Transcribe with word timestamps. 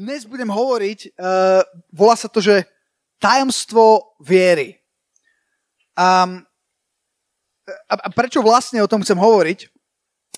dnes 0.00 0.24
budem 0.24 0.48
hovoriť, 0.48 1.12
uh, 1.20 1.60
volá 1.92 2.16
sa 2.16 2.24
to, 2.32 2.40
že 2.40 2.64
tajomstvo 3.20 4.16
viery. 4.24 4.80
A, 5.92 6.24
a 7.84 8.08
prečo 8.08 8.40
vlastne 8.40 8.80
o 8.80 8.88
tom 8.88 9.04
chcem 9.04 9.20
hovoriť? 9.20 9.68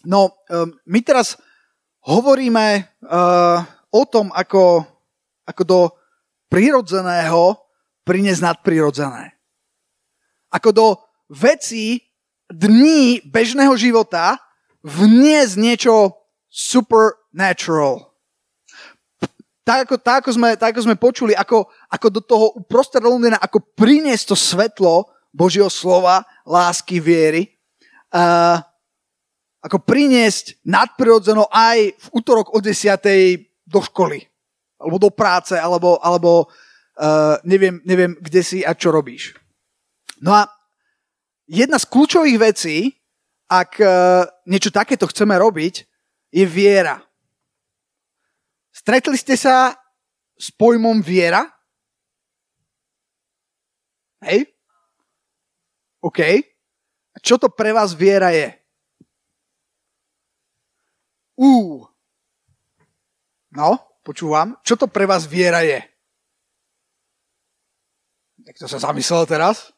No, 0.03 0.35
um, 0.51 0.75
my 0.83 1.01
teraz 1.07 1.39
hovoríme 2.03 2.91
uh, 3.07 3.63
o 3.95 4.03
tom, 4.03 4.35
ako, 4.35 4.83
ako 5.47 5.63
do 5.63 5.81
prirodzeného 6.51 7.55
priniesť 8.03 8.43
nadprirodzené. 8.43 9.39
Ako 10.51 10.75
do 10.75 10.87
vecí 11.31 12.03
dní 12.51 13.23
bežného 13.23 13.79
života 13.79 14.43
vniesť 14.83 15.55
niečo 15.55 15.95
supernatural 16.51 18.12
tak 19.63 19.87
ako, 19.87 19.95
tak 20.03 20.17
ako, 20.27 20.31
sme, 20.35 20.49
tak 20.59 20.75
ako 20.75 20.83
sme 20.83 20.97
počuli, 20.99 21.33
ako, 21.39 21.71
ako 21.87 22.07
do 22.11 22.21
toho 22.23 22.47
uprostred 22.59 23.07
Londýna, 23.07 23.39
ako 23.39 23.63
priniesť 23.79 24.35
to 24.35 24.37
svetlo 24.37 25.07
Božieho 25.31 25.71
slova, 25.71 26.27
lásky, 26.43 26.99
viery, 26.99 27.47
uh, 28.11 28.59
ako 29.63 29.79
priniesť 29.87 30.59
nadprirodzeno 30.67 31.47
aj 31.47 31.95
v 31.95 32.07
útorok 32.11 32.51
o 32.51 32.59
10. 32.59 32.75
do 33.63 33.81
školy, 33.81 34.27
alebo 34.83 34.99
do 34.99 35.11
práce, 35.15 35.55
alebo, 35.55 36.03
alebo 36.03 36.51
uh, 36.99 37.39
neviem, 37.47 37.79
neviem, 37.87 38.19
kde 38.19 38.43
si 38.43 38.59
a 38.67 38.75
čo 38.75 38.91
robíš. 38.91 39.39
No 40.19 40.35
a 40.35 40.51
jedna 41.47 41.79
z 41.79 41.87
kľúčových 41.87 42.39
vecí, 42.43 42.77
ak 43.47 43.79
uh, 43.79 44.27
niečo 44.51 44.75
takéto 44.75 45.07
chceme 45.07 45.39
robiť, 45.39 45.87
je 46.35 46.45
viera. 46.51 46.99
Stretli 48.83 49.15
ste 49.15 49.39
sa 49.39 49.79
s 50.35 50.51
pojmom 50.51 51.07
viera? 51.07 51.47
Hej? 54.27 54.51
OK. 56.03 56.19
A 57.15 57.17
čo 57.23 57.39
to 57.39 57.47
pre 57.47 57.71
vás 57.71 57.95
viera 57.95 58.35
je? 58.35 58.51
Ú. 61.39 61.87
No, 63.55 63.79
počúvam. 64.03 64.59
Čo 64.67 64.75
to 64.75 64.91
pre 64.91 65.07
vás 65.07 65.31
viera 65.31 65.63
je? 65.63 65.79
Tak 68.43 68.59
to 68.59 68.67
sa 68.67 68.83
zamyslel 68.83 69.31
teraz. 69.31 69.71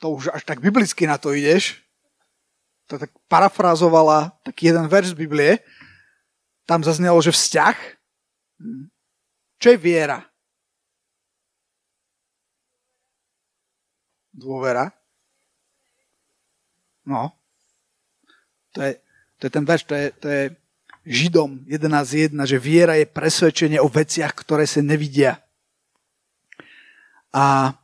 To 0.00 0.16
už 0.16 0.32
až 0.32 0.40
tak 0.48 0.64
biblicky 0.64 1.04
na 1.04 1.20
to 1.20 1.36
ideš 1.36 1.84
tak 2.98 3.10
parafrázovala 3.28 4.34
taký 4.42 4.72
jeden 4.72 4.86
verš 4.88 5.14
z 5.14 5.18
Biblie. 5.18 5.52
Tam 6.66 6.80
zaznelo, 6.80 7.20
že 7.20 7.32
vzťah. 7.32 7.76
Čo 9.60 9.68
je 9.72 9.78
viera? 9.78 10.24
Dôvera. 14.34 14.90
No. 17.06 17.30
To 18.74 18.82
je, 18.82 18.98
to 19.38 19.46
je 19.46 19.52
ten 19.52 19.64
verš, 19.64 19.82
to 19.86 19.94
je, 19.94 20.06
to 20.18 20.26
je 20.28 20.42
Židom 21.04 21.68
11.1, 21.68 22.32
že 22.48 22.56
viera 22.56 22.96
je 22.96 23.04
presvedčenie 23.04 23.78
o 23.78 23.92
veciach, 23.92 24.32
ktoré 24.32 24.64
sa 24.64 24.80
nevidia. 24.80 25.36
A 27.30 27.76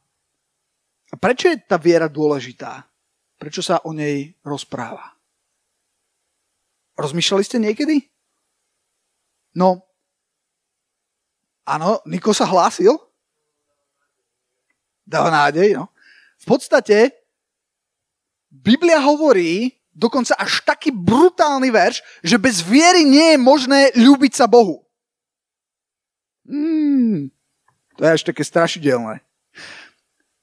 prečo 1.21 1.53
je 1.53 1.61
tá 1.61 1.77
viera 1.77 2.09
dôležitá? 2.09 2.90
Prečo 3.41 3.65
sa 3.65 3.81
o 3.89 3.97
nej 3.97 4.37
rozpráva? 4.45 5.17
Rozmýšľali 7.01 7.41
ste 7.41 7.57
niekedy? 7.57 8.05
No, 9.57 9.81
áno, 11.65 12.05
Niko 12.05 12.37
sa 12.37 12.45
hlásil. 12.45 12.93
Dáva 15.09 15.33
nádej, 15.33 15.73
no. 15.73 15.89
V 16.45 16.47
podstate 16.53 17.17
Biblia 18.53 19.01
hovorí 19.01 19.73
dokonca 19.97 20.37
až 20.37 20.61
taký 20.61 20.93
brutálny 20.93 21.73
verš, 21.73 22.05
že 22.21 22.37
bez 22.37 22.61
viery 22.61 23.09
nie 23.09 23.35
je 23.35 23.39
možné 23.41 23.81
ľúbiť 23.97 24.37
sa 24.37 24.45
Bohu. 24.45 24.85
Hmm, 26.45 27.33
to 27.97 28.05
je 28.05 28.11
až 28.13 28.23
také 28.29 28.45
strašidelné. 28.45 29.25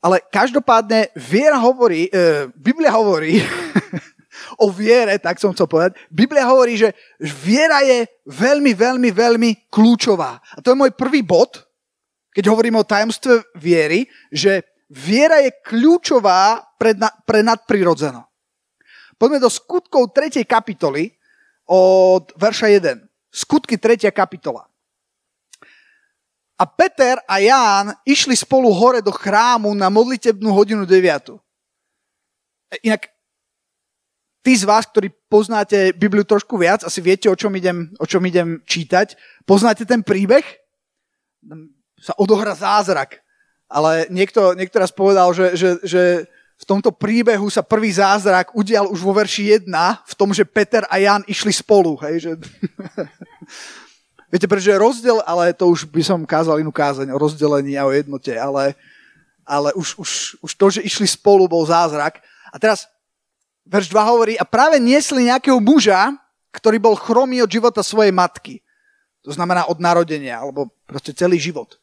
Ale 0.01 0.21
každopádne 0.29 1.09
viera 1.17 1.57
hovorí, 1.57 2.05
e, 2.07 2.47
Biblia 2.53 2.93
hovorí 2.93 3.41
o 4.63 4.69
viere, 4.69 5.17
tak 5.17 5.41
som 5.41 5.51
chcel 5.51 5.65
povedať, 5.65 5.97
Biblia 6.13 6.45
hovorí, 6.45 6.77
že 6.77 6.93
viera 7.19 7.81
je 7.81 8.05
veľmi, 8.29 8.77
veľmi, 8.77 9.09
veľmi 9.09 9.49
kľúčová. 9.73 10.37
A 10.37 10.59
to 10.61 10.71
je 10.73 10.79
môj 10.79 10.93
prvý 10.93 11.25
bod, 11.25 11.65
keď 12.29 12.53
hovoríme 12.53 12.77
o 12.77 12.85
tajomstve 12.85 13.57
viery, 13.57 14.05
že 14.29 14.61
viera 14.93 15.41
je 15.41 15.51
kľúčová 15.65 16.61
pre, 16.77 16.93
na, 16.93 17.09
pre 17.25 17.41
nadprirodzeno. 17.41 18.21
Poďme 19.17 19.41
do 19.41 19.49
skutkov 19.49 20.13
3. 20.13 20.45
kapitoly 20.45 21.09
od 21.65 22.29
verša 22.37 22.69
1. 22.69 23.01
Skutky 23.33 23.81
3. 23.81 24.13
kapitola. 24.13 24.69
A 26.57 26.65
Peter 26.65 27.21
a 27.29 27.37
Ján 27.37 27.93
išli 28.01 28.33
spolu 28.33 28.73
hore 28.73 29.05
do 29.05 29.13
chrámu 29.13 29.77
na 29.77 29.93
modlitebnú 29.93 30.49
hodinu 30.49 30.89
9. 30.89 31.37
Inak 32.81 33.13
tí 34.41 34.57
z 34.57 34.65
vás, 34.65 34.89
ktorí 34.89 35.13
poznáte 35.29 35.93
Bibliu 35.93 36.25
trošku 36.25 36.57
viac, 36.57 36.81
asi 36.81 36.97
viete, 36.97 37.29
o 37.29 37.37
čom 37.37 37.53
idem, 37.53 37.93
o 38.01 38.05
čom 38.09 38.25
idem 38.25 38.57
čítať. 38.65 39.13
Poznáte 39.45 39.85
ten 39.85 40.01
príbeh? 40.01 40.43
Sa 42.01 42.17
odohra 42.17 42.57
zázrak. 42.57 43.21
Ale 43.69 44.07
niekto, 44.09 44.57
niekto 44.57 44.79
raz 44.81 44.89
povedal, 44.89 45.29
že, 45.37 45.53
že, 45.53 45.69
že 45.83 46.03
v 46.57 46.65
tomto 46.65 46.89
príbehu 46.89 47.53
sa 47.53 47.61
prvý 47.61 47.93
zázrak 47.93 48.55
udial 48.57 48.89
už 48.89 49.03
vo 49.05 49.13
verši 49.13 49.61
1, 49.61 49.69
v 50.09 50.13
tom, 50.17 50.33
že 50.33 50.41
Peter 50.41 50.89
a 50.89 50.97
Jan 50.97 51.21
išli 51.29 51.53
spolu. 51.53 51.93
Hej, 52.01 52.15
že... 52.17 52.31
Viete, 54.27 54.43
prečo 54.43 54.75
je 54.75 54.83
rozdiel, 54.83 55.23
ale 55.23 55.55
to 55.55 55.71
už 55.71 55.87
by 55.87 56.03
som 56.03 56.27
kázal 56.27 56.59
inú 56.59 56.67
kázeň 56.67 57.15
o 57.15 57.21
rozdelení 57.21 57.79
a 57.79 57.87
o 57.87 57.95
jednote, 57.95 58.35
ale, 58.35 58.75
ale 59.47 59.71
už, 59.71 59.95
už, 59.95 60.11
už 60.43 60.51
to, 60.51 60.67
že 60.67 60.81
išli 60.83 61.07
spolu, 61.07 61.47
bol 61.47 61.63
zázrak. 61.63 62.19
A 62.51 62.59
teraz 62.59 62.91
verš 63.63 63.87
2 63.87 64.03
hovorí, 64.03 64.33
a 64.35 64.43
práve 64.43 64.83
niesli 64.83 65.31
nejakého 65.31 65.63
muža, 65.63 66.11
ktorý 66.51 66.75
bol 66.75 66.99
chromý 66.99 67.39
od 67.39 67.47
života 67.51 67.79
svojej 67.79 68.11
matky. 68.11 68.59
To 69.23 69.31
znamená 69.31 69.67
od 69.71 69.79
narodenia, 69.79 70.43
alebo 70.43 70.71
proste 70.83 71.15
celý 71.15 71.39
život. 71.39 71.79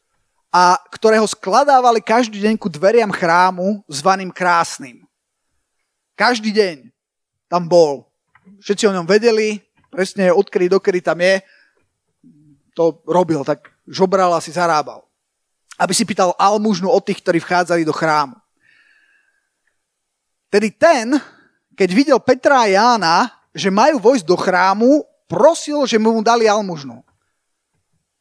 A 0.52 0.76
ktorého 0.92 1.24
skladávali 1.24 2.04
každý 2.04 2.44
deň 2.44 2.60
ku 2.60 2.68
dveriam 2.68 3.08
chrámu 3.08 3.80
zvaným 3.88 4.28
krásnym. 4.28 5.00
Každý 6.12 6.52
deň 6.52 6.92
tam 7.48 7.64
bol. 7.64 8.04
Všetci 8.60 8.84
o 8.84 8.94
ňom 8.94 9.08
vedeli, 9.08 9.64
presne 9.88 10.28
odkedy 10.28 10.68
dokedy 10.68 11.00
tam 11.00 11.24
je 11.24 11.40
to 12.74 13.00
robil, 13.06 13.46
tak 13.46 13.70
žobral 13.86 14.34
a 14.34 14.42
si 14.42 14.50
zarábal. 14.50 15.06
Aby 15.78 15.94
si 15.94 16.06
pýtal 16.06 16.34
almužnu 16.38 16.90
od 16.90 17.02
tých, 17.02 17.22
ktorí 17.22 17.38
vchádzali 17.38 17.82
do 17.86 17.94
chrámu. 17.94 18.34
Tedy 20.50 20.70
ten, 20.70 21.18
keď 21.74 21.88
videl 21.90 22.18
Petra 22.22 22.62
a 22.62 22.70
Jána, 22.70 23.30
že 23.54 23.74
majú 23.74 23.98
vojsť 23.98 24.26
do 24.26 24.36
chrámu, 24.38 24.90
prosil, 25.26 25.82
že 25.86 25.98
mu 25.98 26.14
dali 26.22 26.46
almužnu. 26.46 27.02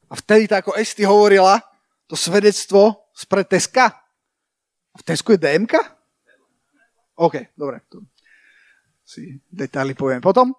A 0.09 0.13
vtedy, 0.17 0.49
tak 0.49 0.65
ako 0.65 0.77
Esti 0.77 1.05
hovorila, 1.05 1.61
to 2.09 2.17
svedectvo 2.17 3.09
spred 3.13 3.49
Teska. 3.49 3.93
V 4.93 5.01
Tesku 5.01 5.33
je 5.33 5.41
DMK? 5.41 5.73
OK, 7.17 7.53
dobre. 7.57 7.81
To 7.89 8.01
si 9.05 9.37
detaily 9.49 9.93
poviem 9.93 10.21
potom. 10.21 10.53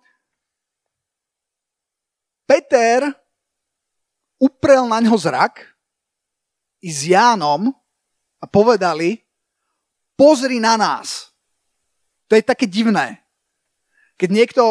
Peter 2.46 3.23
uprel 4.44 4.84
na 4.84 5.00
ňo 5.00 5.16
zrak 5.16 5.64
i 6.84 6.92
s 6.92 7.08
Jánom 7.08 7.72
a 8.36 8.44
povedali, 8.44 9.24
pozri 10.20 10.60
na 10.60 10.76
nás. 10.76 11.32
To 12.28 12.36
je 12.36 12.44
také 12.44 12.68
divné. 12.68 13.24
Keď 14.20 14.28
niekto, 14.28 14.64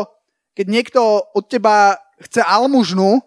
keď 0.53 0.65
niekto 0.69 1.01
od 1.33 1.49
teba 1.49 1.97
chce 2.21 2.45
almužnu, 2.45 3.17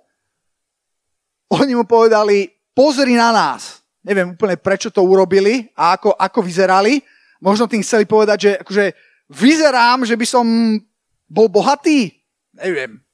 oni 1.50 1.72
mu 1.74 1.82
povedali, 1.82 2.50
pozri 2.74 3.18
na 3.18 3.34
nás. 3.34 3.82
Neviem 4.06 4.38
úplne, 4.38 4.54
prečo 4.54 4.90
to 4.94 5.02
urobili 5.02 5.66
a 5.74 5.98
ako, 5.98 6.14
ako 6.14 6.38
vyzerali. 6.42 7.02
Možno 7.42 7.66
tým 7.66 7.82
chceli 7.82 8.06
povedať, 8.06 8.38
že 8.38 8.50
akože 8.62 8.84
vyzerám, 9.34 10.06
že 10.06 10.14
by 10.14 10.26
som 10.26 10.46
bol 11.26 11.50
bohatý. 11.50 12.14
Neviem. 12.54 13.05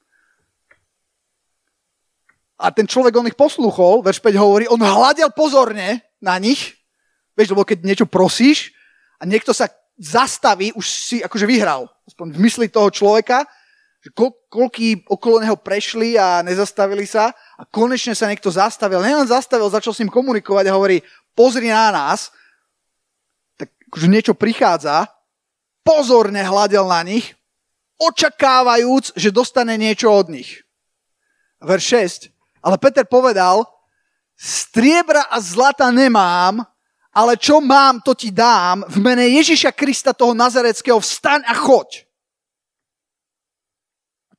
A 2.63 2.71
ten 2.71 2.87
človek, 2.87 3.11
on 3.19 3.27
ich 3.27 3.35
poslúchol, 3.35 4.07
verš 4.07 4.23
5 4.23 4.39
hovorí, 4.39 4.65
on 4.71 4.79
hľadel 4.79 5.35
pozorne 5.35 6.07
na 6.23 6.39
nich, 6.39 6.79
vieš, 7.35 7.51
lebo 7.51 7.67
keď 7.67 7.83
niečo 7.83 8.07
prosíš 8.07 8.71
a 9.19 9.27
niekto 9.27 9.51
sa 9.51 9.67
zastaví, 9.99 10.71
už 10.79 10.87
si 10.87 11.17
akože 11.27 11.43
vyhral. 11.43 11.91
Aspoň 12.07 12.39
v 12.39 12.43
mysli 12.47 12.67
toho 12.71 12.87
človeka, 12.95 13.43
že 14.03 14.11
ko, 14.15 14.35
koľký 14.51 15.07
okolo 15.11 15.43
neho 15.43 15.59
prešli 15.59 16.15
a 16.19 16.43
nezastavili 16.43 17.07
sa 17.07 17.35
a 17.59 17.63
konečne 17.67 18.15
sa 18.15 18.27
niekto 18.27 18.51
zastavil. 18.51 19.03
Nielen 19.03 19.27
zastavil, 19.27 19.67
začal 19.71 19.95
s 19.95 20.01
ním 20.03 20.11
komunikovať 20.11 20.71
a 20.71 20.75
hovorí, 20.79 21.03
pozri 21.35 21.71
na 21.71 21.91
nás, 21.91 22.31
tak 23.59 23.71
akože 23.91 24.07
niečo 24.11 24.35
prichádza, 24.35 25.07
pozorne 25.87 26.43
hľadel 26.43 26.87
na 26.87 27.03
nich, 27.07 27.35
očakávajúc, 27.99 29.15
že 29.15 29.35
dostane 29.35 29.79
niečo 29.79 30.11
od 30.11 30.31
nich. 30.35 30.67
Verš 31.63 31.85
6. 32.27 32.32
Ale 32.63 32.79
Peter 32.79 33.03
povedal, 33.03 33.67
striebra 34.39 35.27
a 35.27 35.37
zlata 35.43 35.91
nemám, 35.91 36.63
ale 37.13 37.37
čo 37.37 37.61
mám, 37.61 38.01
to 38.01 38.17
ti 38.17 38.33
dám. 38.33 38.87
V 38.89 38.97
mene 39.03 39.29
Ježiša 39.29 39.75
Krista, 39.77 40.17
toho 40.17 40.33
Nazareckého, 40.33 40.97
vstaň 40.97 41.45
a 41.45 41.53
choď. 41.53 42.09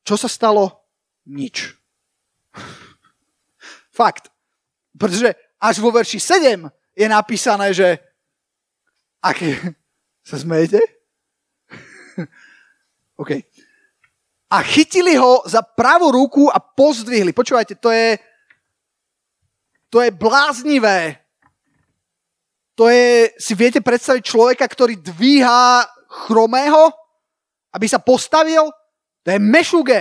Čo 0.02 0.18
sa 0.18 0.28
stalo? 0.28 0.84
Nič. 1.24 1.72
Fakt. 3.98 4.28
Pretože 4.98 5.38
až 5.62 5.78
vo 5.80 5.94
verši 5.94 6.18
7 6.18 6.68
je 6.98 7.06
napísané, 7.06 7.70
že 7.70 7.98
aké... 9.22 9.56
Sa 10.24 10.40
smejete? 10.40 10.80
OK. 13.20 13.44
A 14.52 14.62
chytili 14.62 15.16
ho 15.16 15.42
za 15.48 15.64
pravú 15.64 16.12
ruku 16.12 16.52
a 16.52 16.60
pozdvihli. 16.60 17.32
Počúvajte, 17.32 17.80
to 17.80 17.88
je, 17.90 18.18
to 19.88 20.04
je 20.04 20.10
bláznivé. 20.12 21.24
To 22.74 22.90
je, 22.90 23.30
si 23.38 23.54
viete 23.54 23.78
predstaviť 23.78 24.22
človeka, 24.22 24.66
ktorý 24.66 24.98
dvíha 24.98 25.86
chromého, 26.26 26.90
aby 27.74 27.86
sa 27.86 28.02
postavil? 28.02 28.70
To 29.22 29.28
je 29.30 29.38
mešuge. 29.38 30.00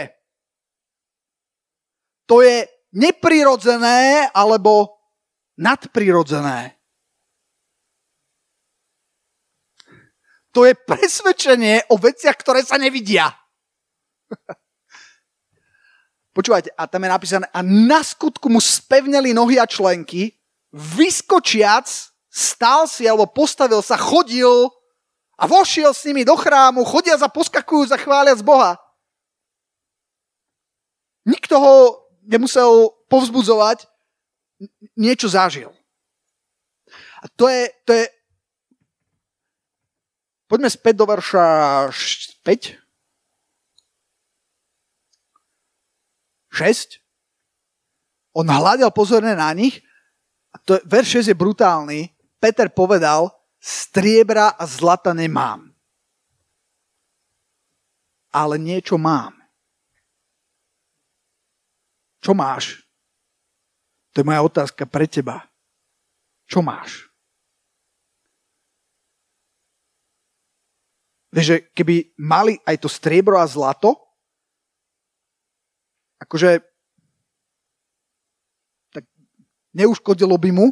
To 2.25 2.41
je 2.41 2.65
neprirodzené 2.93 4.29
alebo 4.33 5.01
nadprirodzené. 5.57 6.77
To 10.53 10.69
je 10.69 10.77
presvedčenie 10.77 11.89
o 11.89 11.97
veciach, 11.97 12.37
ktoré 12.37 12.61
sa 12.61 12.77
nevidia. 12.77 13.33
Počúvajte, 16.37 16.73
a 16.73 16.89
tam 16.89 17.05
je 17.05 17.09
napísané, 17.09 17.45
a 17.53 17.61
na 17.61 18.01
skutku 18.01 18.49
mu 18.49 18.57
spevneli 18.57 19.37
nohy 19.37 19.61
a 19.61 19.69
členky, 19.69 20.33
vyskočiac, 20.73 21.85
stál 22.33 22.89
si 22.89 23.05
alebo 23.05 23.29
postavil 23.29 23.85
sa, 23.85 23.93
chodil 23.93 24.73
a 25.37 25.45
vošiel 25.45 25.93
s 25.93 26.01
nimi 26.09 26.25
do 26.25 26.33
chrámu, 26.33 26.81
chodia 26.81 27.13
za 27.13 27.29
poskakujú, 27.29 27.93
za 27.93 27.97
chváliac 28.01 28.41
Boha. 28.41 28.81
Nikto 31.29 31.61
ho 31.61 31.75
nemusel 32.25 32.89
povzbudzovať, 33.05 33.85
niečo 34.97 35.29
zažil. 35.29 35.69
A 37.23 37.25
to 37.31 37.47
je, 37.47 37.71
to 37.85 37.93
je... 37.93 38.05
Poďme 40.49 40.69
späť 40.69 40.95
do 40.99 41.05
verša 41.07 41.45
5. 42.43 42.82
6. 46.53 47.01
On 48.37 48.45
hľadal 48.45 48.93
pozorne 48.93 49.33
na 49.33 49.49
nich 49.57 49.81
a 50.53 50.61
to, 50.61 50.77
verš 50.85 51.25
6 51.25 51.33
je 51.33 51.35
brutálny. 51.35 51.99
Peter 52.37 52.69
povedal, 52.69 53.33
striebra 53.57 54.53
a 54.53 54.63
zlata 54.69 55.17
nemám. 55.17 55.73
Ale 58.29 58.61
niečo 58.61 59.01
mám. 59.01 59.33
Čo 62.21 62.37
máš? 62.37 62.83
To 64.13 64.21
je 64.21 64.27
moja 64.29 64.45
otázka 64.45 64.85
pre 64.85 65.09
teba. 65.09 65.41
Čo 66.45 66.61
máš? 66.61 67.09
Vieš, 71.33 71.47
že 71.49 71.57
keby 71.73 72.13
mali 72.21 72.61
aj 72.61 72.85
to 72.85 72.89
striebro 72.91 73.41
a 73.41 73.49
zlato, 73.49 74.02
akože 76.23 76.63
tak 78.95 79.03
neuškodilo 79.75 80.33
by 80.39 80.51
mu, 80.55 80.67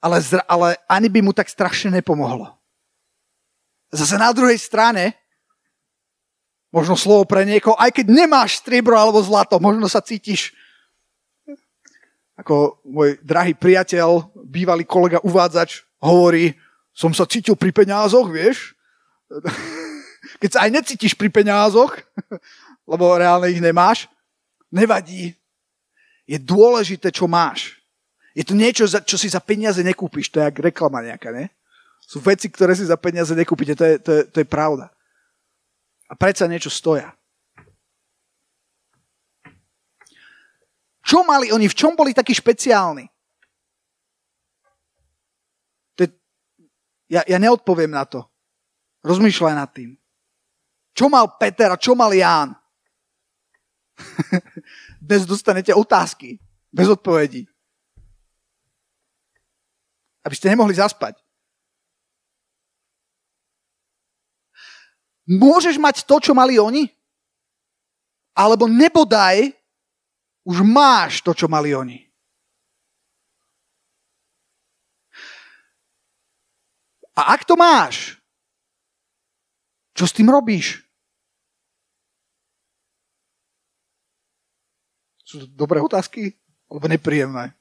ale, 0.00 0.16
zra, 0.22 0.46
ale 0.46 0.78
ani 0.86 1.10
by 1.10 1.20
mu 1.20 1.32
tak 1.34 1.50
strašne 1.50 1.90
nepomohlo. 1.90 2.54
Zase 3.90 4.16
na 4.16 4.30
druhej 4.30 4.56
strane, 4.56 5.20
Možno 6.70 6.94
slovo 6.94 7.26
pre 7.26 7.42
niekoho, 7.42 7.74
aj 7.74 7.90
keď 7.90 8.06
nemáš 8.14 8.62
striebro 8.62 8.94
alebo 8.94 9.18
zlato, 9.18 9.58
možno 9.58 9.90
sa 9.90 9.98
cítiš 9.98 10.54
ako 12.38 12.80
môj 12.88 13.20
drahý 13.20 13.52
priateľ, 13.52 14.32
bývalý 14.48 14.88
kolega 14.88 15.20
uvádzač, 15.20 15.84
hovorí, 16.00 16.56
som 16.96 17.12
sa 17.12 17.28
cítil 17.28 17.52
pri 17.52 17.68
peňázoch, 17.68 18.32
vieš? 18.32 18.72
Keď 20.40 20.50
sa 20.56 20.64
aj 20.64 20.70
necítiš 20.72 21.12
pri 21.12 21.28
peňázoch, 21.28 22.00
lebo 22.90 23.12
reálne 23.12 23.52
ich 23.52 23.60
nemáš, 23.60 24.08
nevadí. 24.70 25.34
Je 26.26 26.38
dôležité, 26.38 27.10
čo 27.10 27.26
máš. 27.26 27.76
Je 28.32 28.46
to 28.46 28.54
niečo, 28.54 28.86
čo 28.86 29.18
si 29.18 29.26
za 29.26 29.42
peniaze 29.42 29.82
nekúpiš. 29.82 30.30
To 30.30 30.38
je 30.38 30.46
jak 30.46 30.58
reklama 30.62 31.02
nejaká, 31.02 31.34
ne? 31.34 31.50
Sú 32.06 32.22
veci, 32.22 32.46
ktoré 32.46 32.78
si 32.78 32.86
za 32.86 32.94
peniaze 32.94 33.34
nekúpite. 33.34 33.74
To 33.74 33.84
je, 33.84 33.94
to 33.98 34.10
je, 34.14 34.22
to 34.30 34.36
je 34.42 34.46
pravda 34.46 34.90
a 36.10 36.12
predsa 36.18 36.50
niečo 36.50 36.66
stoja. 36.66 37.14
Čo 41.06 41.22
mali 41.22 41.54
oni? 41.54 41.70
V 41.70 41.78
čom 41.78 41.94
boli 41.94 42.10
takí 42.10 42.34
špeciálni? 42.34 43.06
To 45.94 46.00
je, 46.04 46.08
ja, 47.14 47.22
ja 47.24 47.38
neodpoviem 47.38 47.94
na 47.94 48.02
to. 48.04 48.26
Rozmýšľaj 49.06 49.54
nad 49.54 49.70
tým. 49.70 49.94
Čo 50.92 51.08
mal 51.08 51.38
Peter 51.38 51.70
a 51.70 51.80
čo 51.80 51.94
mal 51.94 52.10
Ján? 52.10 52.58
Dnes 55.00 55.24
dostanete 55.24 55.72
otázky 55.72 56.36
bez 56.68 56.86
odpovedí. 56.92 57.48
Aby 60.20 60.34
ste 60.36 60.52
nemohli 60.52 60.76
zaspať. 60.76 61.16
Môžeš 65.24 65.80
mať 65.80 66.04
to, 66.04 66.20
čo 66.20 66.36
mali 66.36 66.60
oni? 66.60 66.84
Alebo 68.36 68.68
nebodaj 68.68 69.56
už 70.44 70.60
máš 70.60 71.24
to, 71.24 71.32
čo 71.32 71.48
mali 71.48 71.72
oni. 71.72 72.10
A 77.16 77.36
ak 77.36 77.44
to 77.44 77.56
máš, 77.56 78.16
čo 79.92 80.08
s 80.08 80.16
tým 80.16 80.32
robíš? 80.32 80.80
Sú 85.30 85.46
to 85.46 85.46
dobré 85.46 85.78
otázky? 85.78 86.34
Alebo 86.66 86.90
nepríjemné? 86.90 87.54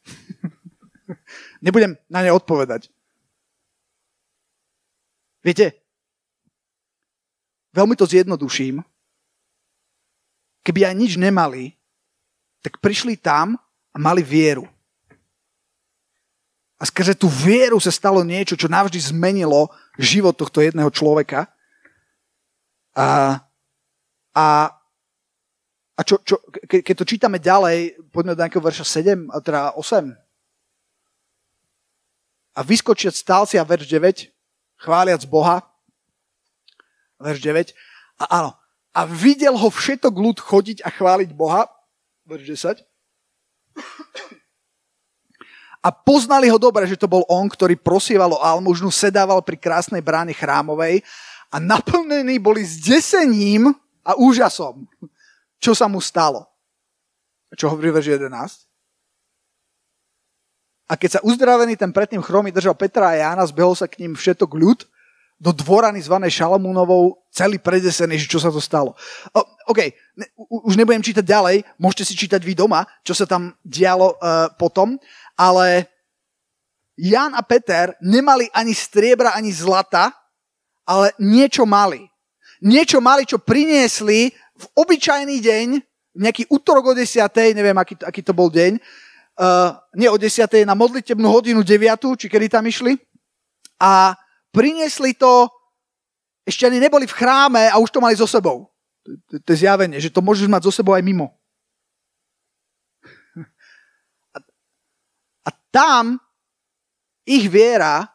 Nebudem 1.66 1.94
na 2.10 2.26
ne 2.26 2.34
odpovedať. 2.34 2.90
Viete, 5.46 5.78
veľmi 7.70 7.94
to 7.94 8.10
zjednoduším, 8.10 8.82
keby 10.66 10.90
aj 10.90 10.96
nič 10.98 11.14
nemali, 11.22 11.78
tak 12.66 12.82
prišli 12.82 13.22
tam 13.22 13.54
a 13.94 13.98
mali 14.02 14.26
vieru. 14.26 14.66
A 16.82 16.90
skrze 16.90 17.14
tú 17.14 17.30
vieru 17.30 17.78
sa 17.78 17.94
stalo 17.94 18.26
niečo, 18.26 18.58
čo 18.58 18.66
navždy 18.66 19.14
zmenilo 19.14 19.70
život 20.02 20.34
tohto 20.34 20.64
jedného 20.64 20.90
človeka. 20.90 21.46
A, 22.98 23.40
a, 24.34 24.74
a 26.00 26.02
čo, 26.08 26.16
čo, 26.24 26.40
ke, 26.64 26.80
keď 26.80 26.96
to 26.96 27.04
čítame 27.04 27.44
ďalej, 27.44 28.00
poďme 28.16 28.32
do 28.32 28.40
nejakého 28.40 28.64
verša 28.64 29.04
7, 29.04 29.28
a 29.36 29.44
teda 29.44 29.76
8. 29.76 30.16
A 32.56 32.60
vyskočiať 32.64 33.20
stál 33.20 33.44
si 33.44 33.60
a 33.60 33.68
verš 33.68 33.92
9, 33.92 34.32
chváliac 34.80 35.20
Boha, 35.28 35.60
verš 37.20 37.44
9. 37.44 37.76
A 38.24 38.24
áno, 38.32 38.52
a 38.96 39.02
videl 39.04 39.60
ho 39.60 39.68
všetok 39.68 40.16
ľud 40.16 40.40
chodiť 40.40 40.88
a 40.88 40.90
chváliť 40.90 41.36
Boha, 41.36 41.68
verš 42.24 42.80
10. 42.80 42.80
A 45.80 45.96
poznali 45.96 46.52
ho 46.52 46.60
dobre, 46.60 46.88
že 46.88 47.00
to 47.00 47.08
bol 47.08 47.24
on, 47.28 47.48
ktorý 47.48 47.76
prosieval 47.80 48.36
o 48.36 48.44
almužnu, 48.44 48.92
sedával 48.92 49.40
pri 49.44 49.56
krásnej 49.56 50.04
bráne 50.04 50.36
chrámovej 50.36 51.04
a 51.52 51.56
naplnení 51.60 52.40
boli 52.40 52.64
zdesením 52.64 53.72
a 54.04 54.16
úžasom, 54.20 54.88
čo 55.60 55.76
sa 55.76 55.92
mu 55.92 56.00
stalo. 56.00 56.48
Čo 57.54 57.70
hovorí 57.76 57.92
verš 57.92 58.16
11? 58.18 58.70
A 60.90 60.98
keď 60.98 61.20
sa 61.20 61.22
uzdravený 61.22 61.78
ten 61.78 61.94
predtým 61.94 62.24
chromy 62.24 62.50
držal 62.50 62.74
Petra 62.74 63.14
a 63.14 63.20
Jána, 63.20 63.46
zbehol 63.46 63.78
sa 63.78 63.86
k 63.86 64.02
ním 64.02 64.18
všetok 64.18 64.50
ľud 64.50 64.90
do 65.40 65.56
dvorany 65.56 66.04
zvanej 66.04 66.36
Šalamúnovou, 66.36 67.24
celý 67.32 67.62
predesený, 67.62 68.20
že 68.20 68.28
čo 68.28 68.44
sa 68.44 68.52
to 68.52 68.60
stalo. 68.60 68.92
O, 69.32 69.40
OK, 69.72 69.80
ne, 70.20 70.28
už 70.68 70.76
nebudem 70.76 71.00
čítať 71.00 71.24
ďalej, 71.24 71.64
môžete 71.80 72.04
si 72.12 72.14
čítať 72.20 72.44
vy 72.44 72.60
doma, 72.60 72.84
čo 73.08 73.16
sa 73.16 73.24
tam 73.24 73.56
dialo 73.64 74.20
uh, 74.20 74.52
potom, 74.60 75.00
ale 75.40 75.88
Jan 77.00 77.32
a 77.32 77.42
Peter 77.46 77.96
nemali 78.04 78.52
ani 78.52 78.76
striebra, 78.76 79.32
ani 79.32 79.56
zlata, 79.56 80.12
ale 80.84 81.16
niečo 81.16 81.64
mali. 81.64 82.04
Niečo 82.60 83.00
mali, 83.00 83.24
čo 83.24 83.40
priniesli 83.40 84.36
v 84.60 84.66
obyčajný 84.76 85.40
deň, 85.40 85.68
nejaký 86.20 86.52
útorok 86.52 86.92
o 86.92 86.94
10. 86.94 87.16
neviem, 87.56 87.78
aký, 87.80 87.96
aký 88.04 88.20
to 88.20 88.36
bol 88.36 88.52
deň, 88.52 88.76
uh, 89.40 89.80
nie 89.96 90.12
o 90.12 90.20
10. 90.20 90.68
na 90.68 90.76
modlitebnú 90.76 91.28
hodinu 91.32 91.64
9. 91.64 92.20
či 92.20 92.28
kedy 92.28 92.52
tam 92.52 92.68
išli. 92.68 93.00
A 93.80 94.20
priniesli 94.52 95.16
to, 95.16 95.48
ešte 96.44 96.68
ani 96.68 96.84
neboli 96.84 97.08
v 97.08 97.16
chráme 97.16 97.72
a 97.72 97.80
už 97.80 97.94
to 97.94 98.04
mali 98.04 98.18
so 98.20 98.28
sebou. 98.28 98.68
To, 99.46 99.50
je 99.54 99.64
zjavenie, 99.64 100.02
že 100.02 100.12
to 100.12 100.20
môžeš 100.20 100.52
mať 100.52 100.68
so 100.68 100.72
sebou 100.76 100.92
aj 100.92 101.06
mimo. 101.06 101.32
A, 105.48 105.50
tam 105.72 106.20
ich 107.24 107.48
viera 107.48 108.10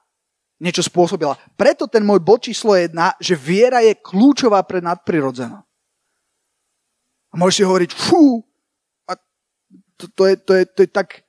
niečo 0.59 0.83
spôsobila. 0.83 1.39
Preto 1.55 1.87
ten 1.87 2.03
môj 2.03 2.21
bod 2.21 2.43
číslo 2.43 2.75
jedna, 2.75 3.15
že 3.23 3.39
viera 3.39 3.81
je 3.81 3.95
kľúčová 3.95 4.63
pre 4.67 4.83
nadprirodzené. 4.83 5.63
A 7.35 7.39
môžeš 7.39 7.57
si 7.59 7.65
hovoriť, 7.67 7.91
fú, 7.91 8.47
a 9.11 9.19
to, 9.99 10.07
to, 10.15 10.23
je, 10.31 10.35
to, 10.39 10.53
je, 10.55 10.65
to 10.71 10.81
je 10.87 10.91
tak 10.95 11.27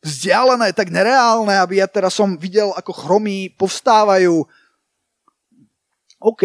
vzdialené, 0.00 0.72
tak 0.72 0.88
nereálne, 0.88 1.52
aby 1.60 1.84
ja 1.84 1.88
teraz 1.88 2.16
som 2.16 2.40
videl, 2.40 2.72
ako 2.72 2.96
chromí 2.96 3.52
povstávajú. 3.52 4.48
OK. 6.16 6.44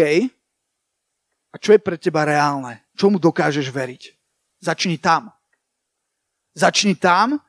A 1.50 1.56
čo 1.56 1.72
je 1.72 1.80
pre 1.80 1.96
teba 1.96 2.28
reálne? 2.28 2.84
Čomu 2.92 3.16
dokážeš 3.16 3.72
veriť? 3.72 4.02
Začni 4.60 5.00
tam. 5.00 5.32
Začni 6.52 6.92
tam, 6.92 7.40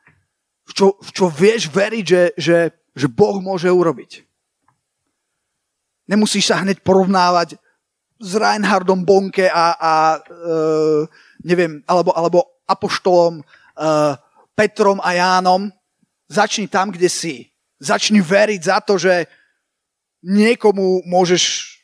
v 0.63 0.72
čo, 0.72 0.96
v 1.03 1.10
čo 1.12 1.25
vieš 1.27 1.67
veriť, 1.67 2.05
že, 2.08 2.24
že, 2.39 2.58
že 2.96 3.08
Boh 3.12 3.43
môže 3.43 3.67
urobiť. 3.67 4.24
Nemusíš 6.08 6.48
sa 6.48 6.63
hneď 6.63 6.79
porovnávať 6.79 7.60
s 8.22 8.31
Reinhardom 8.38 9.01
Bonke 9.01 9.50
a, 9.50 9.75
a 9.75 9.93
uh, 10.22 11.03
neviem, 11.41 11.83
alebo, 11.89 12.13
alebo 12.13 12.45
apoštolom 12.65 13.41
uh, 13.41 14.15
Petrom 14.55 15.01
a 15.03 15.13
Jánom, 15.13 15.71
Začni 16.31 16.71
tam, 16.71 16.95
kde 16.95 17.12
si. 17.12 17.51
Začni 17.75 18.24
veriť 18.24 18.62
za 18.63 18.79
to, 18.79 18.95
že 18.95 19.27
niekomu 20.24 21.03
môžeš 21.03 21.75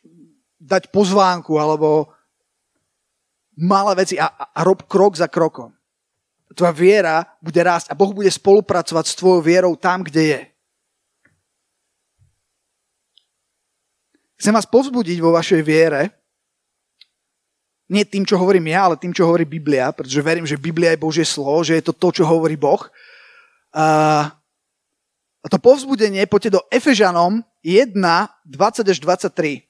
dať 0.55 0.87
pozvánku 0.87 1.59
alebo 1.59 2.07
malé 3.59 4.07
veci 4.07 4.15
a, 4.15 4.31
a 4.31 4.59
rob 4.63 4.87
krok 4.87 5.19
za 5.19 5.27
krokom. 5.27 5.75
Tvoja 6.55 6.71
viera 6.71 7.15
bude 7.43 7.59
rásť 7.59 7.91
a 7.91 7.97
Boh 7.97 8.15
bude 8.15 8.31
spolupracovať 8.31 9.05
s 9.11 9.17
tvojou 9.19 9.43
vierou 9.43 9.75
tam, 9.75 10.07
kde 10.07 10.23
je. 10.23 10.41
Chcem 14.39 14.55
vás 14.55 14.69
povzbudiť 14.69 15.17
vo 15.19 15.35
vašej 15.35 15.59
viere, 15.59 16.15
nie 17.87 18.03
tým, 18.03 18.27
čo 18.27 18.35
hovorím 18.35 18.67
ja, 18.67 18.83
ale 18.83 18.99
tým, 18.99 19.15
čo 19.15 19.23
hovorí 19.23 19.47
Biblia, 19.47 19.95
pretože 19.95 20.19
verím, 20.19 20.43
že 20.43 20.59
Biblia 20.59 20.91
je 20.91 20.99
Božie 20.99 21.23
slovo, 21.23 21.63
že 21.63 21.79
je 21.79 21.83
to 21.87 21.95
to, 21.95 22.19
čo 22.19 22.23
hovorí 22.27 22.59
Boh. 22.59 22.83
A 23.71 25.47
to 25.47 25.55
povzbudenie 25.55 26.27
poďte 26.27 26.59
do 26.59 26.61
Efežanom 26.67 27.39
1, 27.63 27.95
20 27.95 28.91
až 28.91 28.97
23. 28.99 29.63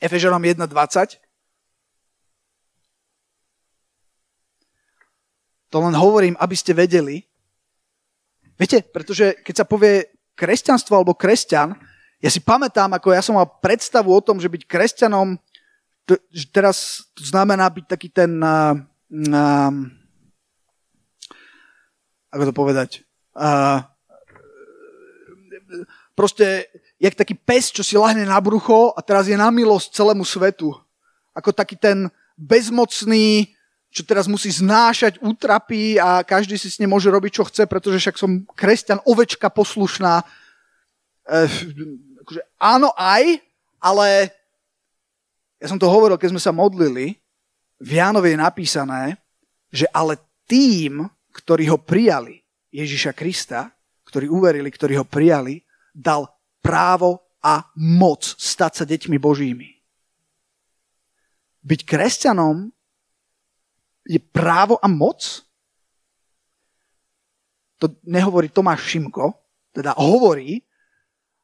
Efežanom 0.00 0.40
1, 0.44 0.60
20. 0.60 1.20
To 5.70 5.76
len 5.80 5.94
hovorím, 5.96 6.36
aby 6.36 6.56
ste 6.56 6.76
vedeli. 6.76 7.24
Viete, 8.60 8.84
pretože 8.84 9.40
keď 9.40 9.64
sa 9.64 9.64
povie 9.64 10.04
kresťanstvo 10.36 11.00
alebo 11.00 11.16
kresťan, 11.16 11.72
ja 12.20 12.30
si 12.30 12.40
pamätám, 12.40 12.92
ako 12.92 13.16
ja 13.16 13.24
som 13.24 13.36
mal 13.36 13.48
predstavu 13.48 14.12
o 14.12 14.20
tom, 14.20 14.36
že 14.36 14.52
byť 14.52 14.62
kresťanom, 14.68 15.40
to, 16.04 16.20
že 16.32 16.46
teraz 16.52 17.08
to 17.16 17.24
znamená 17.24 17.64
byť 17.68 17.84
taký 17.88 18.08
ten 18.12 18.36
uh, 18.40 18.76
uh, 19.32 19.72
ako 22.30 22.44
to 22.46 22.54
povedať, 22.54 22.90
uh, 23.34 23.82
proste, 26.14 26.68
jak 27.00 27.16
taký 27.16 27.34
pes, 27.34 27.72
čo 27.72 27.80
si 27.80 27.96
lahne 27.96 28.28
na 28.28 28.38
brucho 28.38 28.92
a 28.92 29.00
teraz 29.00 29.26
je 29.26 29.36
na 29.38 29.48
milosť 29.48 29.96
celému 29.96 30.22
svetu. 30.28 30.76
Ako 31.32 31.54
taký 31.54 31.80
ten 31.80 32.12
bezmocný, 32.36 33.54
čo 33.90 34.04
teraz 34.06 34.30
musí 34.30 34.52
znášať 34.52 35.18
útrapy 35.24 35.98
a 35.98 36.22
každý 36.22 36.54
si 36.60 36.70
s 36.70 36.78
ním 36.78 36.94
môže 36.94 37.10
robiť, 37.10 37.32
čo 37.40 37.48
chce, 37.48 37.66
pretože 37.66 37.98
však 37.98 38.16
som 38.20 38.44
kresťan, 38.54 39.02
ovečka 39.08 39.50
poslušná. 39.50 40.22
E, 41.26 41.46
akože, 42.30 42.46
áno 42.62 42.94
aj, 42.94 43.42
ale 43.82 44.30
ja 45.58 45.66
som 45.66 45.82
to 45.82 45.90
hovoril, 45.90 46.14
keď 46.14 46.30
sme 46.30 46.38
sa 46.38 46.54
modlili, 46.54 47.18
v 47.82 47.90
Jánovi 47.98 48.30
je 48.30 48.38
napísané, 48.38 49.02
že 49.74 49.90
ale 49.90 50.14
tým, 50.46 51.10
ktorí 51.34 51.66
ho 51.66 51.78
prijali, 51.82 52.38
Ježiša 52.70 53.18
Krista, 53.18 53.74
ktorí 54.06 54.30
uverili, 54.30 54.70
ktorí 54.70 54.94
ho 54.94 55.02
prijali, 55.02 55.58
dal 55.90 56.30
právo 56.62 57.18
a 57.42 57.66
moc 57.74 58.22
stať 58.22 58.72
sa 58.78 58.84
deťmi 58.86 59.18
Božími. 59.18 59.68
Byť 61.66 61.80
kresťanom 61.82 62.70
je 64.06 64.20
právo 64.22 64.78
a 64.78 64.86
moc? 64.86 65.42
To 67.82 67.90
nehovorí 68.06 68.52
Tomáš 68.52 68.86
Šimko, 68.86 69.34
teda 69.74 69.96
hovorí, 69.98 70.62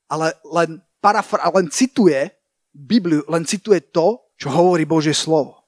ale 0.06 0.34
len, 0.46 0.82
parafra, 1.02 1.46
len 1.50 1.70
cituje 1.70 2.30
Bibliu, 2.70 3.24
len 3.30 3.46
cituje 3.46 3.80
to, 3.80 4.22
čo 4.36 4.52
hovorí 4.52 4.84
Božie 4.84 5.16
slovo. 5.16 5.64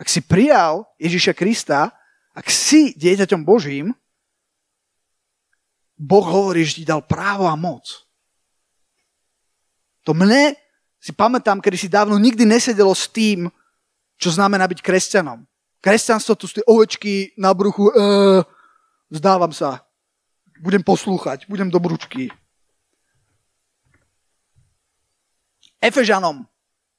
Ak 0.00 0.08
si 0.08 0.24
prijal 0.24 0.88
Ježiša 0.96 1.36
Krista, 1.36 1.92
ak 2.32 2.48
si 2.48 2.96
dieťaťom 2.96 3.44
Božím, 3.44 3.92
Boh 6.00 6.24
hovorí, 6.24 6.64
že 6.64 6.80
ti 6.80 6.84
dal 6.88 7.04
právo 7.04 7.44
a 7.44 7.52
moc. 7.52 7.84
To 10.08 10.16
mne, 10.16 10.56
si 10.96 11.12
pamätám, 11.12 11.60
kedy 11.60 11.76
si 11.76 11.88
dávno 11.92 12.16
nikdy 12.16 12.48
nesedelo 12.48 12.96
s 12.96 13.04
tým, 13.04 13.52
čo 14.16 14.32
znamená 14.32 14.64
byť 14.64 14.80
kresťanom. 14.80 15.44
Kresťanstvo, 15.84 16.36
tu 16.36 16.48
sú 16.48 16.60
tie 16.60 16.68
ovečky 16.68 17.36
na 17.36 17.52
bruchu, 17.52 17.88
e, 17.88 17.92
zdávam 19.12 19.52
sa, 19.52 19.84
budem 20.60 20.80
poslúchať, 20.84 21.44
budem 21.48 21.68
do 21.68 21.80
Efežanom 25.80 26.46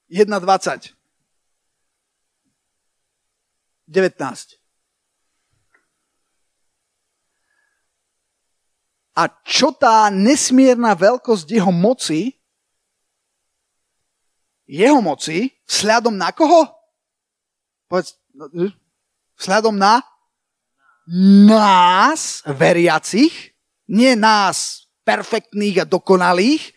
1.20 0.10 0.94
19. 3.88 4.62
a 9.12 9.28
čo 9.44 9.76
tá 9.76 10.08
nesmierna 10.08 10.96
veľkosť 10.96 11.46
jeho 11.46 11.70
moci, 11.70 12.34
jeho 14.66 15.04
moci, 15.04 15.52
vzhľadom 15.68 16.16
na 16.16 16.32
koho? 16.32 16.64
Povedz, 17.92 18.16
no, 18.32 18.48
vzhľadom 19.36 19.76
na 19.76 20.00
nás, 21.46 22.40
veriacich, 22.48 23.52
nie 23.92 24.16
nás, 24.16 24.88
perfektných 25.04 25.84
a 25.84 25.90
dokonalých, 25.90 26.72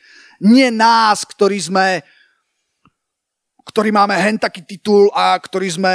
nie 0.44 0.68
nás, 0.68 1.24
ktorí 1.24 1.56
sme, 1.56 2.04
ktorí 3.64 3.88
máme 3.88 4.12
hen 4.20 4.36
taký 4.36 4.60
titul 4.60 5.08
a 5.16 5.34
ktorí 5.40 5.72
sme 5.72 5.92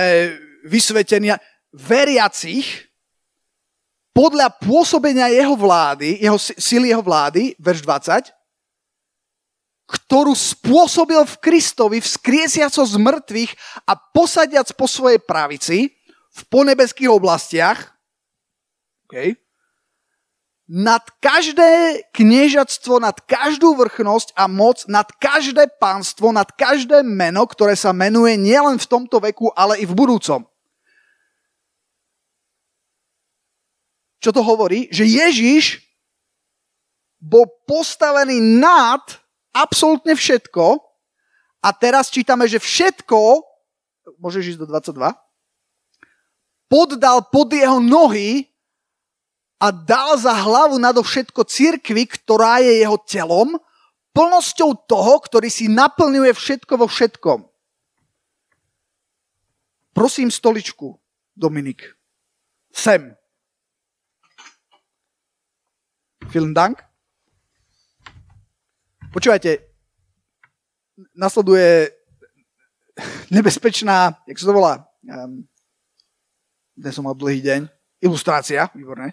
vysvetení, 0.65 1.37
veriacich, 1.69 2.89
podľa 4.09 4.51
pôsobenia 4.59 5.31
jeho 5.31 5.55
vlády, 5.55 6.19
jeho 6.19 6.35
sily 6.35 6.91
jeho 6.91 6.99
vlády, 6.99 7.55
verš 7.55 7.85
20, 7.85 8.35
ktorú 9.89 10.35
spôsobil 10.35 11.21
v 11.23 11.35
Kristovi, 11.39 11.97
vzkriesiaco 12.03 12.83
z 12.83 12.95
mŕtvych 12.99 13.51
a 13.87 13.95
posadiac 13.95 14.69
po 14.75 14.85
svojej 14.85 15.17
pravici 15.23 15.93
v 16.29 16.41
ponebeských 16.51 17.09
oblastiach, 17.09 17.95
okay, 19.07 19.33
nad 20.69 21.01
každé 21.17 22.05
kniežatstvo, 22.13 23.01
nad 23.01 23.17
každú 23.25 23.73
vrchnosť 23.73 24.37
a 24.37 24.45
moc, 24.45 24.85
nad 24.85 25.09
každé 25.17 25.81
pánstvo, 25.81 26.29
nad 26.29 26.45
každé 26.53 27.01
meno, 27.01 27.49
ktoré 27.49 27.73
sa 27.73 27.89
menuje 27.89 28.37
nielen 28.37 28.77
v 28.77 28.85
tomto 28.85 29.17
veku, 29.17 29.49
ale 29.57 29.81
i 29.81 29.89
v 29.89 29.97
budúcom. 29.97 30.45
Čo 34.21 34.29
to 34.29 34.45
hovorí? 34.45 34.85
Že 34.93 35.09
Ježiš 35.09 35.81
bol 37.17 37.49
postavený 37.65 38.37
nad 38.37 39.01
absolútne 39.49 40.13
všetko 40.13 40.85
a 41.65 41.69
teraz 41.73 42.13
čítame, 42.13 42.45
že 42.45 42.61
všetko, 42.61 43.41
môžeš 44.21 44.53
ísť 44.53 44.59
do 44.61 44.67
22, 44.69 45.17
poddal 46.69 47.25
pod 47.25 47.49
jeho 47.49 47.81
nohy 47.81 48.48
a 49.59 49.67
dal 49.75 50.15
za 50.15 50.31
hlavu 50.31 50.79
nado 50.79 51.03
všetko 51.03 51.43
cirkvi, 51.43 52.07
ktorá 52.07 52.63
je 52.63 52.79
jeho 52.79 52.95
telom, 53.03 53.59
plnosťou 54.15 54.87
toho, 54.87 55.19
ktorý 55.19 55.51
si 55.51 55.67
naplňuje 55.67 56.31
všetko 56.31 56.73
vo 56.79 56.87
všetkom. 56.87 57.43
Prosím 59.91 60.31
stoličku, 60.31 60.95
Dominik. 61.35 61.83
Sem. 62.71 63.11
Vielen 66.31 66.55
Dank. 66.55 66.79
Počúvajte, 69.11 69.59
nasleduje 71.17 71.89
nebezpečná, 73.33 74.21
jak 74.29 74.37
sa 74.37 74.45
to 74.45 74.53
volá, 74.53 74.85
um, 75.09 75.43
dnes 76.77 76.93
som 76.95 77.03
mal 77.03 77.17
dlhý 77.17 77.41
deň, 77.41 77.65
ilustrácia, 78.05 78.69
výborné. 78.71 79.11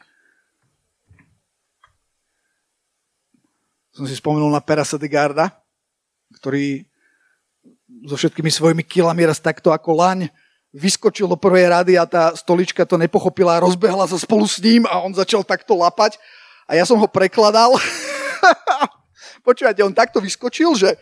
Som 3.97 4.05
si 4.05 4.13
spomenul 4.13 4.53
na 4.53 4.61
Perasa 4.61 5.01
de 5.01 5.09
Garda, 5.09 5.49
ktorý 6.37 6.85
so 8.05 8.21
všetkými 8.21 8.53
svojimi 8.53 8.85
kilami 8.85 9.25
raz 9.25 9.41
takto 9.41 9.73
ako 9.73 9.97
laň 9.97 10.29
vyskočil 10.77 11.25
do 11.25 11.41
prvej 11.41 11.73
rady 11.73 11.97
a 11.97 12.05
tá 12.05 12.37
stolička 12.37 12.85
to 12.85 13.01
nepochopila 13.01 13.57
a 13.57 13.65
rozbehla 13.65 14.05
sa 14.05 14.21
spolu 14.21 14.45
s 14.45 14.61
ním 14.61 14.85
a 14.85 15.01
on 15.01 15.17
začal 15.17 15.41
takto 15.41 15.81
lapať. 15.81 16.21
A 16.69 16.77
ja 16.77 16.85
som 16.85 17.01
ho 17.01 17.09
prekladal. 17.09 17.73
Počúvate, 19.49 19.81
on 19.81 19.97
takto 19.97 20.21
vyskočil, 20.21 20.77
že 20.77 20.93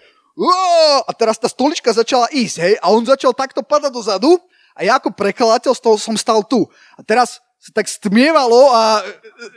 a 1.03 1.11
teraz 1.19 1.35
tá 1.35 1.51
stolička 1.51 1.91
začala 1.91 2.31
ísť, 2.31 2.57
hej, 2.63 2.75
a 2.79 2.95
on 2.95 3.03
začal 3.03 3.35
takto 3.35 3.67
padať 3.67 3.91
dozadu 3.91 4.39
a 4.79 4.87
ja 4.87 5.03
ako 5.03 5.11
prekladateľ 5.11 5.75
z 5.75 5.83
toho 5.83 5.99
som 5.99 6.15
stal 6.15 6.47
tu. 6.47 6.63
A 6.95 7.03
teraz 7.03 7.43
sa 7.59 7.75
tak 7.75 7.91
stmievalo 7.91 8.71
a, 8.71 9.03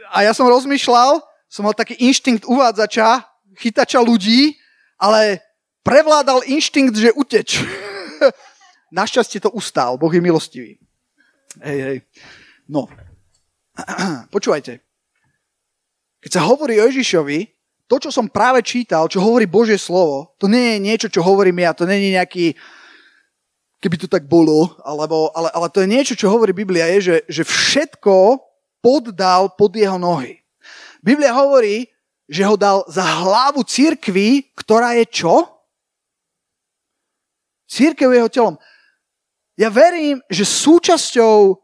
a 0.09 0.17
ja 0.25 0.33
som 0.33 0.49
rozmýšľal, 0.49 1.21
som 1.57 1.65
mal 1.65 1.73
taký 1.73 1.97
inštinkt 1.97 2.45
uvádzača, 2.45 3.25
chytača 3.57 3.97
ľudí, 4.05 4.61
ale 5.01 5.41
prevládal 5.81 6.45
inštinkt, 6.45 6.93
že 6.93 7.09
uteč. 7.17 7.57
Našťastie 8.93 9.41
to 9.41 9.49
ustál, 9.49 9.97
Boh 9.97 10.13
je 10.13 10.21
milostivý. 10.21 10.77
Hej, 11.57 11.79
hej. 11.81 11.97
No. 12.69 12.85
Počúvajte. 14.33 14.85
Keď 16.21 16.29
sa 16.29 16.45
hovorí 16.45 16.77
o 16.77 16.85
Ježišovi, 16.85 17.49
to, 17.89 17.97
čo 17.97 18.13
som 18.13 18.29
práve 18.29 18.61
čítal, 18.61 19.09
čo 19.09 19.17
hovorí 19.17 19.49
Božie 19.49 19.81
slovo, 19.81 20.37
to 20.37 20.45
nie 20.45 20.77
je 20.77 20.77
niečo, 20.77 21.07
čo 21.09 21.25
hovorím 21.25 21.65
ja, 21.65 21.73
to 21.73 21.89
nie 21.89 21.97
je 21.97 22.15
nejaký, 22.21 22.45
keby 23.81 23.95
to 23.97 24.05
tak 24.05 24.29
bolo, 24.29 24.77
alebo, 24.85 25.33
ale, 25.33 25.49
ale 25.57 25.67
to 25.73 25.81
je 25.81 25.89
niečo, 25.89 26.13
čo 26.13 26.29
hovorí 26.29 26.53
Biblia, 26.53 26.85
je, 26.93 26.99
že, 27.01 27.15
že 27.41 27.43
všetko 27.49 28.45
poddal 28.77 29.57
pod 29.57 29.73
jeho 29.73 29.97
nohy. 29.97 30.45
Biblia 31.07 31.31
hovorí, 31.31 31.87
že 32.27 32.43
ho 32.43 32.59
dal 32.59 32.83
za 32.91 33.07
hlavu 33.23 33.63
církvy, 33.63 34.51
ktorá 34.51 34.99
je 34.99 35.07
čo? 35.07 35.47
Církev 37.71 38.11
jeho 38.11 38.27
telom. 38.27 38.55
Ja 39.55 39.71
verím, 39.71 40.19
že 40.27 40.43
súčasťou, 40.43 41.55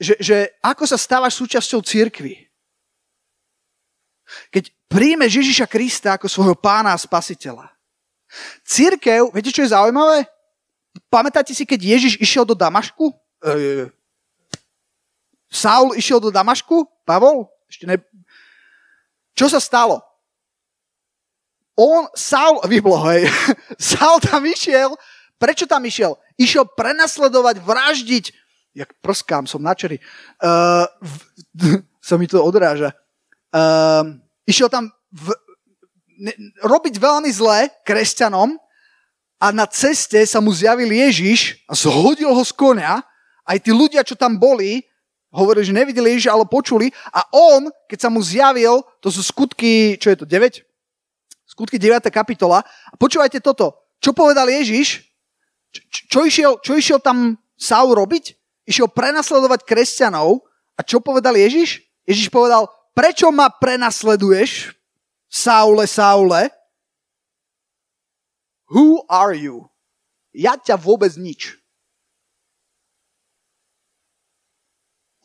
že, 0.00 0.16
že 0.16 0.36
ako 0.64 0.88
sa 0.88 0.96
stávaš 0.96 1.36
súčasťou 1.36 1.84
církvy. 1.84 2.48
Keď 4.48 4.72
príjme 4.88 5.28
Ježiša 5.28 5.68
Krista 5.68 6.16
ako 6.16 6.24
svojho 6.28 6.56
pána 6.56 6.96
a 6.96 7.00
spasiteľa. 7.00 7.68
Církev, 8.64 9.28
viete, 9.32 9.52
čo 9.52 9.64
je 9.64 9.72
zaujímavé? 9.72 10.24
Pamätáte 11.12 11.52
si, 11.52 11.68
keď 11.68 11.80
Ježiš 11.96 12.20
išiel 12.20 12.44
do 12.48 12.56
Damašku? 12.56 13.12
E, 13.44 13.88
Saul 15.48 15.96
išiel 15.96 16.20
do 16.20 16.32
Damašku? 16.32 16.88
Pavol? 17.04 17.48
Ešte 17.68 17.84
ne... 17.84 17.96
Čo 19.38 19.46
sa 19.46 19.62
stalo? 19.62 20.02
On, 21.78 22.10
Saul, 22.18 22.58
vyhlo, 22.72 22.98
hej. 23.06 23.30
Saul 23.78 24.18
tam 24.18 24.42
išiel. 24.42 24.98
Prečo 25.38 25.70
tam 25.70 25.86
išiel? 25.86 26.18
Išiel 26.34 26.66
prenasledovať, 26.66 27.62
vraždiť. 27.62 28.34
Jak 28.74 28.90
prskám, 28.98 29.46
som 29.46 29.62
načery. 29.62 30.02
Uh, 30.42 30.90
v, 31.54 31.86
sa 32.08 32.18
mi 32.18 32.26
to 32.26 32.42
odráža. 32.42 32.90
Uh, 33.54 34.18
Išiel 34.48 34.72
tam 34.72 34.88
v, 35.12 35.36
ne, 36.16 36.32
robiť 36.64 36.96
veľmi 36.96 37.28
zlé 37.28 37.68
kresťanom 37.84 38.56
a 39.36 39.46
na 39.52 39.68
ceste 39.68 40.16
sa 40.24 40.40
mu 40.40 40.48
zjavil 40.56 40.88
Ježiš 40.88 41.60
a 41.68 41.76
zhodil 41.76 42.32
ho 42.32 42.40
z 42.40 42.56
konia. 42.56 43.04
Aj 43.44 43.60
tí 43.60 43.68
ľudia, 43.68 44.00
čo 44.00 44.16
tam 44.16 44.40
boli, 44.40 44.88
hovorili, 45.32 45.68
že 45.68 45.76
nevideli 45.76 46.16
Ježiša, 46.16 46.32
ale 46.32 46.48
počuli. 46.48 46.88
A 47.12 47.24
on, 47.32 47.68
keď 47.88 47.98
sa 47.98 48.08
mu 48.08 48.24
zjavil, 48.24 48.80
to 49.04 49.12
sú 49.12 49.20
skutky, 49.20 50.00
čo 50.00 50.12
je 50.12 50.16
to, 50.22 50.24
9? 50.24 50.64
Skutky 51.44 51.76
9. 51.76 52.08
kapitola. 52.08 52.64
A 52.64 52.94
počúvajte 52.96 53.44
toto. 53.44 53.76
Čo 54.00 54.14
povedal 54.14 54.48
Ježiš? 54.48 55.04
Čo, 55.68 55.80
čo, 56.08 56.18
išiel, 56.24 56.52
čo 56.64 56.72
išiel 56.78 56.98
tam 57.02 57.36
Saul 57.58 57.92
robiť? 57.92 58.38
Išiel 58.64 58.88
prenasledovať 58.88 59.66
kresťanov. 59.68 60.40
A 60.78 60.80
čo 60.86 61.02
povedal 61.02 61.34
Ježiš? 61.34 61.82
Ježiš 62.08 62.32
povedal, 62.32 62.70
prečo 62.96 63.28
ma 63.28 63.52
prenasleduješ, 63.52 64.72
Saule, 65.28 65.84
Saule? 65.84 66.48
Who 68.72 69.04
are 69.12 69.36
you? 69.36 69.68
Ja 70.32 70.56
ťa 70.56 70.80
vôbec 70.80 71.12
nič. 71.20 71.57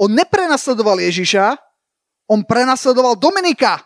On 0.04 0.12
neprenasledoval 0.12 1.00
Ježiša, 1.00 1.56
on 2.28 2.44
prenasledoval 2.44 3.16
Dominika. 3.16 3.80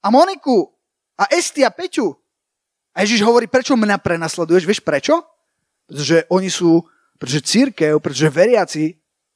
A 0.00 0.08
Moniku. 0.08 0.72
A 1.20 1.28
Esti 1.28 1.60
a 1.62 1.70
Peťu. 1.70 2.16
A 2.96 3.04
Ježiš 3.04 3.20
hovorí, 3.22 3.44
prečo 3.44 3.76
mňa 3.76 4.00
prenasleduješ? 4.00 4.64
Vieš 4.64 4.80
prečo? 4.80 5.20
Pretože 5.84 6.24
oni 6.32 6.48
sú, 6.48 6.80
pretože 7.20 7.44
církev, 7.44 8.00
pretože 8.00 8.32
veriaci 8.32 8.84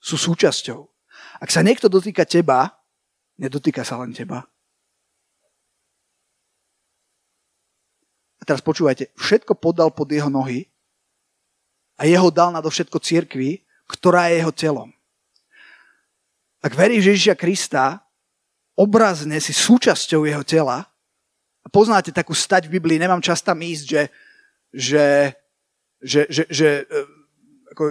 sú 0.00 0.16
súčasťou. 0.16 0.80
Ak 1.40 1.52
sa 1.52 1.60
niekto 1.60 1.92
dotýka 1.92 2.24
teba, 2.24 2.72
nedotýka 3.36 3.84
sa 3.84 4.00
len 4.00 4.16
teba. 4.16 4.48
A 8.40 8.42
teraz 8.44 8.64
počúvajte, 8.64 9.12
všetko 9.16 9.60
podal 9.60 9.92
pod 9.92 10.08
jeho 10.08 10.32
nohy 10.32 10.68
a 11.96 12.04
jeho 12.04 12.28
dal 12.28 12.52
na 12.52 12.60
to 12.60 12.68
všetko 12.68 13.00
církvi, 13.00 13.64
ktorá 13.88 14.28
je 14.28 14.44
jeho 14.44 14.52
telom. 14.52 14.90
Ak 16.60 16.76
veríš 16.76 17.16
Ježiša 17.16 17.34
Krista, 17.38 18.04
obrazne 18.76 19.40
si 19.40 19.56
súčasťou 19.56 20.28
jeho 20.28 20.44
tela, 20.44 20.84
a 21.66 21.68
poznáte 21.68 22.14
takú 22.14 22.30
stať 22.30 22.70
v 22.70 22.78
Biblii, 22.78 23.02
nemám 23.02 23.18
čas 23.18 23.42
tam 23.42 23.58
ísť, 23.58 23.84
že, 23.90 24.02
že, 24.70 25.06
že, 25.98 26.20
že, 26.30 26.42
že 26.46 26.68
e, 26.86 26.98
ako, 27.74 27.82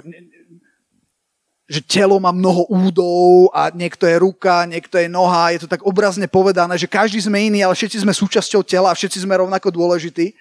že 1.67 1.81
telo 1.83 2.15
má 2.23 2.31
mnoho 2.31 2.71
údov 2.71 3.51
a 3.51 3.67
niekto 3.75 4.07
je 4.07 4.15
ruka, 4.15 4.63
niekto 4.63 4.95
je 4.95 5.11
noha, 5.11 5.51
je 5.51 5.65
to 5.65 5.67
tak 5.67 5.83
obrazne 5.83 6.23
povedané, 6.23 6.79
že 6.79 6.87
každý 6.87 7.19
sme 7.19 7.51
iný, 7.51 7.67
ale 7.67 7.75
všetci 7.75 8.07
sme 8.07 8.15
súčasťou 8.15 8.63
tela 8.63 8.93
a 8.93 8.97
všetci 8.97 9.27
sme 9.27 9.35
rovnako 9.35 9.75
dôležití. 9.75 10.31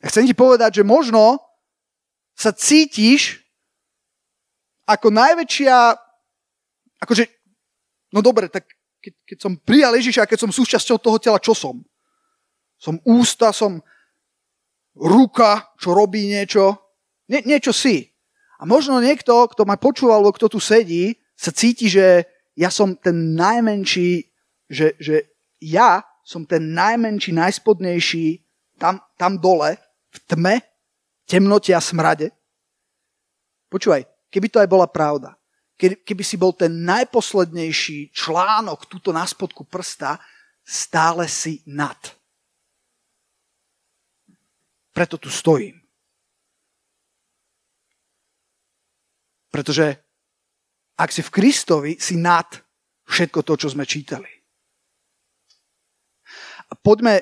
A 0.00 0.08
chcem 0.08 0.24
ti 0.24 0.32
povedať, 0.32 0.80
že 0.80 0.84
možno 0.86 1.44
sa 2.36 2.50
cítiš 2.52 3.42
ako 4.88 5.14
najväčšia, 5.14 5.76
akože, 7.00 7.24
no 8.12 8.20
dobre, 8.20 8.50
tak 8.50 8.66
keď, 9.02 9.14
keď 9.26 9.38
som 9.38 9.52
prijal 9.58 9.94
Ježiša, 9.98 10.30
keď 10.30 10.38
som 10.46 10.54
súčasťou 10.54 10.98
toho 10.98 11.18
tela, 11.18 11.42
čo 11.42 11.54
som? 11.54 11.82
Som 12.78 12.98
ústa, 13.02 13.50
som 13.50 13.82
ruka, 14.94 15.74
čo 15.78 15.94
robí 15.94 16.30
niečo. 16.30 16.78
Nie, 17.26 17.42
niečo 17.42 17.74
si. 17.74 18.10
A 18.62 18.66
možno 18.66 19.02
niekto, 19.02 19.50
kto 19.50 19.66
ma 19.66 19.74
počúval, 19.74 20.22
alebo 20.22 20.34
kto 20.34 20.46
tu 20.46 20.62
sedí, 20.62 21.18
sa 21.34 21.50
cíti, 21.50 21.90
že 21.90 22.26
ja 22.54 22.70
som 22.70 22.94
ten 22.94 23.34
najmenší, 23.34 24.30
že, 24.70 24.94
že 25.02 25.34
ja 25.58 26.06
som 26.22 26.46
ten 26.46 26.70
najmenší, 26.70 27.34
najspodnejší 27.34 28.46
tam, 28.78 29.02
tam 29.18 29.42
dole, 29.42 29.78
v 30.12 30.18
tme, 30.30 30.54
temnote 31.24 31.72
a 31.74 31.80
smrade. 31.80 32.30
Počúvaj, 33.72 34.04
keby 34.28 34.46
to 34.52 34.60
aj 34.60 34.68
bola 34.68 34.86
pravda, 34.88 35.36
keby 35.78 36.22
si 36.22 36.36
bol 36.36 36.52
ten 36.52 36.84
najposlednejší 36.84 38.12
článok 38.12 38.86
tuto 38.86 39.10
na 39.10 39.24
spodku 39.24 39.64
prsta, 39.64 40.20
stále 40.62 41.26
si 41.26 41.64
nad. 41.66 41.98
Preto 44.92 45.16
tu 45.16 45.32
stojím. 45.32 45.80
Pretože 49.48 50.00
ak 50.96 51.10
si 51.12 51.20
v 51.24 51.32
Kristovi, 51.32 51.92
si 51.96 52.16
nad 52.20 52.48
všetko 53.08 53.40
to, 53.42 53.56
čo 53.56 53.68
sme 53.72 53.88
čítali. 53.88 54.28
A 56.70 56.72
poďme, 56.72 57.20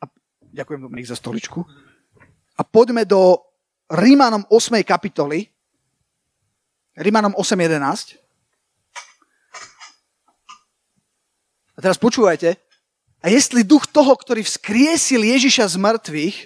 a 0.00 0.04
ďakujem 0.40 0.80
Dominik 0.80 1.08
za 1.08 1.16
stoličku, 1.16 1.64
a 2.56 2.64
poďme 2.64 3.04
do 3.04 3.36
Rímanom 3.92 4.42
8. 4.48 4.82
kapitoly, 4.82 5.46
Rímanom 6.96 7.36
8.11. 7.36 8.16
A 11.76 11.78
teraz 11.84 12.00
počúvajte. 12.00 12.56
A 13.20 13.28
jestli 13.28 13.60
duch 13.60 13.84
toho, 13.84 14.16
ktorý 14.16 14.40
vzkriesil 14.40 15.20
Ježiša 15.20 15.76
z 15.76 15.76
mŕtvych, 15.76 16.36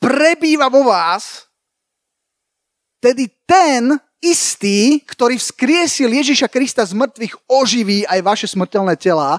prebýva 0.00 0.72
vo 0.72 0.88
vás, 0.88 1.44
tedy 2.96 3.28
ten 3.44 4.00
istý, 4.24 5.04
ktorý 5.04 5.36
vzkriesil 5.36 6.08
Ježiša 6.08 6.48
Krista 6.48 6.80
z 6.80 6.96
mŕtvych, 6.96 7.34
oživí 7.44 8.08
aj 8.08 8.20
vaše 8.24 8.48
smrteľné 8.48 8.96
telá 8.96 9.36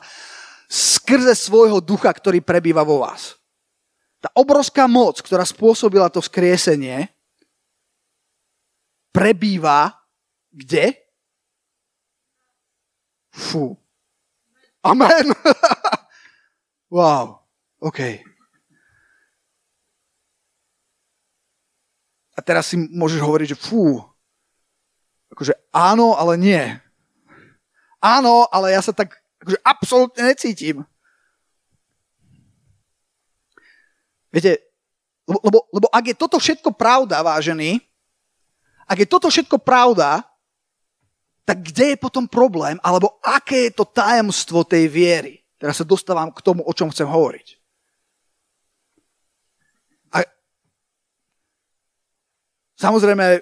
skrze 0.70 1.34
svojho 1.34 1.82
ducha, 1.82 2.13
ktorý 2.13 2.41
prebýva 2.41 2.86
vo 2.86 3.02
vás. 3.02 3.34
Tá 4.26 4.34
obrovská 4.34 4.90
moc, 4.90 5.22
ktorá 5.22 5.46
spôsobila 5.46 6.10
to 6.10 6.18
vzkriesenie, 6.18 7.14
prebýva 9.14 9.94
kde? 10.50 10.98
Fú. 13.30 13.78
Amen. 14.82 15.30
wow. 16.98 17.46
OK. 17.78 18.26
A 22.34 22.40
teraz 22.42 22.74
si 22.74 22.82
môžeš 22.82 23.22
hovoriť, 23.22 23.54
že 23.54 23.62
fú, 23.62 24.02
akože 25.30 25.54
áno, 25.70 26.18
ale 26.18 26.34
nie. 26.42 26.64
Áno, 28.02 28.50
ale 28.50 28.74
ja 28.74 28.82
sa 28.82 28.90
tak 28.90 29.22
akože 29.38 29.62
absolútne 29.62 30.34
necítim. 30.34 30.82
Viete, 34.36 34.60
lebo, 35.24 35.63
lebo, 35.71 35.88
ak 35.88 36.12
je 36.12 36.15
toto 36.19 36.36
všetko 36.36 36.76
pravda, 36.76 37.24
vážený, 37.24 37.80
ak 38.84 38.98
je 39.00 39.08
toto 39.08 39.32
všetko 39.32 39.63
pravda, 39.63 40.28
tak 41.48 41.63
kde 41.63 41.95
je 41.95 41.98
potom 41.98 42.28
problém, 42.28 42.76
alebo 42.84 43.15
aké 43.24 43.71
je 43.71 43.80
to 43.80 43.88
tajomstvo 43.88 44.67
tej 44.67 44.91
viery? 44.91 45.39
Teraz 45.56 45.80
sa 45.80 45.88
dostávam 45.88 46.36
k 46.36 46.43
tomu, 46.43 46.67
o 46.67 46.76
čom 46.76 46.91
chcem 46.91 47.08
hovoriť. 47.08 47.48
A 50.12 50.28
samozrejme, 52.76 53.39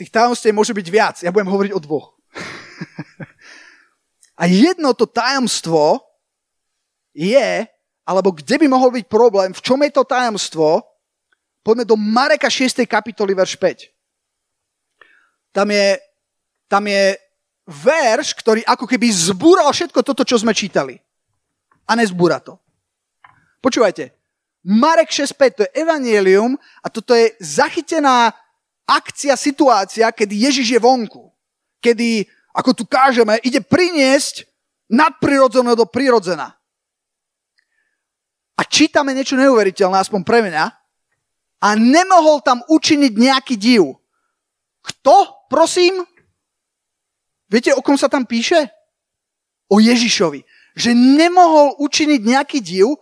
tých 0.00 0.08
tajomstiev 0.08 0.56
môže 0.56 0.72
byť 0.72 0.88
viac. 0.88 1.16
Ja 1.20 1.28
budem 1.28 1.52
hovoriť 1.52 1.76
o 1.76 1.82
dvoch. 1.82 2.16
A 4.40 4.48
jedno 4.48 4.96
to 4.96 5.04
tajomstvo 5.04 6.00
je, 7.12 7.68
alebo 8.06 8.30
kde 8.30 8.62
by 8.62 8.66
mohol 8.70 8.94
byť 8.94 9.04
problém, 9.10 9.50
v 9.50 9.60
čom 9.60 9.82
je 9.82 9.90
to 9.90 10.06
tajomstvo, 10.06 10.86
poďme 11.66 11.84
do 11.84 11.98
Mareka 11.98 12.46
6. 12.46 12.86
kapitoly, 12.86 13.34
verš 13.34 13.58
5. 13.58 13.90
Tam 15.50 15.66
je, 15.66 15.98
tam 16.70 16.86
je 16.86 17.18
verš, 17.66 18.38
ktorý 18.38 18.62
ako 18.62 18.86
keby 18.86 19.10
zbúral 19.10 19.66
všetko 19.74 20.06
toto, 20.06 20.22
čo 20.22 20.38
sme 20.38 20.54
čítali. 20.54 20.94
A 21.90 21.98
nezbúra 21.98 22.38
to. 22.38 22.62
Počúvajte, 23.58 24.14
Marek 24.66 25.10
6.5, 25.10 25.58
to 25.58 25.62
je 25.66 25.74
evanielium 25.78 26.58
a 26.82 26.86
toto 26.90 27.14
je 27.14 27.34
zachytená 27.38 28.34
akcia, 28.86 29.34
situácia, 29.38 30.06
kedy 30.10 30.46
Ježiš 30.50 30.78
je 30.78 30.80
vonku. 30.82 31.30
Kedy, 31.78 32.26
ako 32.54 32.70
tu 32.74 32.82
kážeme, 32.86 33.38
ide 33.46 33.62
priniesť 33.62 34.46
nadprirodzené 34.90 35.74
do 35.74 35.86
prirodzena. 35.86 36.55
A 38.56 38.64
čítame 38.64 39.12
niečo 39.12 39.36
neuveriteľné, 39.36 40.00
aspoň 40.00 40.20
pre 40.24 40.40
mňa, 40.40 40.64
a 41.60 41.68
nemohol 41.76 42.40
tam 42.40 42.64
učiniť 42.68 43.12
nejaký 43.12 43.54
div. 43.56 43.96
Kto, 44.80 45.46
prosím? 45.52 46.04
Viete, 47.48 47.72
o 47.76 47.84
kom 47.84 48.00
sa 48.00 48.08
tam 48.08 48.24
píše? 48.24 48.68
O 49.68 49.80
Ježišovi. 49.80 50.44
Že 50.76 50.90
nemohol 50.92 51.76
učiniť 51.80 52.20
nejaký 52.22 52.58
div, 52.64 52.96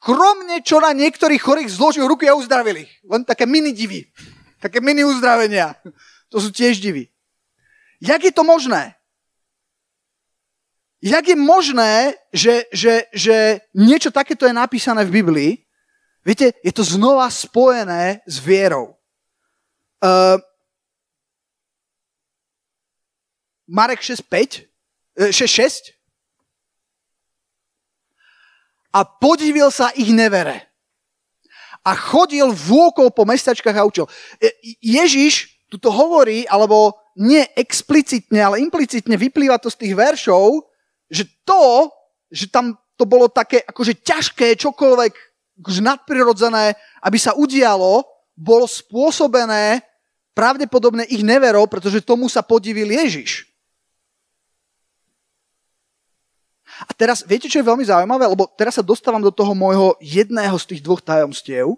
kromne 0.00 0.64
čo 0.64 0.80
na 0.80 0.96
niektorých 0.96 1.40
chorých 1.40 1.70
zložil 1.72 2.08
ruky 2.08 2.28
a 2.28 2.36
uzdravili. 2.36 2.88
Len 3.04 3.22
také 3.24 3.44
mini 3.44 3.72
divy. 3.72 4.08
Také 4.60 4.80
mini 4.80 5.04
uzdravenia. 5.04 5.76
To 6.28 6.40
sú 6.40 6.52
tiež 6.52 6.80
divy. 6.80 7.08
Jak 8.00 8.24
je 8.24 8.32
to 8.32 8.44
možné? 8.44 8.99
Jak 11.00 11.28
je 11.28 11.36
možné, 11.36 12.14
že, 12.28 12.68
že, 12.72 13.08
že 13.12 13.64
niečo 13.72 14.12
takéto 14.12 14.44
je 14.44 14.52
napísané 14.52 15.00
v 15.08 15.24
Biblii? 15.24 15.50
Viete, 16.20 16.52
je 16.60 16.72
to 16.76 16.84
znova 16.84 17.24
spojené 17.32 18.20
s 18.28 18.36
vierou. 18.36 19.00
Uh, 20.04 20.36
Marek 23.64 24.04
6.5, 24.04 24.68
6.6 25.32 25.96
a 28.92 29.00
podivil 29.06 29.70
sa 29.72 29.94
ich 29.94 30.10
nevere 30.12 30.68
a 31.80 31.96
chodil 31.96 32.50
vôkol 32.52 33.08
po 33.14 33.24
mestačkách 33.24 33.76
a 33.78 33.86
učil. 33.86 34.04
E, 34.36 34.52
Ježiš 34.84 35.48
tu 35.70 35.78
to 35.78 35.88
hovorí, 35.88 36.44
alebo 36.50 36.98
nie 37.14 37.46
explicitne, 37.54 38.42
ale 38.42 38.58
implicitne 38.58 39.14
vyplýva 39.14 39.62
to 39.62 39.70
z 39.70 39.86
tých 39.86 39.94
veršov, 39.94 40.66
že 41.10 41.26
to, 41.42 41.90
že 42.30 42.46
tam 42.46 42.78
to 42.94 43.04
bolo 43.04 43.26
také 43.26 43.66
akože 43.66 44.00
ťažké, 44.00 44.54
čokoľvek 44.54 45.12
akože 45.60 45.82
nadprirodzené, 45.84 46.72
aby 47.04 47.18
sa 47.20 47.36
udialo, 47.36 48.06
bolo 48.38 48.64
spôsobené 48.64 49.84
pravdepodobne 50.32 51.04
ich 51.10 51.20
neverou, 51.20 51.68
pretože 51.68 52.00
tomu 52.00 52.30
sa 52.30 52.40
podivil 52.40 52.88
Ježiš. 52.88 53.50
A 56.88 56.96
teraz, 56.96 57.20
viete, 57.28 57.44
čo 57.44 57.60
je 57.60 57.68
veľmi 57.68 57.84
zaujímavé? 57.84 58.24
Lebo 58.24 58.48
teraz 58.56 58.80
sa 58.80 58.84
dostávam 58.86 59.20
do 59.20 59.28
toho 59.28 59.52
môjho 59.52 60.00
jedného 60.00 60.56
z 60.56 60.64
tých 60.72 60.80
dvoch 60.80 61.04
tajomstiev. 61.04 61.76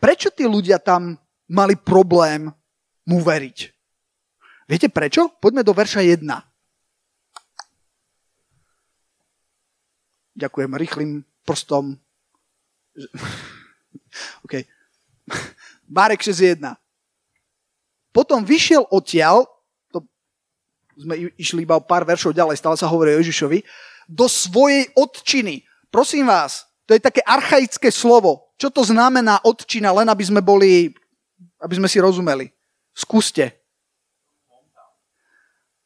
Prečo 0.00 0.32
tí 0.32 0.48
ľudia 0.48 0.80
tam 0.80 1.20
mali 1.44 1.76
problém 1.76 2.48
mu 3.04 3.20
veriť? 3.20 3.58
Viete 4.64 4.88
prečo? 4.88 5.28
Poďme 5.36 5.60
do 5.60 5.76
verša 5.76 6.00
1. 6.00 6.24
Ďakujem 10.34 10.70
rýchlým 10.74 11.10
prstom. 11.46 11.98
OK. 14.44 14.54
Marek 15.86 16.20
6.1. 16.22 16.74
Potom 18.14 18.46
vyšiel 18.46 18.86
odtiaľ, 18.94 19.46
sme 20.94 21.34
išli 21.34 21.66
iba 21.66 21.74
o 21.74 21.82
pár 21.82 22.06
veršov 22.06 22.30
ďalej, 22.30 22.62
stále 22.62 22.78
sa 22.78 22.86
hovorí 22.86 23.10
o 23.14 23.18
Ježišovi, 23.18 23.66
do 24.06 24.30
svojej 24.30 24.86
odčiny. 24.94 25.66
Prosím 25.90 26.30
vás, 26.30 26.70
to 26.86 26.94
je 26.94 27.02
také 27.02 27.22
archaické 27.26 27.90
slovo. 27.90 28.54
Čo 28.54 28.70
to 28.70 28.86
znamená 28.86 29.42
odčina, 29.42 29.90
len 29.90 30.06
aby 30.06 30.22
sme 30.22 30.38
boli, 30.38 30.94
aby 31.58 31.74
sme 31.74 31.90
si 31.90 31.98
rozumeli. 31.98 32.46
Skúste. 32.94 33.50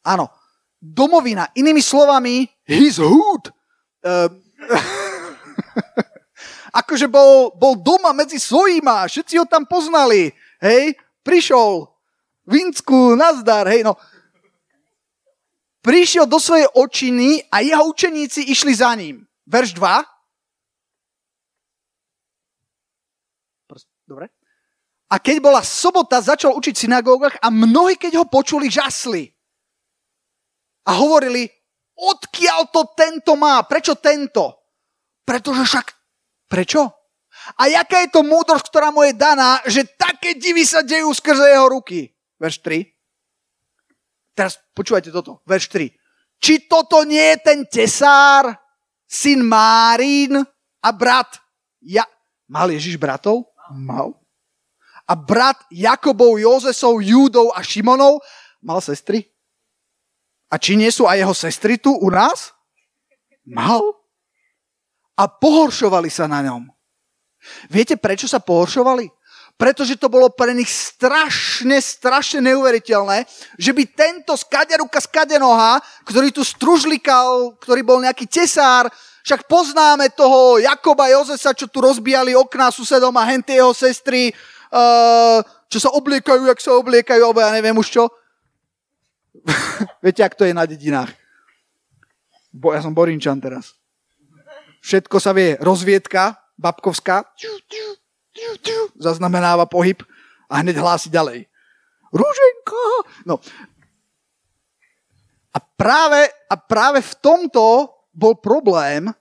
Áno. 0.05 0.29
Domovina. 0.77 1.49
Inými 1.57 1.81
slovami, 1.81 2.45
his 2.69 3.01
hood. 3.01 3.49
Uh, 3.99 4.31
akože 6.79 7.07
bol, 7.11 7.51
bol 7.55 7.75
doma 7.75 8.15
medzi 8.15 8.39
svojima, 8.39 9.09
všetci 9.09 9.35
ho 9.41 9.45
tam 9.45 9.67
poznali. 9.67 10.31
Hej, 10.63 10.95
prišiel, 11.23 11.87
Vinsku, 12.49 13.13
nazdar, 13.19 13.67
hej, 13.69 13.83
no 13.85 13.99
prišiel 15.89 16.29
do 16.29 16.37
svojej 16.37 16.67
očiny 16.75 17.49
a 17.49 17.65
jeho 17.65 17.89
učeníci 17.89 18.51
išli 18.53 18.73
za 18.75 18.93
ním. 18.95 19.25
Verš 19.49 19.73
2. 19.73 20.05
Dobre. 24.09 24.29
A 25.09 25.21
keď 25.21 25.37
bola 25.41 25.61
sobota, 25.61 26.21
začal 26.21 26.53
učiť 26.57 26.73
v 26.73 26.83
synagógach 26.85 27.37
a 27.41 27.49
mnohí, 27.53 27.97
keď 27.97 28.21
ho 28.21 28.25
počuli, 28.25 28.69
žasli. 28.69 29.29
A 30.85 30.97
hovorili, 30.97 31.49
odkiaľ 31.99 32.71
to 32.71 32.81
tento 32.95 33.35
má? 33.35 33.59
Prečo 33.67 33.99
tento? 33.99 34.71
Pretože 35.27 35.63
však... 35.67 35.87
Prečo? 36.49 36.81
A 37.59 37.69
jaká 37.69 38.01
je 38.03 38.09
to 38.09 38.25
múdrosť, 38.25 38.65
ktorá 38.71 38.89
mu 38.89 39.05
je 39.05 39.13
daná, 39.13 39.61
že 39.67 39.85
také 39.85 40.35
divy 40.35 40.65
sa 40.65 40.81
dejú 40.81 41.11
skrze 41.13 41.45
jeho 41.45 41.67
ruky? 41.69 42.09
Verš 42.41 42.63
3. 42.63 42.87
Teraz 44.33 44.57
počúvajte 44.71 45.11
toto, 45.11 45.43
verš 45.45 45.69
3. 45.71 45.91
Či 46.39 46.71
toto 46.71 47.03
nie 47.03 47.35
je 47.35 47.37
ten 47.43 47.59
tesár, 47.67 48.55
syn 49.03 49.43
Márín 49.43 50.39
a 50.79 50.89
brat 50.95 51.37
ja... 51.83 52.03
Mal 52.49 52.73
Ježiš 52.73 52.97
bratov? 52.97 53.45
Mal. 53.69 54.13
A 55.09 55.13
brat 55.13 55.61
Jakobov, 55.69 56.37
Jozesov, 56.37 57.01
Júdov 57.01 57.53
a 57.53 57.61
Šimonov 57.61 58.21
mal 58.61 58.81
sestry? 58.83 59.25
A 60.49 60.57
či 60.57 60.73
nie 60.73 60.89
sú 60.89 61.05
aj 61.05 61.21
jeho 61.21 61.35
sestry 61.37 61.77
tu 61.77 61.93
u 61.93 62.09
nás? 62.09 62.53
Mal. 63.45 63.81
A 65.13 65.29
pohoršovali 65.29 66.09
sa 66.09 66.25
na 66.25 66.41
ňom. 66.41 66.65
Viete, 67.69 67.95
prečo 67.95 68.25
sa 68.25 68.41
pohoršovali? 68.41 69.09
Pretože 69.59 69.99
to 69.99 70.07
bolo 70.07 70.31
pre 70.31 70.55
nich 70.55 70.71
strašne, 70.71 71.83
strašne 71.83 72.39
neuveriteľné, 72.47 73.27
že 73.59 73.75
by 73.75 73.83
tento 73.91 74.31
skaderuka 74.39 75.03
skadenoha, 75.03 75.83
ktorý 76.07 76.31
tu 76.31 76.47
stružlikal, 76.47 77.59
ktorý 77.59 77.83
bol 77.83 77.99
nejaký 77.99 78.23
tesár, 78.23 78.87
však 79.27 79.51
poznáme 79.51 80.15
toho 80.15 80.63
Jakoba 80.63 81.11
Jozesa, 81.11 81.51
čo 81.51 81.67
tu 81.67 81.83
rozbijali 81.83 82.39
okná 82.39 82.71
susedom 82.71 83.11
a 83.19 83.27
henty 83.27 83.59
jeho 83.59 83.75
sestry, 83.75 84.31
uh, 84.71 85.43
čo 85.67 85.77
sa 85.83 85.91
obliekajú, 85.91 86.47
jak 86.47 86.59
sa 86.63 86.79
obliekajú, 86.79 87.19
alebo 87.19 87.43
ja 87.43 87.51
neviem 87.51 87.75
už 87.75 87.91
čo. 87.91 88.03
Viete, 90.03 90.21
ak 90.23 90.35
to 90.35 90.45
je 90.45 90.53
na 90.53 90.65
dedinách. 90.65 91.11
Bo, 92.49 92.73
ja 92.73 92.81
som 92.81 92.95
Borinčan 92.95 93.37
teraz. 93.37 93.77
Všetko 94.81 95.17
sa 95.19 95.35
vie. 95.35 95.59
Rozviedka, 95.59 96.39
babkovská, 96.55 97.27
zaznamenáva 98.95 99.67
pohyb 99.67 100.01
a 100.49 100.63
hneď 100.63 100.79
hlási 100.79 101.11
ďalej. 101.11 101.45
Rúženka! 102.09 102.83
No. 103.27 103.37
A 105.53 105.59
práve, 105.61 106.29
a 106.49 106.55
práve 106.57 106.99
v 107.05 107.13
tomto 107.21 107.89
bol 108.09 108.37
problém, 108.39 109.11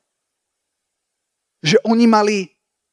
že 1.61 1.77
oni 1.85 2.07
mali 2.07 2.49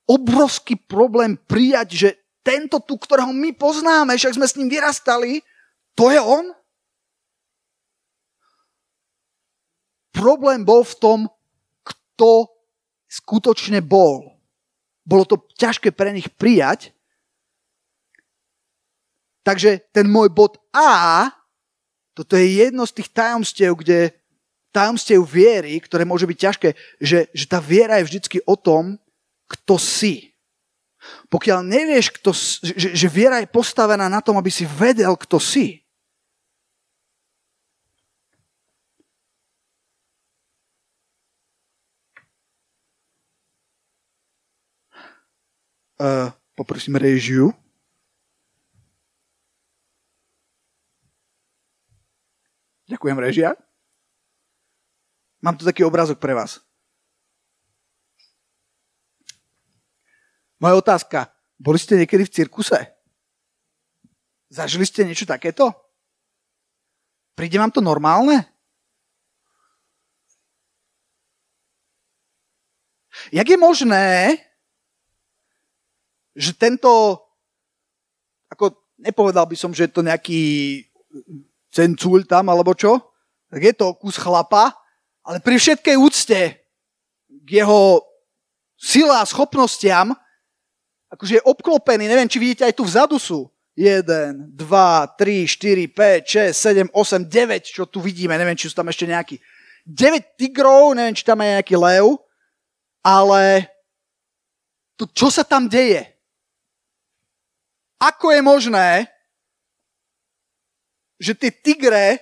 obrovský 0.05 0.75
problém 0.75 1.37
prijať, 1.37 1.89
že 1.93 2.09
tento 2.45 2.77
tu, 2.83 2.97
ktorého 2.97 3.33
my 3.33 3.57
poznáme, 3.57 4.13
však 4.13 4.37
sme 4.37 4.45
s 4.45 4.57
ním 4.57 4.69
vyrastali, 4.69 5.41
to 5.97 6.13
je 6.13 6.21
on? 6.21 6.53
Problém 10.15 10.63
bol 10.63 10.87
v 10.87 10.95
tom, 10.95 11.19
kto 11.83 12.47
skutočne 13.11 13.83
bol 13.83 14.35
bolo 15.05 15.23
to 15.23 15.37
ťažké 15.55 15.93
pre 15.93 16.09
nich 16.09 16.25
prijať. 16.33 16.91
Takže 19.45 19.85
ten 19.93 20.09
môj 20.09 20.33
bod 20.33 20.57
A, 20.73 21.29
toto 22.17 22.33
je 22.33 22.65
jedno 22.65 22.81
z 22.89 22.97
tých 22.97 23.13
tajomstiev, 23.13 23.77
kde 23.77 24.09
tajomstiev 24.73 25.21
viery, 25.21 25.77
ktoré 25.77 26.01
môže 26.01 26.25
byť 26.25 26.37
ťažké, 26.41 26.69
že, 26.97 27.29
že 27.29 27.45
tá 27.45 27.61
viera 27.61 28.01
je 28.01 28.09
vždycky 28.09 28.41
o 28.49 28.57
tom, 28.57 28.97
kto 29.45 29.77
si. 29.77 30.33
Pokiaľ 31.29 31.61
nevieš, 31.61 32.09
kto, 32.17 32.33
že, 32.65 32.97
že 32.97 33.07
viera 33.07 33.37
je 33.37 33.53
postavená 33.53 34.09
na 34.09 34.25
tom, 34.25 34.41
aby 34.41 34.49
si 34.49 34.65
vedel, 34.65 35.13
kto 35.13 35.37
si, 35.37 35.84
Uh, 45.95 46.27
poprosím 46.59 46.99
režiu. 46.99 47.55
Ďakujem, 52.85 53.17
režia. 53.17 53.49
Mám 55.39 55.55
tu 55.55 55.63
taký 55.63 55.87
obrázok 55.87 56.19
pre 56.19 56.35
vás. 56.35 56.59
Moja 60.59 60.75
otázka. 60.75 61.31
Boli 61.55 61.79
ste 61.79 61.95
niekedy 61.95 62.27
v 62.27 62.33
cirkuse? 62.35 62.79
Zažili 64.51 64.83
ste 64.83 65.07
niečo 65.07 65.23
takéto? 65.23 65.71
Príde 67.35 67.55
vám 67.55 67.71
to 67.71 67.79
normálne? 67.79 68.43
Jak 73.31 73.47
je 73.47 73.57
možné, 73.57 74.37
že 76.35 76.51
tento, 76.53 77.23
ako 78.51 78.75
nepovedal 78.99 79.47
by 79.47 79.55
som, 79.55 79.71
že 79.71 79.87
je 79.87 79.91
to 79.95 80.03
nejaký 80.03 80.43
cencúľ 81.71 82.27
tam, 82.27 82.51
alebo 82.51 82.75
čo, 82.75 82.99
tak 83.47 83.63
je 83.63 83.73
to 83.75 83.95
kus 83.95 84.19
chlapa, 84.19 84.75
ale 85.23 85.39
pri 85.39 85.55
všetkej 85.55 85.95
úcte 85.95 86.39
k 87.45 87.49
jeho 87.49 88.03
sila 88.75 89.23
a 89.23 89.27
schopnostiam, 89.27 90.11
akože 91.09 91.39
je 91.39 91.47
obklopený, 91.47 92.11
neviem, 92.11 92.27
či 92.27 92.37
vidíte, 92.37 92.67
aj 92.67 92.75
tu 92.75 92.83
vzadu 92.83 93.15
sú. 93.15 93.47
1, 93.75 94.07
2, 94.55 95.19
3, 95.19 95.47
4, 95.51 95.87
5, 95.91 96.55
6, 96.55 96.95
7, 96.95 96.95
8, 96.95 97.27
9, 97.27 97.75
čo 97.75 97.83
tu 97.83 97.99
vidíme, 97.99 98.39
neviem, 98.39 98.55
či 98.55 98.71
sú 98.71 98.75
tam 98.75 98.87
ešte 98.87 99.03
nejakí. 99.03 99.35
9 99.83 100.39
tigrov, 100.39 100.95
neviem, 100.95 101.11
či 101.11 101.27
tam 101.27 101.43
je 101.43 101.59
nejaký 101.59 101.75
lev, 101.75 102.15
ale 103.03 103.67
to, 104.95 105.03
čo 105.11 105.27
sa 105.27 105.43
tam 105.43 105.67
deje? 105.67 106.14
Ako 107.99 108.31
je 108.35 108.41
možné, 108.43 109.07
že 111.15 111.31
tie 111.31 111.51
tigre 111.51 112.19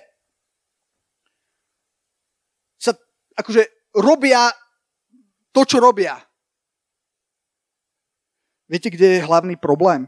sa 2.78 2.94
akože 3.34 3.66
robia 3.98 4.54
to, 5.50 5.66
čo 5.66 5.82
robia. 5.82 6.18
Viete, 8.70 8.90
kde 8.90 9.18
je 9.18 9.26
hlavný 9.26 9.58
problém? 9.58 10.06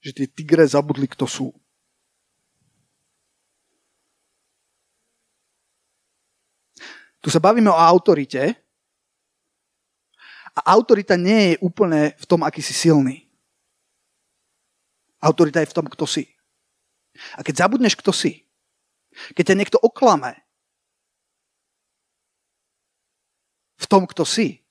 Že 0.00 0.24
tie 0.24 0.26
tigre 0.28 0.64
zabudli, 0.66 1.06
kto 1.08 1.28
sú. 1.28 1.52
Tu 7.18 7.28
sa 7.28 7.42
bavíme 7.42 7.68
o 7.68 7.76
autorite 7.76 8.56
a 10.54 10.60
autorita 10.74 11.18
nie 11.18 11.54
je 11.54 11.60
úplne 11.60 12.16
v 12.16 12.24
tom, 12.24 12.40
aký 12.40 12.62
si 12.64 12.72
silný. 12.72 13.27
Autorita 15.18 15.60
je 15.62 15.70
v 15.70 15.76
tom, 15.76 15.86
kto 15.90 16.06
si. 16.06 16.30
A 17.34 17.42
keď 17.42 17.66
zabudneš, 17.66 17.98
kto 17.98 18.14
si, 18.14 18.46
keď 19.34 19.52
ťa 19.52 19.58
niekto 19.58 19.78
oklame 19.82 20.38
v 23.78 23.86
tom, 23.90 24.06
kto 24.06 24.22
si, 24.22 24.62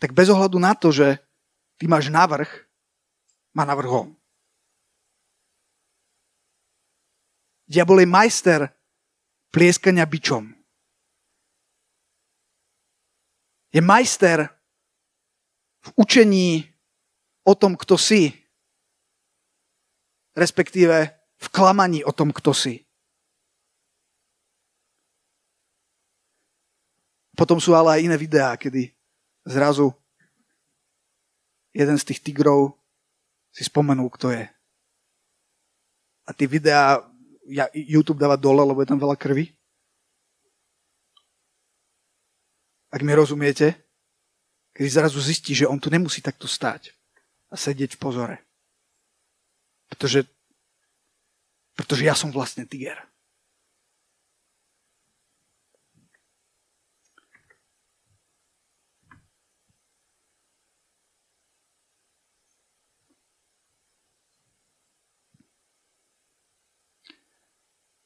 tak 0.00 0.12
bez 0.12 0.28
ohľadu 0.28 0.60
na 0.60 0.76
to, 0.76 0.92
že 0.92 1.20
ty 1.80 1.88
máš 1.88 2.12
navrh, 2.12 2.48
má 3.56 3.64
navrh 3.64 3.88
on. 3.88 4.08
Diabol 7.64 8.04
je 8.04 8.08
majster 8.08 8.60
plieskania 9.48 10.04
bičom. 10.04 10.52
Je 13.72 13.80
majster 13.80 14.52
v 15.84 15.88
učení 16.00 16.64
o 17.44 17.52
tom, 17.52 17.76
kto 17.76 18.00
si, 18.00 18.32
respektíve 20.32 21.12
v 21.36 21.46
klamaní 21.52 22.00
o 22.04 22.12
tom, 22.12 22.32
kto 22.32 22.56
si. 22.56 22.80
Potom 27.36 27.60
sú 27.60 27.74
ale 27.76 27.98
aj 27.98 28.04
iné 28.06 28.16
videá, 28.16 28.56
kedy 28.56 28.94
zrazu 29.44 29.92
jeden 31.74 31.98
z 31.98 32.06
tých 32.06 32.22
tigrov 32.22 32.78
si 33.50 33.66
spomenul, 33.66 34.08
kto 34.08 34.30
je. 34.30 34.46
A 36.24 36.30
tie 36.32 36.48
videá 36.48 37.02
ja, 37.44 37.68
YouTube 37.74 38.22
dáva 38.22 38.40
dole, 38.40 38.64
lebo 38.64 38.80
je 38.80 38.88
tam 38.88 38.96
veľa 38.96 39.18
krvi. 39.18 39.52
Ak 42.88 43.02
mi 43.02 43.12
rozumiete, 43.12 43.83
keď 44.74 44.86
zrazu 44.90 45.22
zistí, 45.22 45.54
že 45.54 45.70
on 45.70 45.78
tu 45.78 45.86
nemusí 45.86 46.18
takto 46.18 46.50
stáť 46.50 46.90
a 47.48 47.54
sedieť 47.54 47.94
v 47.94 48.02
pozore. 48.02 48.36
Pretože, 49.86 50.26
pretože 51.78 52.02
ja 52.02 52.18
som 52.18 52.34
vlastne 52.34 52.66
tiger. 52.66 52.98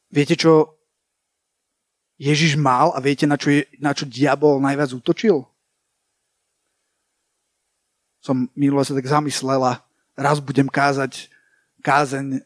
Viete, 0.08 0.40
čo 0.40 0.76
Ježiš 2.16 2.56
mal 2.56 2.90
a 2.92 2.98
viete, 2.98 3.28
na 3.28 3.36
čo, 3.36 3.52
je, 3.52 3.68
na 3.78 3.92
čo 3.92 4.08
diabol 4.08 4.58
najviac 4.58 4.90
útočil? 4.96 5.46
Som 8.28 8.44
minule 8.52 8.84
sa 8.84 8.92
tak 8.92 9.08
zamyslela, 9.08 9.80
raz 10.12 10.36
budem 10.36 10.68
kázať 10.68 11.32
kázeň 11.80 12.44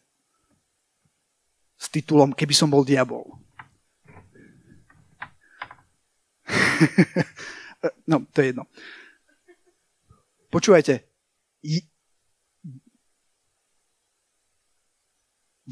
s 1.75 1.91
titulom 1.91 2.31
Keby 2.31 2.55
som 2.55 2.71
bol 2.71 2.87
diabol. 2.87 3.27
no, 8.11 8.23
to 8.31 8.39
je 8.39 8.55
jedno. 8.55 8.71
Počúvajte. 10.55 11.03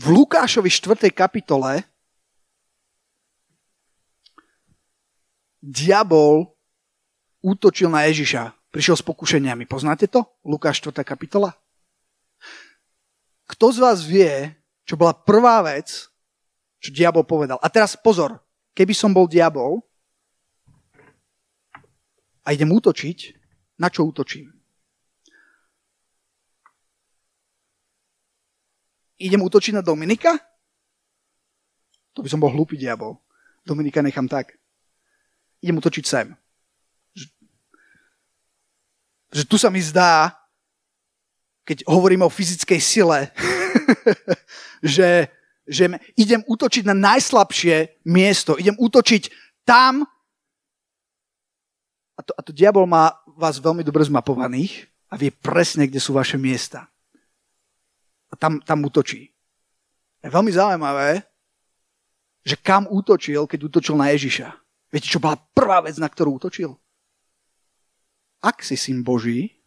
v 0.01 0.05
Lukášovi 0.09 0.71
4. 0.71 1.13
kapitole 1.13 1.85
diabol 5.61 6.57
útočil 7.45 7.93
na 7.93 8.09
Ježiša. 8.09 8.60
Prišiel 8.71 8.97
s 8.99 9.05
pokušeniami. 9.05 9.67
Poznáte 9.67 10.07
to? 10.07 10.27
Lukáš 10.47 10.83
4. 10.83 11.03
kapitola. 11.03 11.55
Kto 13.51 13.75
z 13.75 13.79
vás 13.83 13.99
vie, 14.07 14.55
čo 14.87 14.95
bola 14.95 15.11
prvá 15.11 15.59
vec, 15.67 16.07
čo 16.79 16.95
diabol 16.95 17.27
povedal? 17.27 17.59
A 17.59 17.67
teraz 17.67 17.99
pozor, 17.99 18.39
keby 18.79 18.95
som 18.95 19.11
bol 19.11 19.27
diabol 19.27 19.83
a 22.47 22.55
idem 22.55 22.71
útočiť, 22.71 23.35
na 23.83 23.91
čo 23.91 24.07
útočím? 24.07 24.61
idem 29.21 29.45
útočiť 29.45 29.77
na 29.77 29.85
Dominika? 29.85 30.33
To 32.17 32.25
by 32.25 32.29
som 32.33 32.41
bol 32.41 32.51
hlúpy 32.51 32.81
diabol. 32.81 33.21
Dominika 33.63 34.01
nechám 34.01 34.27
tak. 34.27 34.57
Idem 35.61 35.79
útočiť 35.79 36.05
sem. 36.09 36.33
Že, 39.31 39.43
tu 39.47 39.57
sa 39.59 39.71
mi 39.71 39.79
zdá, 39.79 40.35
keď 41.65 41.87
hovoríme 41.87 42.27
o 42.27 42.33
fyzickej 42.33 42.81
sile, 42.83 43.31
že, 44.83 45.31
že 45.67 45.87
idem 46.19 46.43
útočiť 46.43 46.85
na 46.91 46.97
najslabšie 46.99 48.03
miesto. 48.07 48.59
Idem 48.59 48.75
útočiť 48.75 49.31
tam, 49.63 50.03
a 52.19 52.21
to, 52.21 52.35
a 52.37 52.41
to 52.43 52.51
diabol 52.51 52.85
má 52.85 53.15
vás 53.39 53.57
veľmi 53.63 53.87
dobre 53.87 54.05
zmapovaných 54.05 54.91
a 55.09 55.17
vie 55.17 55.33
presne, 55.33 55.87
kde 55.87 56.03
sú 56.03 56.13
vaše 56.13 56.37
miesta 56.37 56.91
a 58.31 58.35
tam, 58.39 58.63
tam 58.63 58.87
útočí. 58.87 59.29
Je 60.23 60.31
veľmi 60.31 60.53
zaujímavé, 60.55 61.27
že 62.47 62.57
kam 62.57 62.87
útočil, 62.89 63.45
keď 63.45 63.61
útočil 63.67 63.99
na 63.99 64.15
Ježiša. 64.15 64.49
Viete, 64.91 65.11
čo 65.11 65.23
bola 65.23 65.37
prvá 65.53 65.83
vec, 65.85 65.99
na 65.99 66.09
ktorú 66.09 66.39
útočil? 66.41 66.75
Ak 68.41 68.65
si 68.65 68.77
syn 68.77 69.05
Boží, 69.05 69.61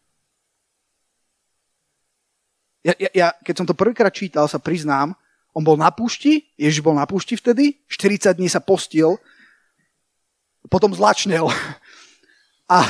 ja, 2.84 2.92
ja, 2.98 3.10
ja 3.14 3.28
keď 3.40 3.54
som 3.56 3.66
to 3.66 3.72
prvýkrát 3.72 4.12
čítal, 4.12 4.44
sa 4.50 4.60
priznám, 4.60 5.16
on 5.54 5.62
bol 5.62 5.78
na 5.78 5.88
púšti, 5.94 6.50
Ježiš 6.58 6.82
bol 6.82 6.98
na 6.98 7.06
púšti 7.06 7.38
vtedy, 7.38 7.78
40 7.86 8.34
dní 8.36 8.50
sa 8.50 8.58
postil, 8.58 9.16
potom 10.66 10.92
zlačnel. 10.92 11.48
A, 12.64 12.80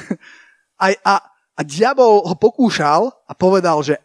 a, 0.80 0.86
a, 1.04 1.14
a 1.52 1.60
diabol 1.60 2.24
ho 2.24 2.32
pokúšal 2.32 3.12
a 3.28 3.32
povedal, 3.36 3.84
že 3.84 4.00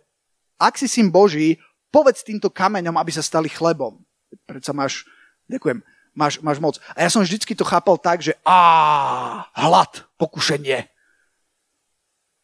ak 0.59 0.75
si 0.75 0.91
syn 0.91 1.07
Boží, 1.07 1.55
povedz 1.87 2.27
týmto 2.27 2.51
kameňom, 2.51 2.99
aby 2.99 3.07
sa 3.15 3.23
stali 3.23 3.47
chlebom. 3.47 4.03
Predsa 4.43 4.75
máš, 4.75 5.07
ďakujem, 5.47 5.79
máš, 6.15 6.39
máš 6.43 6.59
moc. 6.59 6.75
A 6.95 7.05
ja 7.05 7.09
som 7.09 7.23
vždycky 7.23 7.55
to 7.55 7.65
chápal 7.67 7.97
tak, 7.97 8.21
že 8.21 8.37
á, 8.45 9.47
hlad, 9.55 10.07
pokušenie. 10.15 10.87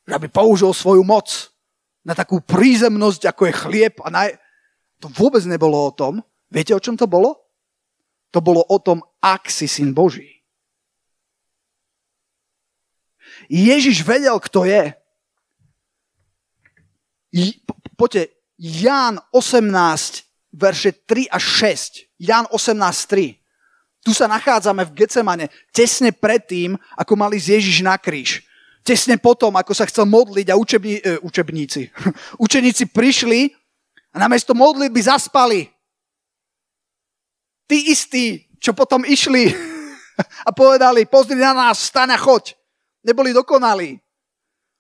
Že 0.07 0.11
aby 0.15 0.27
použil 0.31 0.71
svoju 0.71 1.03
moc 1.03 1.51
na 2.03 2.15
takú 2.15 2.39
prízemnosť, 2.39 3.27
ako 3.31 3.41
je 3.47 3.53
chlieb. 3.53 3.95
A 4.03 4.09
naj... 4.11 4.35
To 4.97 5.13
vôbec 5.13 5.45
nebolo 5.45 5.77
o 5.77 5.93
tom. 5.93 6.25
Viete, 6.49 6.73
o 6.73 6.81
čom 6.81 6.97
to 6.97 7.05
bolo? 7.05 7.37
To 8.33 8.41
bolo 8.41 8.65
o 8.65 8.77
tom, 8.81 9.05
ak 9.21 9.45
si 9.45 9.69
syn 9.69 9.93
Boží. 9.93 10.41
Ježiš 13.45 14.01
vedel, 14.01 14.33
kto 14.41 14.65
je 14.65 14.97
poďte, 17.97 18.27
Ján 18.57 19.19
18, 19.31 19.69
verše 20.53 20.91
3 21.05 21.29
až 21.29 21.43
6. 21.43 22.17
Ján 22.19 22.45
18, 22.49 23.05
3. 23.05 23.37
Tu 24.07 24.15
sa 24.15 24.23
nachádzame 24.31 24.87
v 24.87 25.03
Gecemane, 25.03 25.51
tesne 25.75 26.15
predtým, 26.15 26.79
ako 26.95 27.19
mali 27.19 27.35
z 27.35 27.59
Ježiš 27.59 27.83
na 27.83 27.99
kríž. 27.99 28.39
Tesne 28.79 29.19
potom, 29.19 29.51
ako 29.51 29.75
sa 29.75 29.83
chcel 29.83 30.07
modliť 30.07 30.47
a 30.47 30.55
učební, 30.55 30.95
e, 31.03 31.19
učebníci, 31.19 31.91
učeníci 32.47 32.87
prišli 32.87 33.51
a 34.15 34.23
namiesto 34.23 34.55
modlitby 34.55 35.01
zaspali. 35.03 35.67
Tí 37.67 37.91
istí, 37.91 38.47
čo 38.63 38.71
potom 38.71 39.03
išli 39.03 39.51
a 40.47 40.55
povedali, 40.55 41.03
pozri 41.03 41.35
na 41.35 41.51
nás, 41.51 41.91
staň 41.91 42.15
a 42.15 42.17
choď. 42.17 42.55
Neboli 43.03 43.35
dokonalí. 43.35 43.99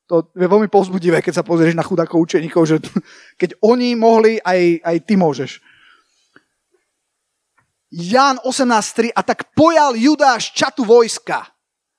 To 0.07 0.23
je 0.39 0.47
veľmi 0.47 0.71
povzbudivé, 0.71 1.19
keď 1.19 1.43
sa 1.43 1.43
pozrieš 1.43 1.75
na 1.75 1.83
chudákov 1.83 2.23
učeníkov, 2.23 2.63
že 2.63 2.79
keď 3.43 3.59
oni 3.59 3.91
mohli, 3.99 4.39
aj, 4.39 4.87
aj 4.87 4.97
ty 5.03 5.19
môžeš. 5.19 5.59
Ján 7.87 8.35
18.3 8.43 9.15
a 9.15 9.23
tak 9.23 9.55
pojal 9.55 9.95
Judáš 9.95 10.51
čatu 10.51 10.83
vojska 10.83 11.47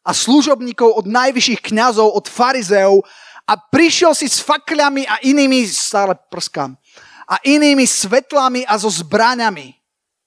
a 0.04 0.10
služobníkov 0.12 0.92
od 0.92 1.06
najvyšších 1.08 1.64
kňazov, 1.72 2.12
od 2.12 2.28
farizeov 2.28 3.00
a 3.48 3.56
prišiel 3.56 4.12
si 4.12 4.28
s 4.28 4.44
fakľami 4.44 5.08
a 5.08 5.16
inými, 5.24 5.64
stále 5.64 6.12
prskám, 6.28 6.76
a 7.24 7.40
inými 7.40 7.88
svetlami 7.88 8.68
a 8.68 8.76
so 8.76 8.92
zbraňami. 8.92 9.76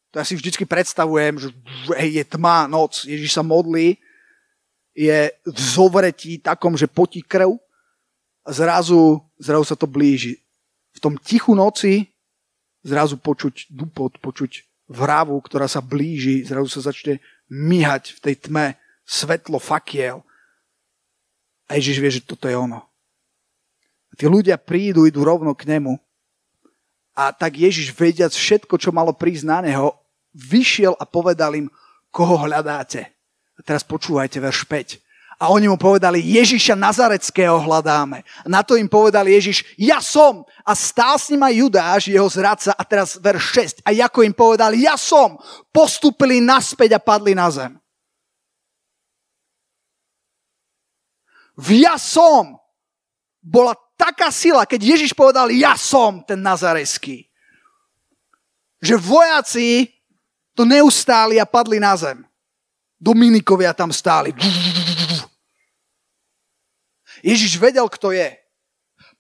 To 0.09 0.17
ja 0.17 0.25
si 0.25 0.33
vždycky 0.33 0.65
predstavujem, 0.65 1.37
že 1.37 1.49
je 1.97 2.23
tma, 2.25 2.65
noc, 2.65 3.05
Ježiš 3.05 3.37
sa 3.37 3.45
modlí, 3.45 4.01
je 4.97 5.29
v 5.45 5.59
zovretí 5.61 6.41
takom, 6.41 6.73
že 6.73 6.89
potí 6.89 7.21
krv 7.21 7.55
a 8.43 8.49
zrazu, 8.49 9.21
zrazu 9.37 9.63
sa 9.63 9.77
to 9.77 9.85
blíži. 9.85 10.41
V 10.91 10.99
tom 10.99 11.15
tichu 11.21 11.53
noci 11.53 12.09
zrazu 12.81 13.15
počuť 13.15 13.69
dupot, 13.71 14.17
počuť 14.19 14.70
vravu, 14.91 15.39
ktorá 15.39 15.71
sa 15.71 15.79
blíži, 15.79 16.43
zrazu 16.43 16.67
sa 16.67 16.91
začne 16.91 17.23
myhať 17.47 18.19
v 18.19 18.19
tej 18.19 18.35
tme 18.47 18.65
svetlo 19.07 19.57
fakiel. 19.57 20.19
A 21.71 21.79
Ježiš 21.79 21.97
vie, 22.03 22.11
že 22.11 22.27
toto 22.27 22.51
je 22.51 22.55
ono. 22.59 22.83
A 24.11 24.13
tí 24.19 24.27
ľudia 24.27 24.59
prídu, 24.59 25.07
idú 25.07 25.23
rovno 25.23 25.55
k 25.55 25.71
nemu. 25.71 25.95
A 27.15 27.31
tak 27.31 27.55
Ježiš, 27.55 27.95
vediac 27.95 28.35
všetko, 28.35 28.75
čo 28.75 28.91
malo 28.91 29.15
prísť 29.15 29.47
na 29.47 29.59
neho, 29.63 29.95
vyšiel 30.35 30.95
a 30.99 31.07
povedal 31.07 31.55
im, 31.55 31.71
koho 32.11 32.43
hľadáte. 32.43 33.07
A 33.55 33.59
teraz 33.63 33.87
počúvajte 33.87 34.43
verš 34.43 34.67
5. 34.67 34.99
A 35.41 35.49
oni 35.49 35.65
mu 35.65 35.73
povedali, 35.73 36.21
Ježiša 36.21 36.77
Nazareckého 36.77 37.57
hľadáme. 37.57 38.21
Na 38.45 38.61
to 38.61 38.77
im 38.77 38.85
povedal 38.85 39.25
Ježiš, 39.25 39.65
ja 39.73 39.97
som. 39.97 40.45
A 40.61 40.77
stál 40.77 41.17
s 41.17 41.33
ním 41.33 41.41
Judáš, 41.49 42.13
jeho 42.13 42.29
zradca. 42.29 42.77
A 42.77 42.85
teraz 42.85 43.17
verš 43.17 43.81
6. 43.81 43.81
A 43.81 43.89
ako 43.89 44.21
im 44.21 44.37
povedal, 44.37 44.77
ja 44.77 44.93
som. 45.01 45.41
Postupili 45.73 46.37
naspäť 46.45 46.93
a 46.93 47.01
padli 47.01 47.33
na 47.33 47.49
zem. 47.49 47.73
V 51.57 51.81
ja 51.81 51.97
som 51.97 52.61
bola 53.41 53.73
taká 53.97 54.29
sila, 54.29 54.69
keď 54.69 54.93
Ježiš 54.93 55.17
povedal, 55.17 55.49
ja 55.49 55.73
som 55.73 56.21
ten 56.21 56.37
Nazareský. 56.37 57.25
Že 58.77 58.93
vojaci 59.01 59.89
to 60.53 60.69
neustáli 60.69 61.41
a 61.41 61.49
padli 61.49 61.81
na 61.81 61.97
zem. 61.97 62.21
Dominikovia 63.01 63.73
tam 63.73 63.89
stáli. 63.89 64.37
Ježiš 67.21 67.57
vedel, 67.61 67.85
kto 67.89 68.11
je. 68.11 68.37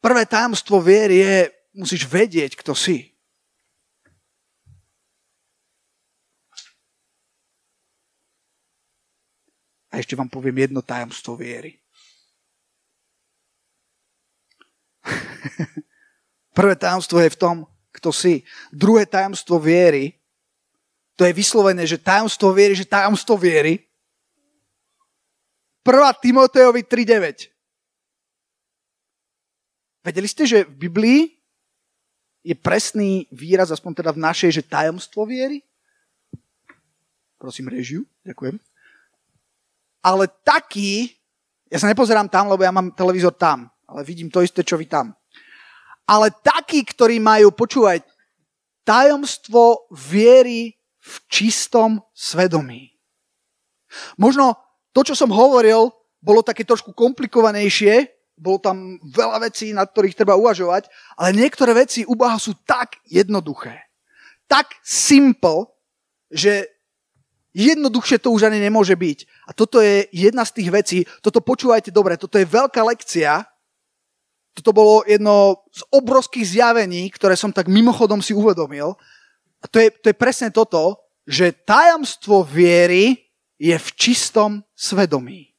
Prvé 0.01 0.25
tajomstvo 0.25 0.81
viery 0.81 1.21
je, 1.21 1.37
musíš 1.77 2.09
vedieť, 2.09 2.57
kto 2.57 2.73
si. 2.73 3.13
A 9.91 9.99
ešte 9.99 10.15
vám 10.15 10.31
poviem 10.31 10.65
jedno 10.65 10.81
tajomstvo 10.81 11.35
viery. 11.35 11.77
Prvé 16.57 16.75
tajomstvo 16.79 17.19
je 17.19 17.29
v 17.29 17.39
tom, 17.39 17.67
kto 17.91 18.15
si. 18.15 18.47
Druhé 18.71 19.03
tajomstvo 19.03 19.59
viery, 19.59 20.15
to 21.19 21.27
je 21.27 21.35
vyslovené, 21.35 21.83
že 21.83 21.99
tajomstvo 21.99 22.55
viery, 22.55 22.73
že 22.73 22.87
tajomstvo 22.87 23.35
viery. 23.35 23.83
1. 25.83 26.23
Timotejovi 26.23 26.87
3.9. 26.87 27.50
Vedeli 30.01 30.25
ste, 30.25 30.49
že 30.49 30.65
v 30.65 30.89
Biblii 30.89 31.21
je 32.41 32.57
presný 32.57 33.29
výraz, 33.29 33.69
aspoň 33.69 34.01
teda 34.01 34.11
v 34.17 34.23
našej, 34.25 34.51
že 34.61 34.65
tajomstvo 34.65 35.29
viery? 35.29 35.61
Prosím 37.37 37.69
režiu, 37.69 38.01
ďakujem. 38.25 38.57
Ale 40.01 40.25
taký, 40.41 41.13
ja 41.69 41.77
sa 41.77 41.85
nepozerám 41.85 42.25
tam, 42.25 42.49
lebo 42.49 42.65
ja 42.65 42.73
mám 42.73 42.89
televízor 42.93 43.37
tam, 43.37 43.69
ale 43.85 44.01
vidím 44.01 44.33
to 44.33 44.41
isté, 44.41 44.65
čo 44.65 44.77
vy 44.77 44.89
tam. 44.89 45.13
Ale 46.09 46.33
takí, 46.33 46.81
ktorí 46.81 47.21
majú, 47.21 47.53
počúvať, 47.53 48.01
tajomstvo 48.81 49.85
viery 49.93 50.73
v 50.97 51.13
čistom 51.29 52.01
svedomí. 52.17 52.89
Možno 54.17 54.57
to, 54.93 55.05
čo 55.05 55.13
som 55.13 55.29
hovoril, 55.29 55.93
bolo 56.21 56.41
také 56.41 56.65
trošku 56.65 56.93
komplikovanejšie, 56.93 58.20
bolo 58.41 58.57
tam 58.57 58.97
veľa 59.05 59.45
vecí, 59.45 59.69
nad 59.69 59.85
ktorých 59.85 60.17
treba 60.17 60.33
uvažovať, 60.33 60.89
ale 61.13 61.37
niektoré 61.37 61.77
veci 61.77 62.01
u 62.09 62.17
Boha 62.17 62.41
sú 62.41 62.57
tak 62.65 62.97
jednoduché. 63.05 63.85
tak 64.51 64.67
simple, 64.83 65.71
že 66.27 66.67
jednoduchšie 67.55 68.19
to 68.19 68.35
už 68.35 68.51
ani 68.51 68.59
nemôže 68.59 68.91
byť. 68.91 69.19
A 69.47 69.55
toto 69.55 69.79
je 69.79 70.11
jedna 70.11 70.43
z 70.43 70.59
tých 70.59 70.69
vecí, 70.71 70.97
toto 71.23 71.39
počúvajte 71.39 71.87
dobre, 71.87 72.19
toto 72.19 72.35
je 72.35 72.43
veľká 72.43 72.83
lekcia, 72.83 73.47
toto 74.51 74.75
bolo 74.75 75.07
jedno 75.07 75.63
z 75.71 75.87
obrovských 75.95 76.43
zjavení, 76.43 77.07
ktoré 77.15 77.39
som 77.39 77.55
tak 77.55 77.71
mimochodom 77.71 78.19
si 78.19 78.35
uvedomil. 78.35 78.99
A 79.63 79.65
to 79.71 79.79
je, 79.79 79.87
to 80.03 80.11
je 80.11 80.15
presne 80.19 80.51
toto, 80.51 80.99
že 81.23 81.55
tajomstvo 81.63 82.43
viery 82.43 83.31
je 83.55 83.77
v 83.77 83.89
čistom 83.95 84.59
svedomí. 84.75 85.50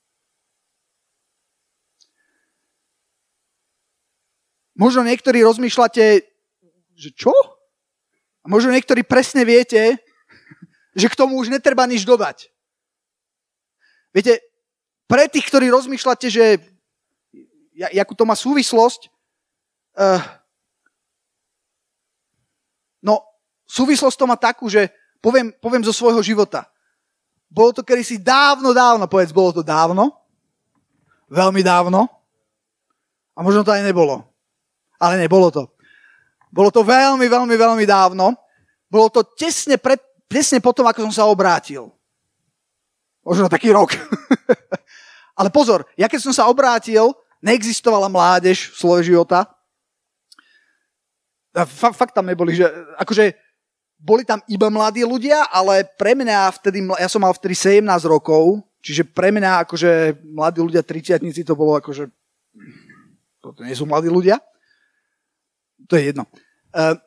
Možno 4.83 5.07
niektorí 5.07 5.47
rozmýšľate, 5.47 6.05
že 6.99 7.11
čo? 7.15 7.31
A 8.43 8.51
možno 8.51 8.75
niektorí 8.75 9.07
presne 9.07 9.47
viete, 9.47 9.95
že 10.99 11.07
k 11.07 11.15
tomu 11.15 11.39
už 11.39 11.55
netreba 11.55 11.87
nič 11.87 12.03
dodať. 12.03 12.51
Viete, 14.11 14.43
pre 15.07 15.31
tých, 15.31 15.47
ktorí 15.47 15.71
rozmýšľate, 15.71 16.27
že 16.27 16.59
jakú 17.95 18.19
to 18.19 18.27
má 18.27 18.35
súvislosť, 18.35 19.07
uh, 20.03 20.19
no 23.07 23.23
súvislosť 23.71 24.19
to 24.19 24.27
má 24.27 24.35
takú, 24.35 24.67
že 24.67 24.91
poviem, 25.23 25.55
poviem 25.63 25.87
zo 25.87 25.95
svojho 25.95 26.27
života. 26.27 26.67
Bolo 27.47 27.71
to 27.71 27.87
kedysi 27.87 28.19
dávno, 28.19 28.75
dávno, 28.75 29.07
povedz, 29.07 29.31
bolo 29.31 29.55
to 29.55 29.63
dávno, 29.63 30.11
veľmi 31.31 31.63
dávno, 31.63 32.11
a 33.33 33.39
možno 33.47 33.63
to 33.63 33.71
aj 33.71 33.87
nebolo. 33.87 34.32
Ale 35.03 35.19
nebolo 35.19 35.51
to. 35.51 35.67
Bolo 36.53 36.71
to 36.71 36.87
veľmi, 36.87 37.27
veľmi, 37.27 37.55
veľmi 37.59 37.83
dávno. 37.83 38.39
Bolo 38.87 39.11
to 39.11 39.27
tesne, 39.27 39.75
pred, 39.81 39.99
tesne 40.31 40.63
potom, 40.63 40.87
ako 40.87 41.11
som 41.11 41.15
sa 41.15 41.25
obrátil. 41.27 41.91
Možno 43.27 43.51
taký 43.51 43.75
rok. 43.75 43.99
Ale 45.39 45.51
pozor, 45.51 45.83
ja 45.99 46.07
keď 46.07 46.21
som 46.23 46.35
sa 46.37 46.47
obrátil, 46.47 47.11
neexistovala 47.43 48.07
mládež 48.07 48.71
v 48.71 48.77
slove 48.79 49.03
života. 49.03 49.49
Fakt, 51.51 51.97
fakt 51.99 52.15
tam 52.15 52.29
neboli, 52.29 52.55
že 52.55 52.69
akože 53.01 53.35
boli 54.03 54.23
tam 54.23 54.39
iba 54.47 54.67
mladí 54.67 55.07
ľudia, 55.07 55.47
ale 55.53 55.87
pre 55.95 56.19
mňa 56.19 56.51
vtedy, 56.59 56.83
ja 56.99 57.07
som 57.07 57.23
mal 57.23 57.31
vtedy 57.31 57.55
17 57.55 57.87
rokov, 58.09 58.61
čiže 58.83 59.07
pre 59.07 59.31
mňa 59.31 59.63
akože 59.63 60.23
mladí 60.27 60.59
ľudia, 60.59 60.83
30 60.83 61.23
to 61.47 61.55
bolo 61.55 61.79
akože, 61.79 62.11
to 63.39 63.49
nie 63.63 63.77
sú 63.79 63.87
mladí 63.87 64.11
ľudia. 64.11 64.43
To 65.89 65.97
je 65.97 66.03
jedno. 66.13 66.25
Ehm, 66.73 66.99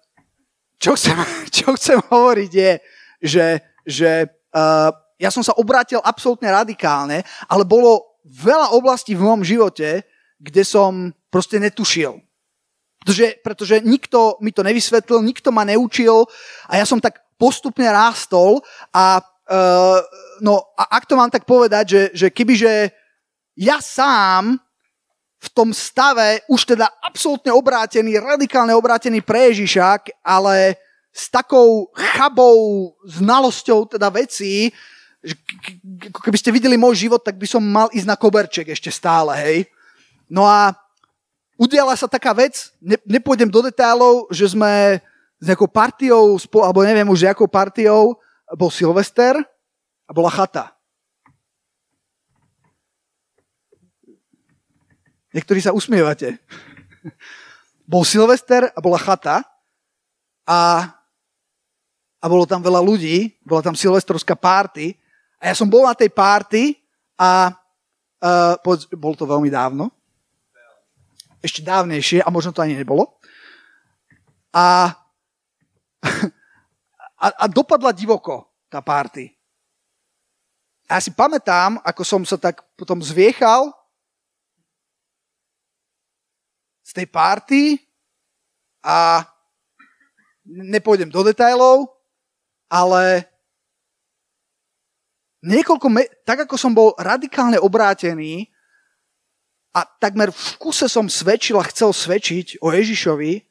čo 0.80 0.94
chcem, 0.96 1.18
čo 1.56 1.74
chcem 1.76 2.00
hovoriť 2.00 2.52
je, 2.52 2.72
že, 3.24 3.48
že 3.88 4.12
uh, 4.54 4.92
ja 5.18 5.30
som 5.32 5.42
sa 5.42 5.56
obrátil 5.58 6.04
absolútne 6.04 6.52
radikálne, 6.52 7.24
ale 7.48 7.64
bolo 7.64 8.20
veľa 8.26 8.76
oblastí 8.76 9.16
v 9.16 9.24
mojom 9.24 9.44
živote, 9.46 10.04
kde 10.38 10.64
som 10.68 11.14
proste 11.32 11.58
netušil. 11.58 12.20
Pretože, 13.02 13.28
pretože 13.42 13.76
nikto 13.86 14.42
mi 14.42 14.50
to 14.50 14.66
nevysvetlil, 14.66 15.22
nikto 15.22 15.54
ma 15.54 15.62
neučil 15.62 16.26
a 16.66 16.82
ja 16.82 16.86
som 16.90 16.98
tak 16.98 17.22
postupne 17.38 17.86
rástol 17.86 18.66
a, 18.90 19.22
uh, 19.22 20.00
no, 20.42 20.74
a 20.74 20.84
ak 20.98 21.06
to 21.06 21.14
mám 21.14 21.30
tak 21.30 21.46
povedať, 21.46 21.86
že, 21.86 22.02
že 22.14 22.28
kebyže 22.34 22.90
ja 23.56 23.78
sám 23.80 24.58
v 25.46 25.50
tom 25.54 25.70
stave 25.72 26.42
už 26.50 26.74
teda 26.74 26.90
absolútne 27.06 27.54
obrátený, 27.54 28.18
radikálne 28.18 28.74
obrátený 28.74 29.22
pre 29.22 29.54
Ježiša, 29.54 30.10
ale 30.26 30.82
s 31.16 31.32
takou 31.32 31.88
chabou 31.96 32.92
znalosťou 33.08 33.88
teda 33.88 34.12
vecí, 34.12 34.74
keby 36.22 36.38
ste 36.38 36.54
videli 36.54 36.76
môj 36.76 37.08
život, 37.08 37.24
tak 37.24 37.40
by 37.40 37.48
som 37.48 37.64
mal 37.64 37.88
ísť 37.94 38.10
na 38.10 38.20
koberček 38.20 38.68
ešte 38.70 38.92
stále, 38.92 39.32
hej. 39.40 39.58
No 40.28 40.44
a 40.44 40.76
udiala 41.56 41.96
sa 41.96 42.12
taká 42.12 42.36
vec, 42.36 42.76
ne, 42.84 43.00
nepôjdem 43.08 43.48
do 43.48 43.64
detailov, 43.64 44.28
že 44.30 44.52
sme 44.52 45.00
s 45.40 45.46
nejakou 45.48 45.72
partiou, 45.72 46.36
alebo 46.60 46.84
neviem 46.84 47.08
už 47.08 47.26
s 47.26 47.32
partiou, 47.48 48.20
bol 48.54 48.70
Silvester 48.70 49.40
a 50.06 50.12
bola 50.12 50.30
chata. 50.30 50.75
Niektorí 55.36 55.60
sa 55.60 55.76
usmievate. 55.76 56.40
Bol 57.84 58.08
Silvester 58.08 58.72
a 58.72 58.80
bola 58.80 58.96
chata 58.96 59.44
a, 60.48 60.88
a 62.24 62.26
bolo 62.32 62.48
tam 62.48 62.64
veľa 62.64 62.80
ľudí, 62.80 63.36
bola 63.44 63.60
tam 63.60 63.76
silvestrovská 63.76 64.40
párty 64.40 64.96
a 65.36 65.52
ja 65.52 65.54
som 65.54 65.68
bol 65.68 65.84
na 65.84 65.92
tej 65.92 66.08
párty 66.08 66.80
a 67.20 67.52
uh, 68.24 68.56
bolo 68.96 69.14
to 69.20 69.28
veľmi 69.28 69.52
dávno, 69.52 69.92
ešte 71.44 71.62
dávnejšie 71.62 72.24
a 72.24 72.32
možno 72.34 72.56
to 72.56 72.64
ani 72.64 72.74
nebolo. 72.74 73.20
A, 74.56 74.96
a, 77.22 77.26
a 77.28 77.46
dopadla 77.52 77.92
divoko 77.92 78.50
tá 78.72 78.80
párty. 78.80 79.36
A 80.88 80.98
ja 80.98 81.02
si 81.04 81.12
pamätám, 81.12 81.78
ako 81.84 82.02
som 82.02 82.22
sa 82.24 82.40
tak 82.40 82.64
potom 82.80 83.04
zviechal 83.04 83.74
z 86.85 86.85
tej 86.96 87.08
párty 87.12 87.62
a 88.80 89.28
nepôjdem 90.48 91.12
do 91.12 91.20
detajlov, 91.28 91.92
ale 92.72 93.28
niekoľko, 95.44 95.88
me- 95.92 96.12
tak 96.24 96.48
ako 96.48 96.56
som 96.56 96.72
bol 96.72 96.96
radikálne 96.96 97.60
obrátený, 97.60 98.48
a 99.76 99.84
takmer 99.84 100.32
v 100.32 100.52
kuse 100.56 100.88
som 100.88 101.12
svedčil 101.12 101.60
a 101.60 101.68
chcel 101.68 101.92
svedčiť 101.92 102.64
o 102.64 102.72
Ježišovi, 102.72 103.44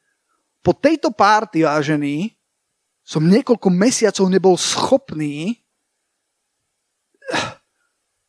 po 0.65 0.73
tejto 0.73 1.13
párty, 1.13 1.61
vážený, 1.61 2.33
som 3.05 3.21
niekoľko 3.21 3.69
mesiacov 3.69 4.25
nebol 4.33 4.57
schopný 4.57 5.61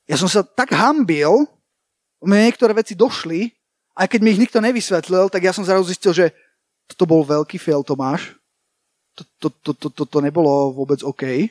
ja 0.07 0.15
som 0.15 0.31
sa 0.31 0.47
tak 0.47 0.71
hambil, 0.71 1.51
mne 2.23 2.47
niektoré 2.47 2.71
veci 2.73 2.95
došli, 2.95 3.51
aj 3.97 4.07
keď 4.07 4.21
mi 4.21 4.37
ich 4.37 4.43
nikto 4.43 4.61
nevysvetlil, 4.61 5.33
tak 5.33 5.43
ja 5.43 5.57
som 5.57 5.65
zrazu 5.65 5.89
zistil, 5.89 6.13
že 6.13 6.27
toto 6.87 7.09
bol 7.09 7.25
veľký 7.25 7.57
fail, 7.57 7.81
Tomáš. 7.81 8.37
To, 9.17 9.25
to, 9.41 9.49
to, 9.65 9.71
to, 9.73 9.89
to, 9.89 10.05
to 10.05 10.19
nebolo 10.21 10.77
vôbec 10.77 11.01
OK. 11.01 11.49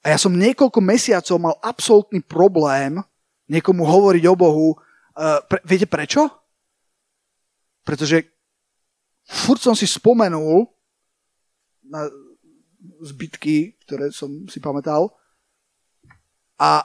A 0.00 0.16
ja 0.16 0.18
som 0.18 0.32
niekoľko 0.32 0.80
mesiacov 0.80 1.36
mal 1.36 1.54
absolútny 1.60 2.24
problém 2.24 2.98
niekomu 3.44 3.84
hovoriť 3.84 4.24
o 4.24 4.34
Bohu, 4.34 4.68
Uh, 5.14 5.38
pre, 5.46 5.62
viete 5.62 5.86
prečo? 5.86 6.26
Pretože 7.86 8.26
furt 9.22 9.62
som 9.62 9.78
si 9.78 9.86
spomenul 9.86 10.66
na 11.86 12.10
zbytky, 12.98 13.78
ktoré 13.86 14.10
som 14.10 14.26
si 14.50 14.58
pamätal 14.58 15.14
a, 16.58 16.82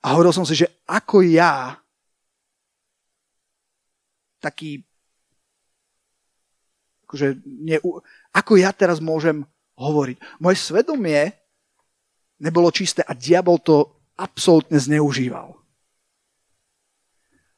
a 0.00 0.06
hovoril 0.16 0.32
som 0.32 0.48
si, 0.48 0.56
že 0.56 0.72
ako 0.88 1.20
ja 1.28 1.76
taký 4.42 4.82
akože 7.06 7.44
nie, 7.44 7.76
ako 8.34 8.52
ja 8.56 8.72
teraz 8.72 8.98
môžem 8.98 9.44
hovoriť. 9.76 10.40
Moje 10.40 10.56
svedomie 10.58 11.30
nebolo 12.40 12.72
čisté 12.74 13.04
a 13.04 13.12
diabol 13.12 13.60
to 13.60 14.00
absolútne 14.16 14.80
zneužíval. 14.80 15.54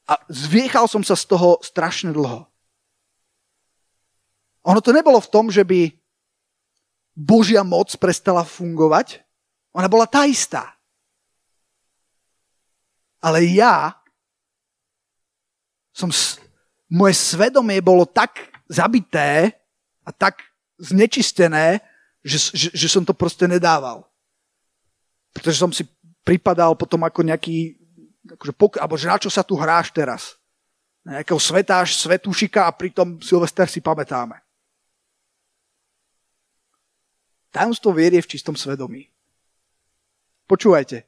A 0.05 0.21
zviechal 0.29 0.85
som 0.85 1.01
sa 1.01 1.17
z 1.17 1.25
toho 1.25 1.57
strašne 1.65 2.13
dlho. 2.13 2.45
Ono 4.69 4.81
to 4.85 4.93
nebolo 4.93 5.17
v 5.23 5.31
tom, 5.33 5.49
že 5.49 5.65
by 5.65 5.89
Božia 7.15 7.63
moc 7.63 7.95
prestala 7.97 8.43
fungovať. 8.43 9.23
Ona 9.73 9.89
bola 9.89 10.05
tá 10.05 10.27
istá. 10.27 10.75
Ale 13.23 13.47
ja 13.49 13.97
som, 15.95 16.11
moje 16.95 17.19
svedomie 17.19 17.83
bolo 17.83 18.07
tak 18.07 18.39
zabité 18.71 19.51
a 20.07 20.15
tak 20.15 20.47
znečistené, 20.79 21.83
že, 22.23 22.55
že, 22.55 22.69
že 22.71 22.87
som 22.87 23.03
to 23.03 23.11
proste 23.11 23.51
nedával. 23.51 24.07
Pretože 25.35 25.59
som 25.59 25.75
si 25.75 25.83
pripadal 26.23 26.79
potom 26.79 27.03
ako 27.03 27.27
nejaký 27.27 27.75
akože 28.39 28.55
pok- 28.55 28.81
alebo 28.81 28.95
že 28.95 29.11
na 29.11 29.19
čo 29.19 29.29
sa 29.29 29.43
tu 29.43 29.59
hráš 29.59 29.91
teraz. 29.91 30.39
Na 31.03 31.21
nejakého 31.21 31.37
svetáš, 31.37 31.99
svetúšika 31.99 32.65
a 32.65 32.73
pritom 32.73 33.19
Silvester 33.21 33.69
si 33.69 33.83
pamätáme. 33.83 34.39
Tajomstvo 37.51 37.93
viery 37.93 38.23
je 38.23 38.25
v 38.25 38.33
čistom 38.39 38.57
svedomí. 38.57 39.11
Počúvajte. 40.49 41.05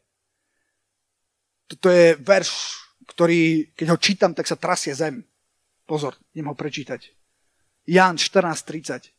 Toto 1.66 1.90
je 1.90 2.14
verš, 2.20 2.50
ktorý, 3.08 3.72
keď 3.74 3.86
ho 3.90 3.98
čítam, 3.98 4.30
tak 4.36 4.46
sa 4.46 4.54
trasie 4.54 4.94
zem. 4.94 5.24
Pozor, 5.86 6.18
idem 6.34 6.50
ho 6.50 6.58
prečítať. 6.58 7.14
Ján 7.86 8.18
14.30. 8.18 9.14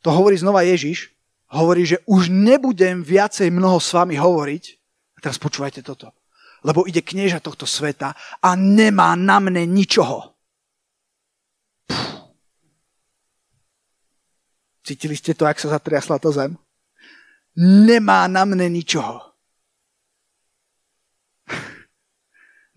To 0.00 0.08
hovorí 0.16 0.40
znova 0.40 0.64
Ježiš. 0.64 1.12
Hovorí, 1.52 1.84
že 1.84 2.00
už 2.08 2.32
nebudem 2.32 3.04
viacej 3.04 3.52
mnoho 3.52 3.76
s 3.76 3.92
vami 3.92 4.16
hovoriť. 4.16 4.64
A 5.16 5.18
teraz 5.20 5.36
počúvajte 5.36 5.84
toto. 5.84 6.16
Lebo 6.64 6.88
ide 6.88 7.04
knieža 7.04 7.44
tohto 7.44 7.68
sveta 7.68 8.16
a 8.40 8.50
nemá 8.56 9.12
na 9.20 9.36
mne 9.36 9.68
ničoho. 9.68 10.32
Puh. 11.84 12.32
Cítili 14.80 15.12
ste 15.12 15.36
to, 15.36 15.44
ak 15.44 15.60
sa 15.60 15.76
zatriasla 15.76 16.16
to 16.16 16.32
zem? 16.32 16.56
Nemá 17.60 18.24
na 18.32 18.48
mne 18.48 18.72
ničoho. 18.72 19.27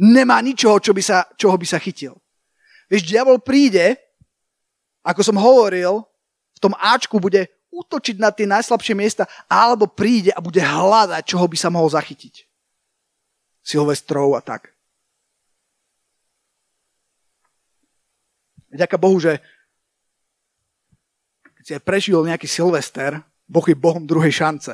Nemá 0.01 0.41
ničoho, 0.41 0.81
čo 0.81 0.97
by 0.97 1.03
sa, 1.05 1.29
čoho 1.37 1.53
by 1.53 1.67
sa 1.69 1.77
chytil. 1.77 2.17
Vieš, 2.89 3.05
diabol 3.05 3.37
príde, 3.37 4.01
ako 5.05 5.21
som 5.21 5.37
hovoril, 5.37 6.01
v 6.57 6.59
tom 6.59 6.73
Ačku 6.73 7.21
bude 7.21 7.45
útočiť 7.69 8.17
na 8.17 8.33
tie 8.33 8.49
najslabšie 8.49 8.97
miesta, 8.97 9.29
alebo 9.45 9.85
príde 9.85 10.33
a 10.33 10.41
bude 10.41 10.59
hľadať, 10.59 11.21
čoho 11.23 11.45
by 11.45 11.57
sa 11.57 11.69
mohol 11.69 11.87
zachytiť. 11.93 12.49
Silvestrov 13.61 14.33
a 14.33 14.41
tak. 14.41 14.73
Ďaká 18.73 18.97
Bohu, 18.97 19.21
že 19.21 19.37
keď 21.61 21.63
si 21.63 21.71
aj 21.77 21.83
prežil 21.85 22.17
nejaký 22.25 22.49
Silvester, 22.49 23.21
Boh 23.45 23.65
je 23.69 23.77
Bohom 23.77 24.01
druhej 24.01 24.33
šance. 24.33 24.73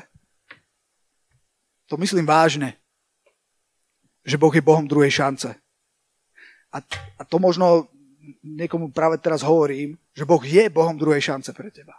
To 1.92 2.00
myslím 2.00 2.24
vážne, 2.24 2.80
že 4.28 4.36
Boh 4.36 4.52
je 4.52 4.60
Bohom 4.60 4.84
druhej 4.84 5.24
šance. 5.24 5.56
A, 6.76 6.78
a 7.16 7.22
to 7.24 7.40
možno 7.40 7.88
niekomu 8.44 8.92
práve 8.92 9.16
teraz 9.24 9.40
hovorím, 9.40 9.96
že 10.12 10.28
Boh 10.28 10.44
je 10.44 10.68
Bohom 10.68 11.00
druhej 11.00 11.24
šance 11.24 11.56
pre 11.56 11.72
teba. 11.72 11.96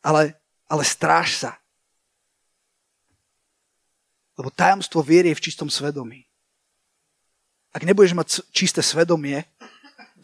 Ale, 0.00 0.32
ale 0.64 0.82
stráž 0.82 1.44
sa. 1.44 1.52
Lebo 4.32 4.48
tajomstvo 4.48 5.04
viery 5.04 5.36
je 5.36 5.38
v 5.38 5.44
čistom 5.44 5.68
svedomí. 5.68 6.24
Ak 7.76 7.84
nebudeš 7.84 8.16
mať 8.16 8.48
čisté 8.48 8.80
svedomie, 8.80 9.44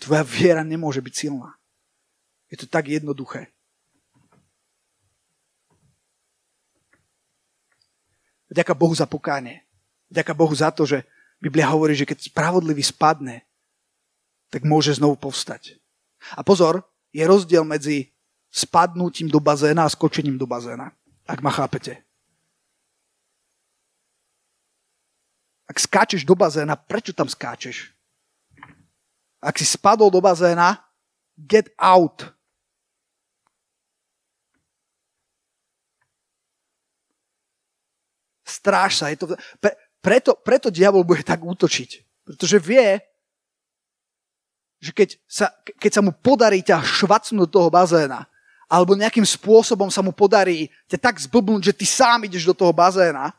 tvoja 0.00 0.24
viera 0.24 0.64
nemôže 0.64 1.04
byť 1.04 1.14
silná. 1.14 1.52
Je 2.48 2.56
to 2.56 2.64
tak 2.64 2.88
jednoduché. 2.88 3.52
Ďaká 8.48 8.72
Bohu 8.72 8.96
za 8.96 9.04
pokánie. 9.04 9.64
Ďaká 10.08 10.32
Bohu 10.32 10.52
za 10.56 10.72
to, 10.72 10.88
že 10.88 11.04
Biblia 11.38 11.68
hovorí, 11.68 11.92
že 11.94 12.08
keď 12.08 12.32
spravodlivý 12.32 12.80
spadne, 12.80 13.44
tak 14.48 14.64
môže 14.64 14.96
znovu 14.96 15.20
povstať. 15.20 15.76
A 16.34 16.40
pozor, 16.40 16.82
je 17.12 17.24
rozdiel 17.24 17.62
medzi 17.62 18.10
spadnutím 18.48 19.28
do 19.28 19.40
bazéna 19.40 19.84
a 19.84 19.92
skočením 19.92 20.40
do 20.40 20.48
bazéna. 20.48 20.92
Ak 21.28 21.44
ma 21.44 21.52
chápete. 21.52 22.00
Ak 25.68 25.76
skáčeš 25.76 26.24
do 26.24 26.32
bazéna, 26.32 26.80
prečo 26.80 27.12
tam 27.12 27.28
skáčeš? 27.28 27.92
Ak 29.44 29.60
si 29.60 29.68
spadol 29.68 30.08
do 30.08 30.24
bazéna, 30.24 30.80
get 31.36 31.68
out. 31.76 32.32
Stráž 38.58 38.98
sa. 38.98 39.14
Je 39.14 39.22
to, 39.22 39.38
pre, 39.62 39.72
preto, 40.02 40.34
preto 40.34 40.68
diabol 40.68 41.06
bude 41.06 41.22
tak 41.22 41.38
útočiť. 41.38 42.02
Pretože 42.26 42.58
vie, 42.58 42.98
že 44.82 44.90
keď 44.90 45.08
sa, 45.30 45.46
keď 45.78 45.90
sa 45.94 46.02
mu 46.02 46.10
podarí 46.10 46.58
ťa 46.62 46.82
švacnúť 46.82 47.46
do 47.46 47.48
toho 47.48 47.70
bazéna, 47.70 48.26
alebo 48.68 48.98
nejakým 48.98 49.24
spôsobom 49.24 49.88
sa 49.88 50.04
mu 50.04 50.12
podarí 50.12 50.68
ťa 50.90 50.98
tak 51.00 51.16
zblbnúť, 51.22 51.72
že 51.72 51.76
ty 51.78 51.86
sám 51.88 52.26
ideš 52.26 52.44
do 52.44 52.52
toho 52.52 52.74
bazéna, 52.74 53.32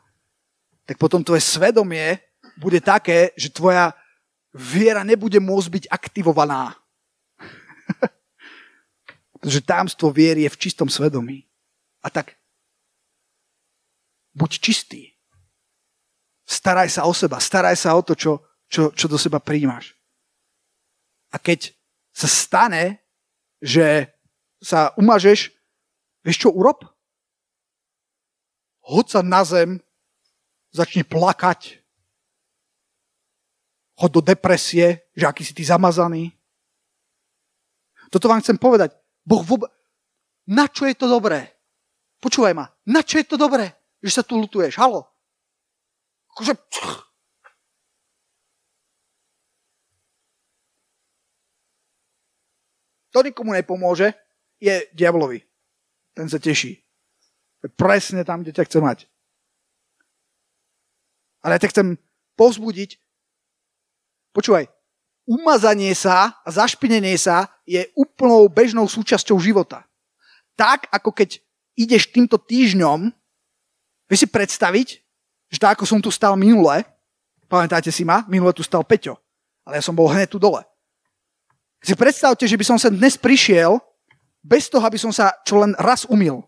tak 0.88 0.98
potom 0.98 1.22
tvoje 1.22 1.44
svedomie 1.44 2.18
bude 2.58 2.82
také, 2.82 3.30
že 3.38 3.52
tvoja 3.52 3.94
viera 4.50 5.06
nebude 5.06 5.38
môcť 5.38 5.68
byť 5.70 5.84
aktivovaná. 5.86 6.74
Pretože 9.38 9.60
támstvo 9.62 10.10
viery 10.10 10.48
je 10.48 10.50
v 10.50 10.60
čistom 10.60 10.90
svedomí. 10.90 11.46
A 12.02 12.10
tak 12.10 12.34
buď 14.34 14.50
čistý. 14.58 15.09
Staraj 16.50 16.90
sa 16.90 17.06
o 17.06 17.14
seba, 17.14 17.38
staraj 17.38 17.78
sa 17.78 17.94
o 17.94 18.02
to, 18.02 18.18
čo, 18.18 18.42
čo, 18.66 18.90
čo 18.90 19.06
do 19.06 19.14
seba 19.14 19.38
príjmaš. 19.38 19.94
A 21.30 21.38
keď 21.38 21.70
sa 22.10 22.26
stane, 22.26 22.98
že 23.62 24.10
sa 24.58 24.90
umažeš, 24.98 25.54
vieš 26.26 26.42
čo 26.42 26.50
urob? 26.50 26.82
Hoď 28.82 29.06
sa 29.06 29.20
na 29.22 29.46
zem, 29.46 29.78
začne 30.74 31.06
plakať, 31.06 31.78
hod 34.00 34.10
do 34.10 34.22
depresie, 34.24 35.06
že 35.14 35.28
aký 35.28 35.44
si 35.44 35.54
ty 35.54 35.62
zamazaný. 35.62 36.34
Toto 38.10 38.26
vám 38.26 38.42
chcem 38.42 38.58
povedať. 38.58 38.96
Boh 39.22 39.44
vôbec... 39.44 39.70
Na 40.50 40.66
čo 40.66 40.88
je 40.88 40.98
to 40.98 41.06
dobré? 41.06 41.46
Počúvaj 42.18 42.58
ma. 42.58 42.66
Na 42.88 43.06
čo 43.06 43.22
je 43.22 43.28
to 43.28 43.38
dobré, 43.38 43.70
že 44.02 44.18
sa 44.18 44.22
tu 44.26 44.34
lutuješ? 44.34 44.74
Halo? 44.80 45.06
Akože... 46.34 46.52
To 53.10 53.26
nikomu 53.26 53.50
nepomôže, 53.58 54.14
je 54.62 54.86
diablovi. 54.94 55.42
Ten 56.14 56.30
sa 56.30 56.38
teší. 56.38 56.78
Presne 57.74 58.22
tam, 58.22 58.46
kde 58.46 58.54
ťa 58.54 58.64
chce 58.70 58.78
mať. 58.78 58.98
Ale 61.42 61.58
ja 61.58 61.62
ťa 61.66 61.72
chcem 61.74 61.88
povzbudiť, 62.38 63.00
Počúvaj, 64.30 64.70
umazanie 65.26 65.90
sa 65.98 66.38
a 66.46 66.48
zašpinenie 66.48 67.18
sa 67.18 67.50
je 67.66 67.82
úplnou 67.98 68.46
bežnou 68.46 68.86
súčasťou 68.86 69.42
života. 69.42 69.82
Tak, 70.54 70.86
ako 70.94 71.10
keď 71.10 71.42
ideš 71.74 72.14
týmto 72.14 72.38
týždňom, 72.38 73.10
vieš 74.06 74.20
si 74.22 74.28
predstaviť, 74.30 75.02
že 75.50 75.58
tak, 75.58 75.76
ako 75.76 75.84
som 75.84 76.00
tu 76.00 76.08
stal 76.14 76.38
minule, 76.38 76.86
pamätáte 77.50 77.90
si 77.90 78.06
ma, 78.06 78.22
minule 78.30 78.54
tu 78.54 78.62
stal 78.62 78.86
Peťo, 78.86 79.18
ale 79.66 79.78
ja 79.78 79.82
som 79.82 79.92
bol 79.92 80.06
hneď 80.06 80.30
tu 80.30 80.38
dole. 80.38 80.62
Si 81.82 81.92
predstavte, 81.98 82.46
že 82.46 82.56
by 82.56 82.64
som 82.64 82.78
sa 82.78 82.88
dnes 82.88 83.18
prišiel 83.18 83.82
bez 84.40 84.70
toho, 84.70 84.84
aby 84.86 84.96
som 84.96 85.10
sa 85.10 85.34
čo 85.42 85.60
len 85.60 85.74
raz 85.76 86.06
umil. 86.06 86.46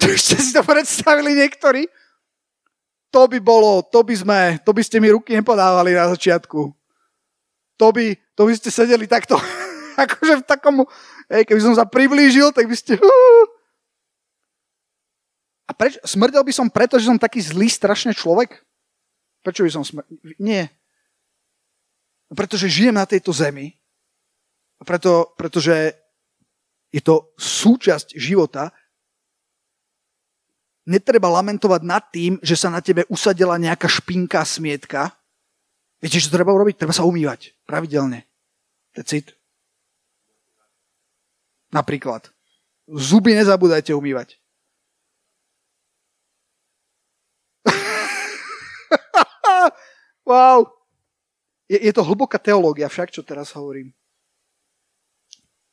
Ste 0.00 0.40
si 0.44 0.50
to 0.50 0.66
predstavili 0.66 1.36
niektorí? 1.36 1.86
to 3.12 3.28
by 3.28 3.38
bolo, 3.44 3.84
to 3.84 4.00
by 4.00 4.14
sme, 4.16 4.40
to 4.64 4.72
by 4.72 4.80
ste 4.80 4.96
mi 4.96 5.12
ruky 5.12 5.36
nepodávali 5.36 5.92
na 5.92 6.08
začiatku. 6.16 6.72
To 7.76 7.86
by, 7.92 8.16
to 8.32 8.42
by 8.48 8.52
ste 8.56 8.72
sedeli 8.72 9.04
takto, 9.04 9.36
akože 10.08 10.40
v 10.40 10.44
takom, 10.48 10.76
hej, 11.28 11.44
keby 11.44 11.60
som 11.60 11.76
sa 11.76 11.84
priblížil, 11.84 12.50
tak 12.56 12.64
by 12.64 12.74
ste... 12.74 12.96
A 15.72 15.76
preč, 15.80 15.96
smrdel 16.04 16.44
by 16.44 16.52
som 16.52 16.68
preto, 16.68 17.00
že 17.00 17.08
som 17.08 17.16
taký 17.16 17.40
zlý, 17.40 17.72
strašný 17.72 18.12
človek? 18.12 18.60
Prečo 19.40 19.64
by 19.64 19.72
som 19.72 19.80
smrdel? 19.80 20.36
Nie. 20.36 20.68
Pretože 22.28 22.68
žijem 22.68 22.92
na 22.92 23.08
tejto 23.08 23.32
zemi. 23.32 23.72
A 24.76 24.84
preto, 24.84 25.32
pretože 25.40 25.96
je 26.92 27.00
to 27.00 27.32
súčasť 27.40 28.20
života 28.20 28.68
netreba 30.84 31.32
lamentovať 31.32 31.80
nad 31.80 32.04
tým, 32.12 32.36
že 32.44 32.52
sa 32.52 32.68
na 32.68 32.84
tebe 32.84 33.08
usadila 33.08 33.56
nejaká 33.56 33.88
špinka, 33.88 34.44
smietka. 34.44 35.08
Viete, 36.04 36.20
čo 36.20 36.28
treba 36.28 36.52
urobiť? 36.52 36.76
Treba 36.76 36.92
sa 36.92 37.08
umývať 37.08 37.56
pravidelne. 37.64 38.28
Decid. 38.92 39.32
Napríklad. 41.72 42.28
Zuby 42.84 43.32
nezabúdajte 43.32 43.96
umývať. 43.96 44.41
wow. 50.28 50.66
Je, 51.68 51.78
je 51.88 51.92
to 51.92 52.04
hlboká 52.04 52.36
teológia 52.36 52.88
však, 52.88 53.10
čo 53.10 53.24
teraz 53.24 53.52
hovorím. 53.56 53.92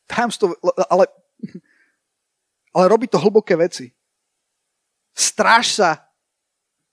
Tajomstvo, 0.10 0.58
ale, 0.90 1.06
ale 2.74 2.86
robí 2.90 3.06
to 3.06 3.22
hlboké 3.22 3.54
veci. 3.60 3.92
Stráž 5.14 5.76
sa. 5.76 6.08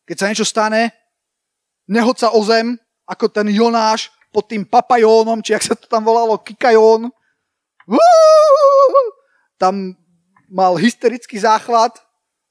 Keď 0.06 0.16
sa 0.18 0.28
niečo 0.30 0.46
stane, 0.46 0.90
nehod 1.86 2.18
sa 2.18 2.34
o 2.34 2.40
zem, 2.42 2.78
ako 3.06 3.30
ten 3.30 3.46
Jonáš 3.50 4.10
pod 4.34 4.50
tým 4.50 4.66
papajónom, 4.66 5.40
či 5.40 5.54
ak 5.54 5.64
sa 5.64 5.74
to 5.78 5.86
tam 5.88 6.04
volalo, 6.04 6.36
kikajón. 6.42 7.08
Tam 9.56 9.94
mal 10.50 10.76
hysterický 10.76 11.38
záchvat, 11.40 11.98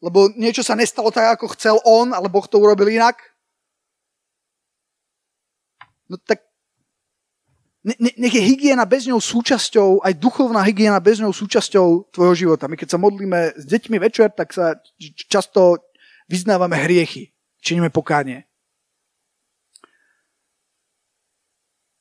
lebo 0.02 0.32
niečo 0.34 0.64
sa 0.64 0.74
nestalo 0.76 1.12
tak, 1.12 1.40
ako 1.40 1.54
chcel 1.54 1.78
on, 1.86 2.12
ale 2.12 2.28
Boh 2.32 2.44
to 2.48 2.60
urobil 2.60 2.88
inak. 2.90 3.20
No 6.10 6.18
tak 6.18 6.46
nech 8.02 8.34
je 8.34 8.42
hygiena 8.42 8.82
bez 8.82 9.06
súčasťou, 9.06 10.02
aj 10.02 10.18
duchovná 10.18 10.66
hygiena 10.66 10.98
bez 10.98 11.22
ňou 11.22 11.30
súčasťou 11.30 12.10
tvojho 12.10 12.34
života. 12.34 12.66
My 12.66 12.74
keď 12.74 12.98
sa 12.98 12.98
modlíme 12.98 13.54
s 13.62 13.66
deťmi 13.70 14.02
večer, 14.02 14.34
tak 14.34 14.50
sa 14.58 14.74
často 15.30 15.78
vyznávame 16.26 16.82
hriechy, 16.82 17.30
činíme 17.62 17.94
pokánie. 17.94 18.50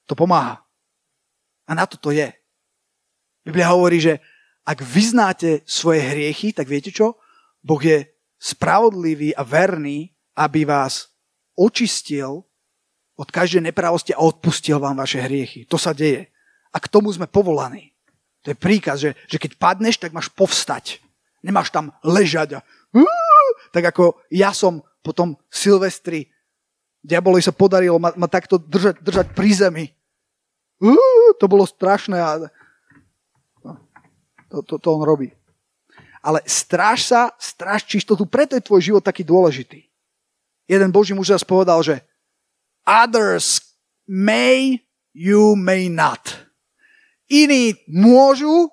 To 0.08 0.16
pomáha. 0.16 0.64
A 1.68 1.76
na 1.76 1.84
to 1.84 2.00
to 2.00 2.16
je. 2.16 2.32
Biblia 3.44 3.68
hovorí, 3.68 4.00
že 4.00 4.24
ak 4.64 4.80
vyznáte 4.80 5.60
svoje 5.68 6.00
hriechy, 6.00 6.56
tak 6.56 6.64
viete 6.64 6.88
čo? 6.88 7.20
Boh 7.60 7.80
je 7.80 8.08
spravodlivý 8.40 9.36
a 9.36 9.44
verný, 9.44 10.16
aby 10.32 10.64
vás 10.64 11.12
očistil 11.52 12.48
od 13.14 13.28
každej 13.30 13.62
nepravosti 13.62 14.10
a 14.14 14.22
odpustil 14.22 14.82
vám 14.82 14.98
vaše 14.98 15.22
hriechy. 15.22 15.64
To 15.70 15.78
sa 15.78 15.94
deje. 15.94 16.30
A 16.74 16.76
k 16.82 16.90
tomu 16.90 17.10
sme 17.14 17.30
povolaní. 17.30 17.94
To 18.42 18.52
je 18.52 18.58
príkaz, 18.58 19.00
že, 19.00 19.14
že 19.30 19.38
keď 19.38 19.56
padneš, 19.56 19.96
tak 19.96 20.12
máš 20.12 20.28
povstať. 20.28 21.00
Nemáš 21.40 21.70
tam 21.70 21.94
ležať 22.02 22.58
a 22.58 22.60
tak 23.74 23.90
ako 23.90 24.22
ja 24.30 24.54
som 24.54 24.78
potom 25.02 25.34
Silvestri, 25.50 26.30
diabolovi 27.02 27.42
sa 27.42 27.50
podarilo 27.50 27.98
ma, 27.98 28.14
ma 28.14 28.30
takto 28.30 28.56
držať, 28.56 29.02
držať 29.02 29.26
pri 29.34 29.50
zemi. 29.50 29.86
Uh, 30.78 31.34
to 31.42 31.50
bolo 31.50 31.66
strašné 31.66 32.16
a 32.22 32.46
to, 34.48 34.62
to, 34.62 34.74
to 34.78 34.88
on 34.94 35.02
robí. 35.02 35.34
Ale 36.24 36.40
stráž 36.46 37.04
sa, 37.04 37.34
stráž 37.36 37.84
čistotu, 37.84 38.24
preto 38.24 38.56
je 38.56 38.64
tvoj 38.64 38.80
život 38.80 39.02
taký 39.04 39.26
dôležitý. 39.26 39.84
Jeden 40.64 40.88
Boží 40.88 41.12
muž 41.12 41.34
raz 41.34 41.44
povedal, 41.44 41.82
že 41.84 42.00
Others 42.84 43.64
may, 44.04 44.84
you 45.16 45.56
may 45.56 45.88
not. 45.88 46.20
Iní 47.32 47.80
môžu, 47.88 48.68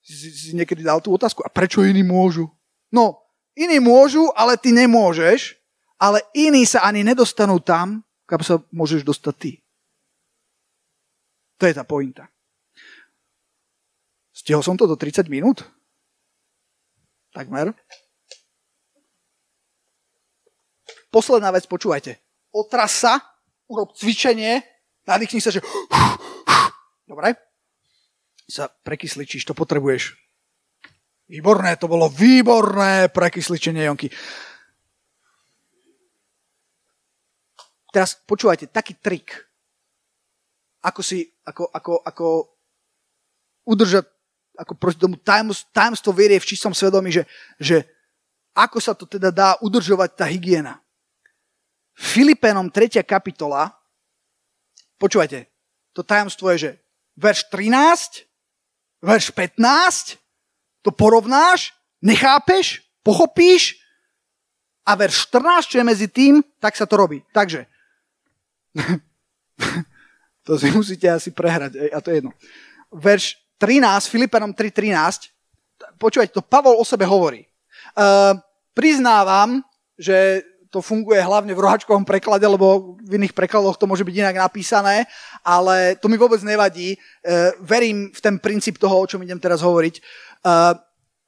si 0.00 0.56
niekedy 0.56 0.80
dal 0.80 1.04
tú 1.04 1.12
otázku, 1.12 1.44
a 1.44 1.52
prečo 1.52 1.84
iní 1.84 2.00
môžu? 2.00 2.48
No, 2.88 3.20
iní 3.52 3.76
môžu, 3.76 4.32
ale 4.32 4.56
ty 4.56 4.72
nemôžeš, 4.72 5.60
ale 6.00 6.24
iní 6.32 6.64
sa 6.64 6.88
ani 6.88 7.04
nedostanú 7.04 7.60
tam, 7.60 8.00
kam 8.24 8.40
sa 8.40 8.64
môžeš 8.72 9.04
dostať 9.04 9.34
ty. 9.36 9.52
To 11.60 11.68
je 11.68 11.76
tá 11.76 11.84
pointa. 11.84 12.32
Stihol 14.32 14.64
som 14.64 14.78
to 14.78 14.88
do 14.88 14.96
30 14.96 15.28
minút? 15.28 15.68
Takmer. 17.36 17.76
Posledná 21.12 21.52
vec, 21.52 21.68
počúvajte 21.68 22.27
otras 22.52 23.04
sa, 23.04 23.20
urob 23.68 23.92
cvičenie, 23.92 24.64
nadýchni 25.04 25.40
sa, 25.40 25.52
že 25.52 25.60
dobre, 27.10 27.36
sa 28.48 28.68
prekysličíš, 28.68 29.44
to 29.44 29.52
potrebuješ. 29.52 30.16
Výborné, 31.28 31.76
to 31.76 31.92
bolo 31.92 32.08
výborné 32.08 33.12
prekysličenie, 33.12 33.84
Jonky. 33.84 34.08
Teraz 37.92 38.16
počúvajte, 38.24 38.72
taký 38.72 38.96
trik. 38.96 39.36
Ako 40.80 41.04
si, 41.04 41.28
ako, 41.44 41.68
ako, 41.68 41.92
ako 42.00 42.26
udržať, 43.68 44.08
ako 44.56 44.72
proti 44.80 44.98
tomu 44.98 45.20
tajomstvo 45.20 46.16
vierie 46.16 46.40
v 46.40 46.48
čistom 46.48 46.72
svedomí, 46.72 47.12
že, 47.12 47.28
že 47.60 47.84
ako 48.56 48.78
sa 48.80 48.96
to 48.96 49.04
teda 49.04 49.28
dá 49.28 49.60
udržovať 49.60 50.10
tá 50.16 50.24
hygiena. 50.24 50.80
Filipenom 51.98 52.70
3. 52.70 53.02
kapitola, 53.02 53.74
počúvajte, 55.02 55.50
to 55.90 56.06
tajomstvo 56.06 56.54
je, 56.54 56.58
že 56.58 56.70
verš 57.18 57.50
13, 57.50 58.22
verš 59.02 59.34
15, 59.34 60.14
to 60.86 60.94
porovnáš, 60.94 61.74
nechápeš, 61.98 62.86
pochopíš 63.02 63.82
a 64.86 64.94
verš 64.94 65.26
14, 65.26 65.74
čo 65.74 65.76
je 65.82 65.88
medzi 65.90 66.06
tým, 66.06 66.38
tak 66.62 66.78
sa 66.78 66.86
to 66.86 66.94
robí. 66.94 67.18
Takže, 67.34 67.66
to 70.46 70.54
si 70.54 70.70
musíte 70.70 71.10
asi 71.10 71.34
prehrať, 71.34 71.90
a 71.90 71.98
to 71.98 72.14
je 72.14 72.22
jedno. 72.22 72.30
Verš 72.94 73.42
13, 73.58 74.06
Filipenom 74.06 74.54
3.13, 74.54 75.34
počúvajte, 75.98 76.30
to 76.30 76.46
Pavol 76.46 76.78
o 76.78 76.86
sebe 76.86 77.02
hovorí. 77.10 77.42
Uh, 77.98 78.38
priznávam, 78.70 79.66
že 79.98 80.46
to 80.68 80.84
funguje 80.84 81.20
hlavne 81.20 81.52
v 81.56 81.62
rohačkovom 81.64 82.04
preklade, 82.04 82.44
lebo 82.44 82.96
v 83.00 83.16
iných 83.16 83.32
prekladoch 83.32 83.80
to 83.80 83.88
môže 83.88 84.04
byť 84.04 84.16
inak 84.20 84.36
napísané, 84.36 85.08
ale 85.40 85.96
to 85.96 86.12
mi 86.12 86.20
vôbec 86.20 86.40
nevadí. 86.44 86.94
E, 86.94 86.98
verím 87.64 88.12
v 88.12 88.20
ten 88.20 88.36
princíp 88.36 88.76
toho, 88.76 89.00
o 89.00 89.08
čom 89.08 89.24
idem 89.24 89.40
teraz 89.40 89.64
hovoriť. 89.64 89.94
E, 89.96 90.00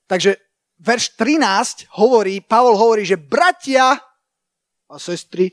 takže 0.05 0.37
verš 0.77 1.17
13 1.17 1.89
hovorí, 1.97 2.45
Pavol 2.45 2.77
hovorí, 2.77 3.09
že 3.09 3.17
bratia 3.17 3.97
a 4.91 4.97
sestry, 4.99 5.53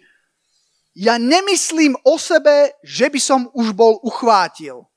ja 0.98 1.22
nemyslím 1.22 1.94
o 2.04 2.18
sebe, 2.18 2.74
že 2.82 3.08
by 3.08 3.20
som 3.22 3.46
už 3.54 3.72
bol 3.78 4.02
uchvátil. 4.02 4.90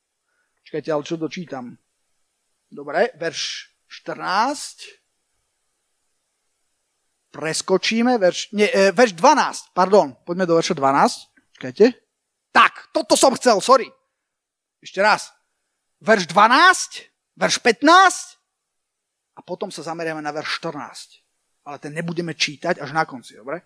Čakajte, 0.64 0.88
ale 0.88 1.04
čo 1.04 1.20
dočítam? 1.20 1.76
Dobre, 2.72 3.12
verš 3.20 3.68
14 3.84 4.99
preskočíme, 7.30 8.18
verš, 8.18 8.50
nie, 8.52 8.66
e, 8.66 8.90
verš 8.90 9.14
12, 9.14 9.70
pardon, 9.74 10.14
poďme 10.26 10.44
do 10.46 10.58
verša 10.58 10.74
12, 10.74 11.30
čakajte. 11.58 11.86
Tak, 12.50 12.90
toto 12.90 13.14
som 13.14 13.30
chcel, 13.38 13.62
sorry. 13.62 13.86
Ešte 14.82 14.98
raz. 14.98 15.30
Verš 16.02 16.26
12, 16.26 17.06
verš 17.38 17.56
15 17.62 19.38
a 19.38 19.40
potom 19.46 19.70
sa 19.70 19.86
zameriame 19.86 20.18
na 20.18 20.34
verš 20.34 20.58
14. 20.58 21.22
Ale 21.68 21.76
ten 21.78 21.94
nebudeme 21.94 22.34
čítať 22.34 22.82
až 22.82 22.90
na 22.90 23.06
konci, 23.06 23.38
dobre? 23.38 23.62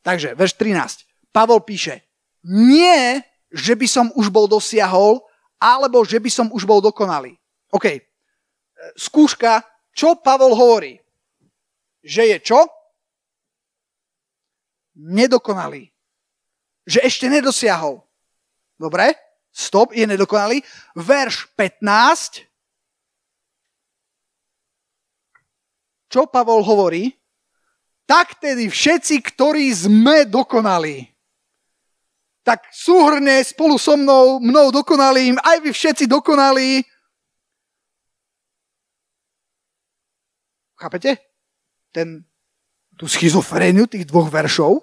Takže, 0.00 0.32
verš 0.32 0.56
13. 0.56 1.34
Pavol 1.34 1.60
píše, 1.60 2.02
nie, 2.48 3.20
že 3.52 3.76
by 3.76 3.86
som 3.86 4.06
už 4.16 4.32
bol 4.32 4.48
dosiahol, 4.48 5.20
alebo 5.60 6.02
že 6.02 6.18
by 6.18 6.30
som 6.32 6.46
už 6.50 6.64
bol 6.64 6.80
dokonalý. 6.80 7.36
OK. 7.70 7.86
E, 7.86 8.00
skúška, 8.96 9.62
čo 9.92 10.16
Pavol 10.18 10.56
hovorí? 10.56 11.01
Že 12.02 12.26
je 12.26 12.38
čo? 12.42 12.60
Nedokonalý. 14.98 15.88
Že 16.84 16.98
ešte 17.06 17.26
nedosiahol. 17.30 18.02
Dobre? 18.76 19.14
Stop, 19.54 19.94
je 19.94 20.04
nedokonalý. 20.04 20.60
Verš 20.98 21.46
15. 21.54 22.50
Čo 26.12 26.28
Pavol 26.28 26.60
hovorí? 26.66 27.14
Tak 28.04 28.42
tedy 28.42 28.68
všetci, 28.68 29.22
ktorí 29.22 29.72
sme 29.72 30.28
dokonali, 30.28 31.08
tak 32.42 32.66
súhrne 32.74 33.40
spolu 33.46 33.78
so 33.78 33.94
mnou, 33.94 34.42
mnou 34.42 34.74
dokonalým, 34.74 35.38
aj 35.38 35.56
vy 35.62 35.70
všetci 35.70 36.04
dokonalí. 36.10 36.82
Chápete? 40.76 41.31
Ten, 41.92 42.24
tú 42.96 43.04
schizofréniu 43.06 43.84
tých 43.86 44.08
dvoch 44.08 44.32
veršov, 44.32 44.82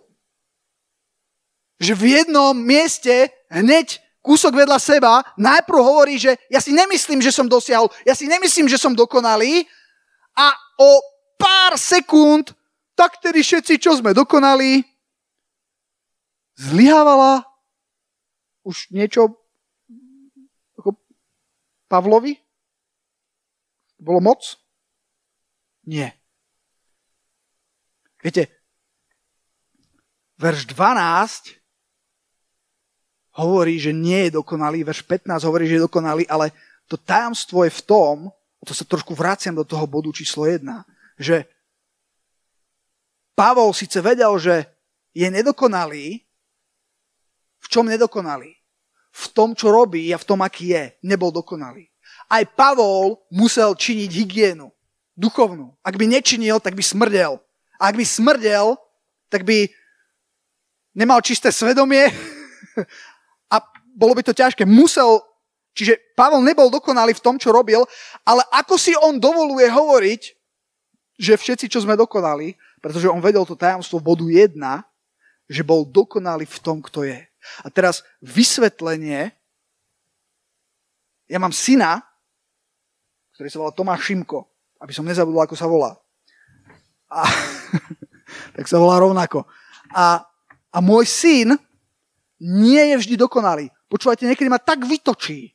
že 1.80 1.96
v 1.96 2.20
jednom 2.20 2.54
mieste 2.54 3.32
hneď 3.50 3.98
kúsok 4.20 4.52
vedľa 4.52 4.78
seba 4.78 5.24
najprv 5.40 5.80
hovorí, 5.80 6.20
že 6.20 6.36
ja 6.52 6.60
si 6.60 6.76
nemyslím, 6.76 7.24
že 7.24 7.32
som 7.32 7.48
dosiahol, 7.48 7.88
ja 8.04 8.14
si 8.14 8.28
nemyslím, 8.28 8.68
že 8.68 8.78
som 8.78 8.92
dokonalý 8.92 9.64
a 10.36 10.52
o 10.78 10.92
pár 11.40 11.80
sekúnd, 11.80 12.52
tak 13.00 13.24
tedy 13.24 13.40
všetci, 13.40 13.80
čo 13.80 13.96
sme 13.96 14.12
dokonali, 14.12 14.84
zlyhávala 16.60 17.48
už 18.68 18.92
niečo 18.92 19.40
ako 20.76 21.00
Pavlovi? 21.88 22.36
Bolo 23.96 24.20
moc? 24.20 24.60
Nie. 25.88 26.19
Viete, 28.20 28.52
verš 30.36 30.68
12 30.72 31.56
hovorí, 33.40 33.80
že 33.80 33.96
nie 33.96 34.28
je 34.28 34.36
dokonalý, 34.40 34.84
verš 34.84 35.08
15 35.08 35.48
hovorí, 35.48 35.68
že 35.68 35.80
je 35.80 35.86
dokonalý, 35.88 36.28
ale 36.28 36.52
to 36.88 37.00
tajomstvo 37.00 37.64
je 37.64 37.72
v 37.72 37.82
tom, 37.88 38.16
to 38.68 38.76
sa 38.76 38.84
trošku 38.84 39.16
vraciam 39.16 39.56
do 39.56 39.64
toho 39.64 39.88
bodu 39.88 40.12
číslo 40.12 40.44
1, 40.44 40.60
že 41.16 41.48
Pavol 43.40 43.72
síce 43.72 44.04
vedel, 44.04 44.36
že 44.36 44.68
je 45.16 45.24
nedokonalý, 45.32 46.20
v 47.60 47.68
čom 47.72 47.88
nedokonalý? 47.88 48.52
V 49.16 49.26
tom, 49.32 49.56
čo 49.56 49.72
robí 49.72 50.12
a 50.12 50.20
v 50.20 50.28
tom, 50.28 50.44
aký 50.44 50.76
je. 50.76 50.84
Nebol 51.08 51.32
dokonalý. 51.32 51.88
Aj 52.28 52.44
Pavol 52.46 53.20
musel 53.32 53.74
činiť 53.76 54.12
hygienu, 54.12 54.72
duchovnú. 55.16 55.72
Ak 55.82 55.96
by 55.96 56.06
nečinil, 56.08 56.60
tak 56.60 56.76
by 56.76 56.84
smrdel. 56.84 57.40
A 57.80 57.90
ak 57.90 57.96
by 57.96 58.06
smrdel, 58.06 58.76
tak 59.32 59.48
by 59.48 59.72
nemal 60.92 61.24
čisté 61.24 61.48
svedomie 61.50 62.12
a 63.54 63.56
bolo 63.96 64.14
by 64.20 64.22
to 64.28 64.36
ťažké. 64.36 64.68
Musel, 64.68 65.24
čiže 65.72 65.96
Pavol 66.14 66.44
nebol 66.44 66.68
dokonalý 66.68 67.16
v 67.16 67.24
tom, 67.24 67.40
čo 67.40 67.56
robil, 67.56 67.88
ale 68.28 68.44
ako 68.52 68.76
si 68.76 68.92
on 69.00 69.16
dovoluje 69.16 69.72
hovoriť, 69.72 70.22
že 71.20 71.36
všetci, 71.36 71.66
čo 71.72 71.84
sme 71.84 72.00
dokonali, 72.00 72.56
pretože 72.80 73.12
on 73.12 73.20
vedel 73.20 73.44
to 73.44 73.56
tajomstvo 73.56 74.00
bodu 74.00 74.24
1, 74.24 74.56
že 75.52 75.62
bol 75.68 75.84
dokonalý 75.84 76.48
v 76.48 76.60
tom, 76.64 76.80
kto 76.80 77.04
je. 77.04 77.20
A 77.64 77.68
teraz 77.72 78.04
vysvetlenie. 78.24 79.36
Ja 81.28 81.38
mám 81.38 81.52
syna, 81.52 82.04
ktorý 83.36 83.48
sa 83.52 83.60
volá 83.60 83.72
Tomáš 83.76 84.08
Šimko, 84.08 84.48
aby 84.80 84.92
som 84.96 85.08
nezabudol, 85.08 85.44
ako 85.44 85.56
sa 85.56 85.68
volá. 85.68 85.96
A, 87.10 87.26
tak 88.56 88.66
sa 88.70 88.78
volá 88.78 89.02
rovnako. 89.02 89.50
A, 89.94 90.22
a 90.70 90.78
môj 90.80 91.10
syn 91.10 91.58
nie 92.40 92.94
je 92.94 92.96
vždy 93.02 93.16
dokonalý. 93.20 93.74
Počúvajte, 93.90 94.30
niekedy 94.30 94.48
ma 94.48 94.62
tak 94.62 94.86
vytočí. 94.86 95.52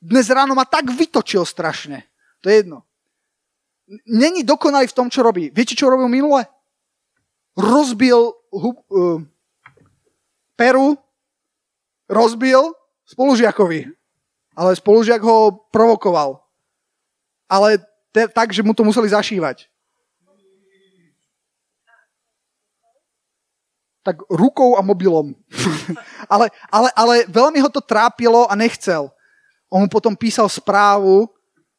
Dnes 0.00 0.26
ráno 0.32 0.56
ma 0.56 0.64
tak 0.64 0.88
vytočil 0.88 1.44
strašne. 1.44 2.08
To 2.40 2.48
je 2.48 2.64
jedno. 2.64 2.88
Není 4.08 4.44
dokonalý 4.44 4.88
v 4.88 4.96
tom, 4.96 5.08
čo 5.12 5.24
robí. 5.24 5.52
Viete, 5.52 5.76
čo 5.76 5.88
robil 5.88 6.08
minule? 6.08 6.48
Rozbil 7.56 8.32
hub, 8.52 8.76
uh, 8.88 9.20
peru, 10.56 10.96
rozbil 12.08 12.72
spolužiakovi. 13.04 13.88
Ale 14.58 14.74
spolužiak 14.74 15.22
ho 15.22 15.68
provokoval. 15.70 16.42
Ale 17.46 17.78
te, 18.10 18.28
tak, 18.28 18.50
že 18.50 18.64
mu 18.66 18.74
to 18.74 18.82
museli 18.82 19.08
zašívať. 19.08 19.67
Tak 24.02 24.22
rukou 24.30 24.78
a 24.78 24.82
mobilom. 24.82 25.34
ale, 26.32 26.48
ale, 26.72 26.88
ale 26.96 27.14
veľmi 27.28 27.58
ho 27.60 27.70
to 27.70 27.82
trápilo 27.82 28.48
a 28.48 28.54
nechcel. 28.56 29.10
On 29.68 29.84
mu 29.84 29.88
potom 29.90 30.16
písal 30.16 30.48
správu, 30.48 31.28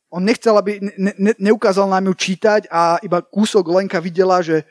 on 0.10 0.22
nechcel, 0.26 0.58
aby 0.58 0.82
ne, 0.82 1.14
ne, 1.18 1.34
neukázal 1.38 1.86
nám 1.86 2.10
ju 2.10 2.14
čítať 2.18 2.66
a 2.70 2.98
iba 3.06 3.22
kúsok 3.22 3.66
Lenka 3.70 4.02
videla, 4.02 4.42
že 4.42 4.66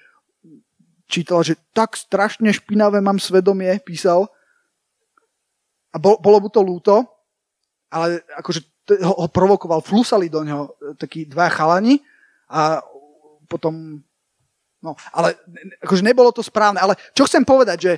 čítala, 1.06 1.46
že 1.46 1.56
tak 1.72 1.94
strašne 1.96 2.50
špinavé 2.50 2.98
mám 3.00 3.22
svedomie, 3.22 3.70
písal. 3.80 4.28
A 5.94 5.96
bol, 5.96 6.20
bolo 6.20 6.42
mu 6.42 6.48
to 6.52 6.60
lúto, 6.60 7.06
ale 7.88 8.20
akože 8.36 8.60
ho, 9.00 9.14
ho 9.24 9.28
provokoval, 9.30 9.80
flusali 9.80 10.28
do 10.28 10.44
neho 10.44 10.74
takí 11.00 11.24
dva 11.24 11.48
chalani 11.48 12.00
a 12.48 12.84
potom 13.48 14.04
No, 14.78 14.94
ale 15.10 15.34
akože 15.82 16.06
nebolo 16.06 16.30
to 16.30 16.42
správne. 16.42 16.78
Ale 16.78 16.94
čo 17.10 17.26
chcem 17.26 17.42
povedať, 17.42 17.78
že 17.82 17.92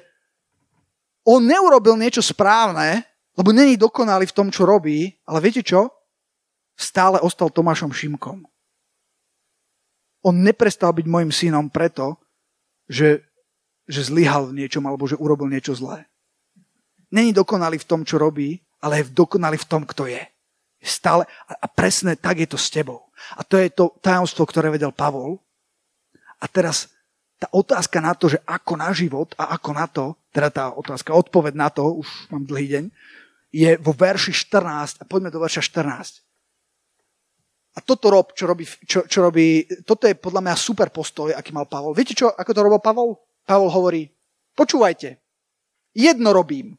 on 1.29 1.45
neurobil 1.45 2.01
niečo 2.01 2.25
správne, 2.25 3.05
lebo 3.37 3.53
není 3.53 3.77
dokonalý 3.77 4.29
v 4.29 4.37
tom, 4.37 4.49
čo 4.49 4.65
robí, 4.65 5.13
ale 5.29 5.45
viete 5.45 5.61
čo? 5.61 5.93
Stále 6.77 7.21
ostal 7.21 7.53
Tomášom 7.53 7.93
Šimkom. 7.93 8.49
On 10.25 10.35
neprestal 10.37 10.93
byť 10.97 11.07
môjim 11.09 11.33
synom 11.33 11.69
preto, 11.69 12.17
že, 12.89 13.25
že 13.85 14.09
zlyhal 14.09 14.49
v 14.49 14.65
niečom 14.65 14.85
alebo 14.85 15.05
že 15.05 15.21
urobil 15.21 15.49
niečo 15.49 15.77
zlé. 15.77 16.09
Není 17.13 17.37
dokonalý 17.37 17.81
v 17.81 17.89
tom, 17.89 18.01
čo 18.05 18.17
robí, 18.17 18.61
ale 18.81 19.05
je 19.05 19.13
dokonalý 19.13 19.61
v 19.61 19.69
tom, 19.69 19.85
kto 19.85 20.09
je. 20.09 20.21
stále, 20.81 21.29
a 21.49 21.67
presne 21.69 22.17
tak 22.17 22.41
je 22.41 22.49
to 22.49 22.57
s 22.57 22.73
tebou. 22.73 23.13
A 23.37 23.45
to 23.45 23.61
je 23.61 23.69
to 23.69 23.93
tajomstvo, 24.01 24.49
ktoré 24.49 24.73
vedel 24.73 24.93
Pavol, 24.93 25.41
a 26.41 26.47
teraz 26.49 26.89
tá 27.41 27.49
otázka 27.53 28.01
na 28.05 28.13
to, 28.13 28.29
že 28.29 28.39
ako 28.45 28.73
na 28.77 28.93
život 28.93 29.33
a 29.41 29.57
ako 29.57 29.71
na 29.73 29.87
to, 29.89 30.13
teda 30.33 30.49
tá 30.53 30.65
otázka, 30.73 31.17
odpoveď 31.17 31.55
na 31.57 31.69
to, 31.73 32.05
už 32.05 32.09
mám 32.33 32.45
dlhý 32.45 32.67
deň, 32.69 32.85
je 33.51 33.71
vo 33.81 33.93
verši 33.97 34.33
14 34.33 35.01
a 35.01 35.05
poďme 35.09 35.33
do 35.33 35.41
verša 35.41 35.65
14. 35.65 36.21
A 37.71 37.79
toto 37.81 38.11
rob, 38.11 38.35
čo 38.35 38.45
robí, 38.51 38.67
čo, 38.85 39.07
čo 39.07 39.19
robí, 39.25 39.65
toto 39.87 40.05
je 40.05 40.19
podľa 40.19 40.43
mňa 40.43 40.55
super 40.59 40.91
postoj, 40.91 41.33
aký 41.33 41.55
mal 41.55 41.71
Pavol. 41.71 41.95
Viete 41.95 42.13
čo, 42.13 42.29
ako 42.29 42.51
to 42.51 42.61
robil 42.67 42.83
Pavol? 42.83 43.17
Pavol 43.47 43.71
hovorí, 43.71 44.11
počúvajte, 44.53 45.17
jedno 45.95 46.35
robím. 46.35 46.77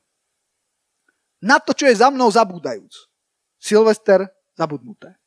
Na 1.41 1.57
to, 1.57 1.73
čo 1.73 1.89
je 1.89 1.97
za 1.97 2.13
mnou 2.13 2.29
zabúdajúc. 2.29 3.09
Silvester 3.57 4.29
zabudnuté. 4.53 5.17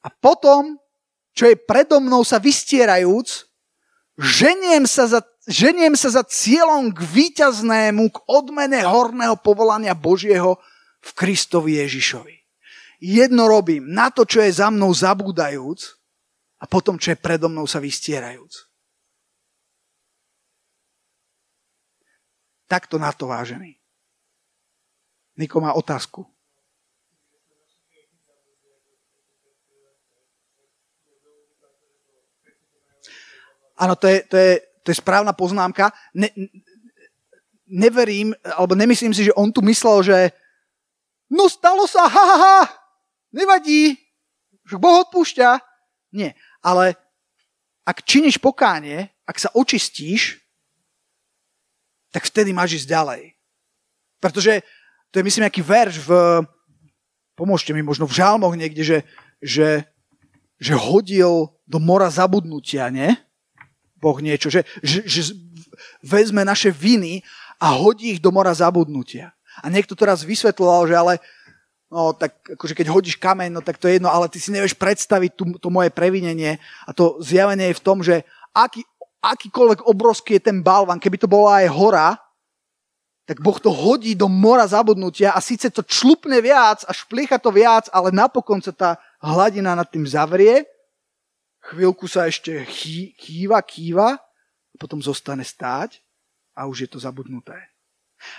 A 0.00 0.08
potom 0.08 0.80
čo 1.34 1.46
je 1.46 1.56
predo 1.56 2.02
mnou 2.02 2.26
sa 2.26 2.42
vystierajúc, 2.42 3.46
ženiem 4.18 4.84
sa 4.84 5.06
za, 5.06 5.20
ženiem 5.46 5.94
sa 5.94 6.10
za 6.10 6.22
cieľom 6.26 6.90
k 6.92 7.00
víťaznému, 7.00 8.10
k 8.12 8.18
odmene 8.28 8.82
horného 8.84 9.38
povolania 9.40 9.96
Božieho 9.96 10.58
v 11.00 11.10
Kristovi 11.16 11.80
Ježišovi. 11.80 12.36
Jedno 13.00 13.48
robím, 13.48 13.88
na 13.88 14.12
to, 14.12 14.28
čo 14.28 14.44
je 14.44 14.52
za 14.52 14.68
mnou 14.68 14.92
zabúdajúc 14.92 15.96
a 16.60 16.68
potom, 16.68 17.00
čo 17.00 17.16
je 17.16 17.22
predo 17.22 17.48
mnou 17.48 17.64
sa 17.64 17.80
vystierajúc. 17.80 18.68
Takto 22.68 23.00
na 23.00 23.10
to 23.10 23.26
vážený. 23.26 23.80
Niko 25.40 25.58
má 25.64 25.72
otázku. 25.72 26.28
Áno, 33.80 33.96
to 33.96 34.04
je, 34.04 34.20
to 34.28 34.36
je, 34.36 34.52
to 34.84 34.88
je 34.92 35.00
správna 35.00 35.32
poznámka. 35.32 35.88
Ne, 36.12 36.28
neverím, 37.64 38.36
alebo 38.44 38.76
nemyslím 38.76 39.16
si, 39.16 39.24
že 39.24 39.36
on 39.38 39.48
tu 39.48 39.64
myslel, 39.64 40.04
že 40.04 40.18
no 41.32 41.48
stalo 41.48 41.88
sa, 41.88 42.04
ha, 42.04 42.24
ha, 42.28 42.36
ha, 42.36 42.60
nevadí, 43.32 43.96
že 44.68 44.76
Boh 44.76 45.00
odpúšťa. 45.06 45.56
Nie, 46.12 46.36
ale 46.60 46.98
ak 47.86 48.04
činíš 48.04 48.36
pokánie, 48.42 49.08
ak 49.24 49.38
sa 49.38 49.48
očistíš, 49.54 50.42
tak 52.10 52.26
vtedy 52.26 52.50
máš 52.50 52.82
ísť 52.82 52.90
ďalej. 52.90 53.22
Pretože 54.18 54.66
to 55.14 55.22
je 55.22 55.26
myslím 55.26 55.46
nejaký 55.46 55.62
verš 55.62 56.02
v, 56.02 56.10
pomôžte 57.38 57.70
mi, 57.70 57.80
možno 57.80 58.04
v 58.04 58.18
žalmoch 58.18 58.58
niekde, 58.58 58.82
že, 58.82 58.98
že, 59.38 59.88
že 60.58 60.74
hodil 60.74 61.54
do 61.64 61.78
mora 61.78 62.10
zabudnutia, 62.10 62.90
nie? 62.90 63.14
Boh 64.00 64.16
niečo, 64.18 64.48
že, 64.48 64.64
že, 64.80 65.04
že 65.04 65.36
vezme 66.00 66.42
naše 66.42 66.72
viny 66.72 67.20
a 67.60 67.76
hodí 67.76 68.16
ich 68.16 68.20
do 68.24 68.32
mora 68.32 68.50
zabudnutia. 68.56 69.36
A 69.60 69.68
niekto 69.68 69.92
to 69.92 70.08
raz 70.08 70.24
vysvetloval, 70.24 70.88
že 70.88 70.96
ale 70.96 71.14
no 71.92 72.16
tak 72.16 72.38
akože 72.56 72.72
keď 72.72 72.86
hodíš 72.88 73.20
kameň, 73.20 73.50
no 73.52 73.60
tak 73.60 73.76
to 73.76 73.90
je 73.90 74.00
jedno, 74.00 74.08
ale 74.08 74.30
ty 74.32 74.40
si 74.40 74.54
nevieš 74.54 74.78
predstaviť 74.78 75.30
tú, 75.36 75.44
to 75.60 75.68
moje 75.68 75.92
previnenie 75.92 76.56
a 76.86 76.90
to 76.94 77.20
zjavenie 77.20 77.74
je 77.74 77.78
v 77.78 77.84
tom, 77.84 78.00
že 78.00 78.22
aký, 78.54 78.86
akýkoľvek 79.20 79.84
obrovský 79.84 80.38
je 80.40 80.48
ten 80.48 80.64
balvan, 80.64 81.02
keby 81.02 81.20
to 81.20 81.28
bola 81.28 81.60
aj 81.60 81.68
hora, 81.74 82.08
tak 83.26 83.42
Boh 83.42 83.58
to 83.62 83.70
hodí 83.70 84.18
do 84.18 84.26
mora 84.26 84.66
zabudnutia 84.66 85.34
a 85.34 85.42
síce 85.42 85.70
to 85.70 85.86
člupne 85.86 86.38
viac 86.42 86.82
a 86.86 86.94
špliecha 86.94 87.38
to 87.38 87.54
viac, 87.54 87.86
ale 87.94 88.10
napokon 88.10 88.58
sa 88.62 88.74
tá 88.74 88.90
hladina 89.22 89.74
nad 89.74 89.86
tým 89.86 90.06
zavrie 90.06 90.66
chvíľku 91.60 92.08
sa 92.08 92.26
ešte 92.26 92.64
chý, 92.66 93.12
kýva, 93.16 93.60
kýva, 93.60 94.18
potom 94.80 95.04
zostane 95.04 95.44
stáť 95.44 96.00
a 96.56 96.64
už 96.64 96.86
je 96.86 96.88
to 96.88 96.96
zabudnuté. 96.96 97.56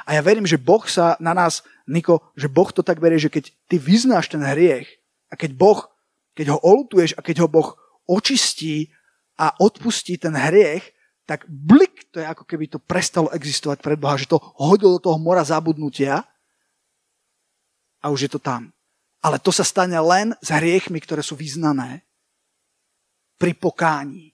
A 0.06 0.14
ja 0.18 0.22
verím, 0.22 0.46
že 0.46 0.62
Boh 0.62 0.82
sa 0.86 1.18
na 1.18 1.34
nás, 1.34 1.66
Niko, 1.90 2.22
že 2.38 2.50
Boh 2.50 2.70
to 2.70 2.86
tak 2.86 3.02
berie, 3.02 3.18
že 3.18 3.34
keď 3.34 3.50
ty 3.70 3.82
vyznáš 3.82 4.30
ten 4.30 4.42
hriech 4.42 4.90
a 5.30 5.38
keď 5.38 5.58
Boh, 5.58 5.80
keď 6.38 6.54
ho 6.54 6.58
olutuješ 6.62 7.18
a 7.18 7.26
keď 7.26 7.46
ho 7.46 7.48
Boh 7.50 7.78
očistí 8.06 8.94
a 9.38 9.54
odpustí 9.58 10.22
ten 10.22 10.38
hriech, 10.38 10.86
tak 11.26 11.46
blik, 11.50 12.10
to 12.14 12.22
je 12.22 12.28
ako 12.28 12.44
keby 12.46 12.70
to 12.70 12.78
prestalo 12.78 13.30
existovať 13.34 13.82
pred 13.82 13.98
Boha, 13.98 14.18
že 14.18 14.30
to 14.30 14.42
hodilo 14.58 14.98
do 14.98 15.06
toho 15.10 15.18
mora 15.18 15.42
zabudnutia 15.42 16.26
a 18.02 18.06
už 18.10 18.30
je 18.30 18.32
to 18.38 18.42
tam. 18.42 18.74
Ale 19.22 19.38
to 19.38 19.54
sa 19.54 19.62
stane 19.62 19.98
len 19.98 20.34
s 20.42 20.50
hriechmi, 20.50 20.98
ktoré 20.98 21.22
sú 21.22 21.38
vyznané 21.38 22.06
pri 23.42 23.58
pokání. 23.58 24.30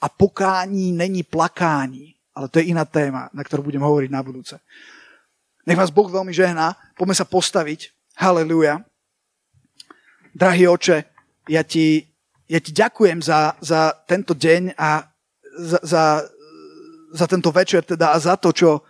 A 0.00 0.08
pokání 0.08 0.92
není 0.92 1.22
plakání, 1.22 2.14
ale 2.34 2.48
to 2.48 2.58
je 2.58 2.72
iná 2.72 2.84
téma, 2.88 3.28
na 3.36 3.44
ktorú 3.44 3.68
budem 3.68 3.84
hovoriť 3.84 4.08
na 4.08 4.24
budúce. 4.24 4.56
Nech 5.68 5.76
vás 5.76 5.92
Boh 5.92 6.08
veľmi 6.08 6.32
žehná. 6.32 6.72
Poďme 6.96 7.16
sa 7.16 7.28
postaviť. 7.28 7.92
Haleluja. 8.16 8.80
Drahý 10.32 10.68
oče, 10.68 11.04
ja 11.48 11.62
ti, 11.64 12.04
ja 12.48 12.60
ti 12.60 12.72
ďakujem 12.72 13.20
za, 13.20 13.56
za 13.60 13.92
tento 14.08 14.32
deň 14.32 14.76
a 14.76 15.04
za, 15.60 15.78
za, 15.84 16.04
za 17.12 17.26
tento 17.28 17.52
večer 17.52 17.84
teda 17.84 18.12
a 18.12 18.18
za 18.20 18.36
to, 18.36 18.52
čo, 18.52 18.84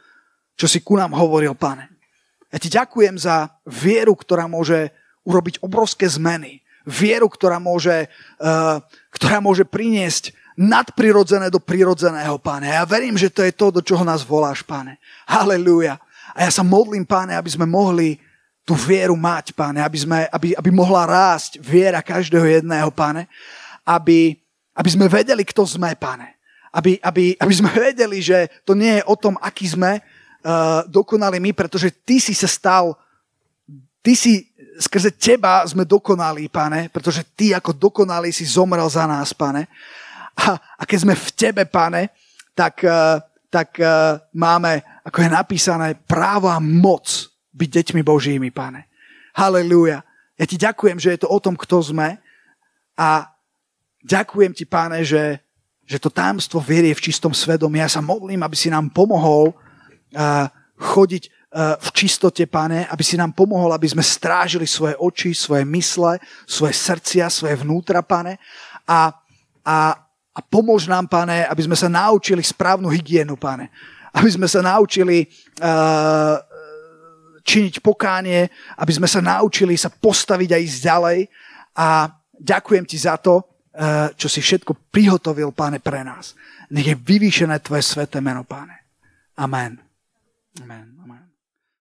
čo 0.58 0.66
si 0.66 0.82
ku 0.82 0.98
nám 0.98 1.14
hovoril, 1.14 1.54
pane. 1.54 1.90
Ja 2.50 2.58
ti 2.58 2.70
ďakujem 2.70 3.18
za 3.18 3.54
vieru, 3.66 4.18
ktorá 4.18 4.50
môže 4.50 4.94
urobiť 5.26 5.62
obrovské 5.62 6.10
zmeny 6.10 6.63
vieru, 6.84 7.26
ktorá 7.26 7.56
môže, 7.56 8.06
uh, 8.38 8.78
ktorá 9.10 9.40
môže 9.40 9.64
priniesť 9.64 10.36
nadprirodzené 10.54 11.50
do 11.50 11.58
prirodzeného, 11.58 12.38
páne. 12.38 12.70
Ja 12.70 12.86
verím, 12.86 13.18
že 13.18 13.32
to 13.32 13.42
je 13.42 13.50
to, 13.50 13.74
do 13.74 13.80
čoho 13.82 14.06
nás 14.06 14.22
voláš, 14.22 14.62
páne. 14.62 15.02
Halelúja. 15.26 15.98
A 16.34 16.46
ja 16.46 16.50
sa 16.50 16.62
modlím, 16.62 17.02
páne, 17.02 17.34
aby 17.34 17.50
sme 17.50 17.66
mohli 17.66 18.22
tú 18.64 18.72
vieru 18.72 19.18
mať, 19.18 19.52
páne, 19.52 19.84
aby, 19.84 19.98
sme, 19.98 20.18
aby, 20.30 20.56
aby 20.56 20.70
mohla 20.72 21.04
rásť 21.04 21.60
viera 21.60 22.00
každého 22.00 22.62
jedného, 22.62 22.88
páne, 22.94 23.28
aby, 23.84 24.40
aby 24.72 24.88
sme 24.88 25.06
vedeli, 25.10 25.44
kto 25.44 25.68
sme, 25.68 25.92
páne. 25.98 26.32
Aby, 26.74 26.98
aby, 27.02 27.36
aby 27.38 27.54
sme 27.54 27.70
vedeli, 27.70 28.18
že 28.24 28.50
to 28.64 28.74
nie 28.74 28.98
je 28.98 29.06
o 29.06 29.14
tom, 29.14 29.36
aký 29.38 29.68
sme 29.68 30.00
uh, 30.00 30.82
dokonali 30.88 31.38
my, 31.38 31.52
pretože 31.52 31.92
ty 31.92 32.18
si 32.18 32.32
sa 32.32 32.48
stal, 32.48 32.96
ty 34.00 34.16
si, 34.16 34.48
skrze 34.78 35.14
teba 35.14 35.62
sme 35.66 35.86
dokonali, 35.86 36.50
pane, 36.50 36.90
pretože 36.90 37.22
ty 37.34 37.54
ako 37.54 37.74
dokonalý 37.74 38.34
si 38.34 38.46
zomrel 38.46 38.86
za 38.90 39.06
nás, 39.06 39.30
pane. 39.30 39.70
A, 40.34 40.58
a 40.58 40.82
keď 40.82 40.98
sme 41.06 41.14
v 41.14 41.28
tebe, 41.34 41.62
pane, 41.66 42.10
tak, 42.54 42.82
uh, 42.82 43.22
tak 43.50 43.78
uh, 43.78 44.18
máme, 44.34 44.82
ako 45.06 45.18
je 45.22 45.30
napísané, 45.30 45.88
právo 45.94 46.50
a 46.50 46.58
moc 46.58 47.30
byť 47.54 47.68
deťmi 47.70 48.00
Božími, 48.02 48.50
pane. 48.50 48.90
Halelúja. 49.34 50.02
Ja 50.34 50.44
ti 50.46 50.58
ďakujem, 50.58 50.98
že 50.98 51.14
je 51.14 51.20
to 51.22 51.28
o 51.30 51.38
tom, 51.38 51.54
kto 51.54 51.78
sme 51.82 52.18
a 52.98 53.30
ďakujem 54.02 54.54
ti, 54.54 54.66
páne, 54.66 55.06
že, 55.06 55.38
že 55.86 56.02
to 56.02 56.10
támstvo 56.10 56.58
viery 56.58 56.90
v 56.94 57.04
čistom 57.10 57.30
svedomí. 57.30 57.78
Ja 57.78 57.90
sa 57.90 58.02
modlím, 58.02 58.42
aby 58.42 58.58
si 58.58 58.70
nám 58.70 58.90
pomohol 58.90 59.54
uh, 59.54 60.46
chodiť 60.78 61.30
v 61.54 61.88
čistote, 61.94 62.42
pane, 62.50 62.82
aby 62.90 63.04
si 63.06 63.14
nám 63.14 63.30
pomohol, 63.30 63.70
aby 63.70 63.86
sme 63.86 64.02
strážili 64.02 64.66
svoje 64.66 64.98
oči, 64.98 65.30
svoje 65.30 65.62
mysle, 65.62 66.18
svoje 66.42 66.74
srdcia, 66.74 67.30
svoje 67.30 67.54
vnútra, 67.62 68.02
pane. 68.02 68.42
A, 68.82 69.14
a, 69.62 69.76
a 70.34 70.40
pomôž 70.42 70.90
nám, 70.90 71.06
pane, 71.06 71.46
aby 71.46 71.62
sme 71.62 71.78
sa 71.78 71.86
naučili 71.86 72.42
správnu 72.42 72.90
hygienu, 72.90 73.38
pane. 73.38 73.70
Aby 74.10 74.34
sme 74.34 74.50
sa 74.50 74.66
naučili 74.66 75.30
uh, 75.62 76.42
činiť 77.44 77.84
pokánie, 77.84 78.48
aby 78.80 78.92
sme 78.96 79.06
sa 79.06 79.20
naučili 79.20 79.76
sa 79.76 79.92
postaviť 79.92 80.50
a 80.56 80.58
ísť 80.58 80.78
ďalej. 80.80 81.18
A 81.76 82.08
ďakujem 82.32 82.84
ti 82.88 82.96
za 82.96 83.20
to, 83.20 83.44
eh, 83.76 84.08
čo 84.16 84.26
si 84.32 84.40
všetko 84.40 84.88
prihotovil, 84.88 85.52
páne, 85.52 85.78
pre 85.78 86.00
nás. 86.00 86.32
Nech 86.72 86.88
je 86.88 86.96
vyvýšené 86.96 87.60
tvoje 87.60 87.84
sveté 87.84 88.18
meno. 88.24 88.42
Amen. 88.48 88.72
Amen. 89.36 89.72
Amen. 90.62 90.93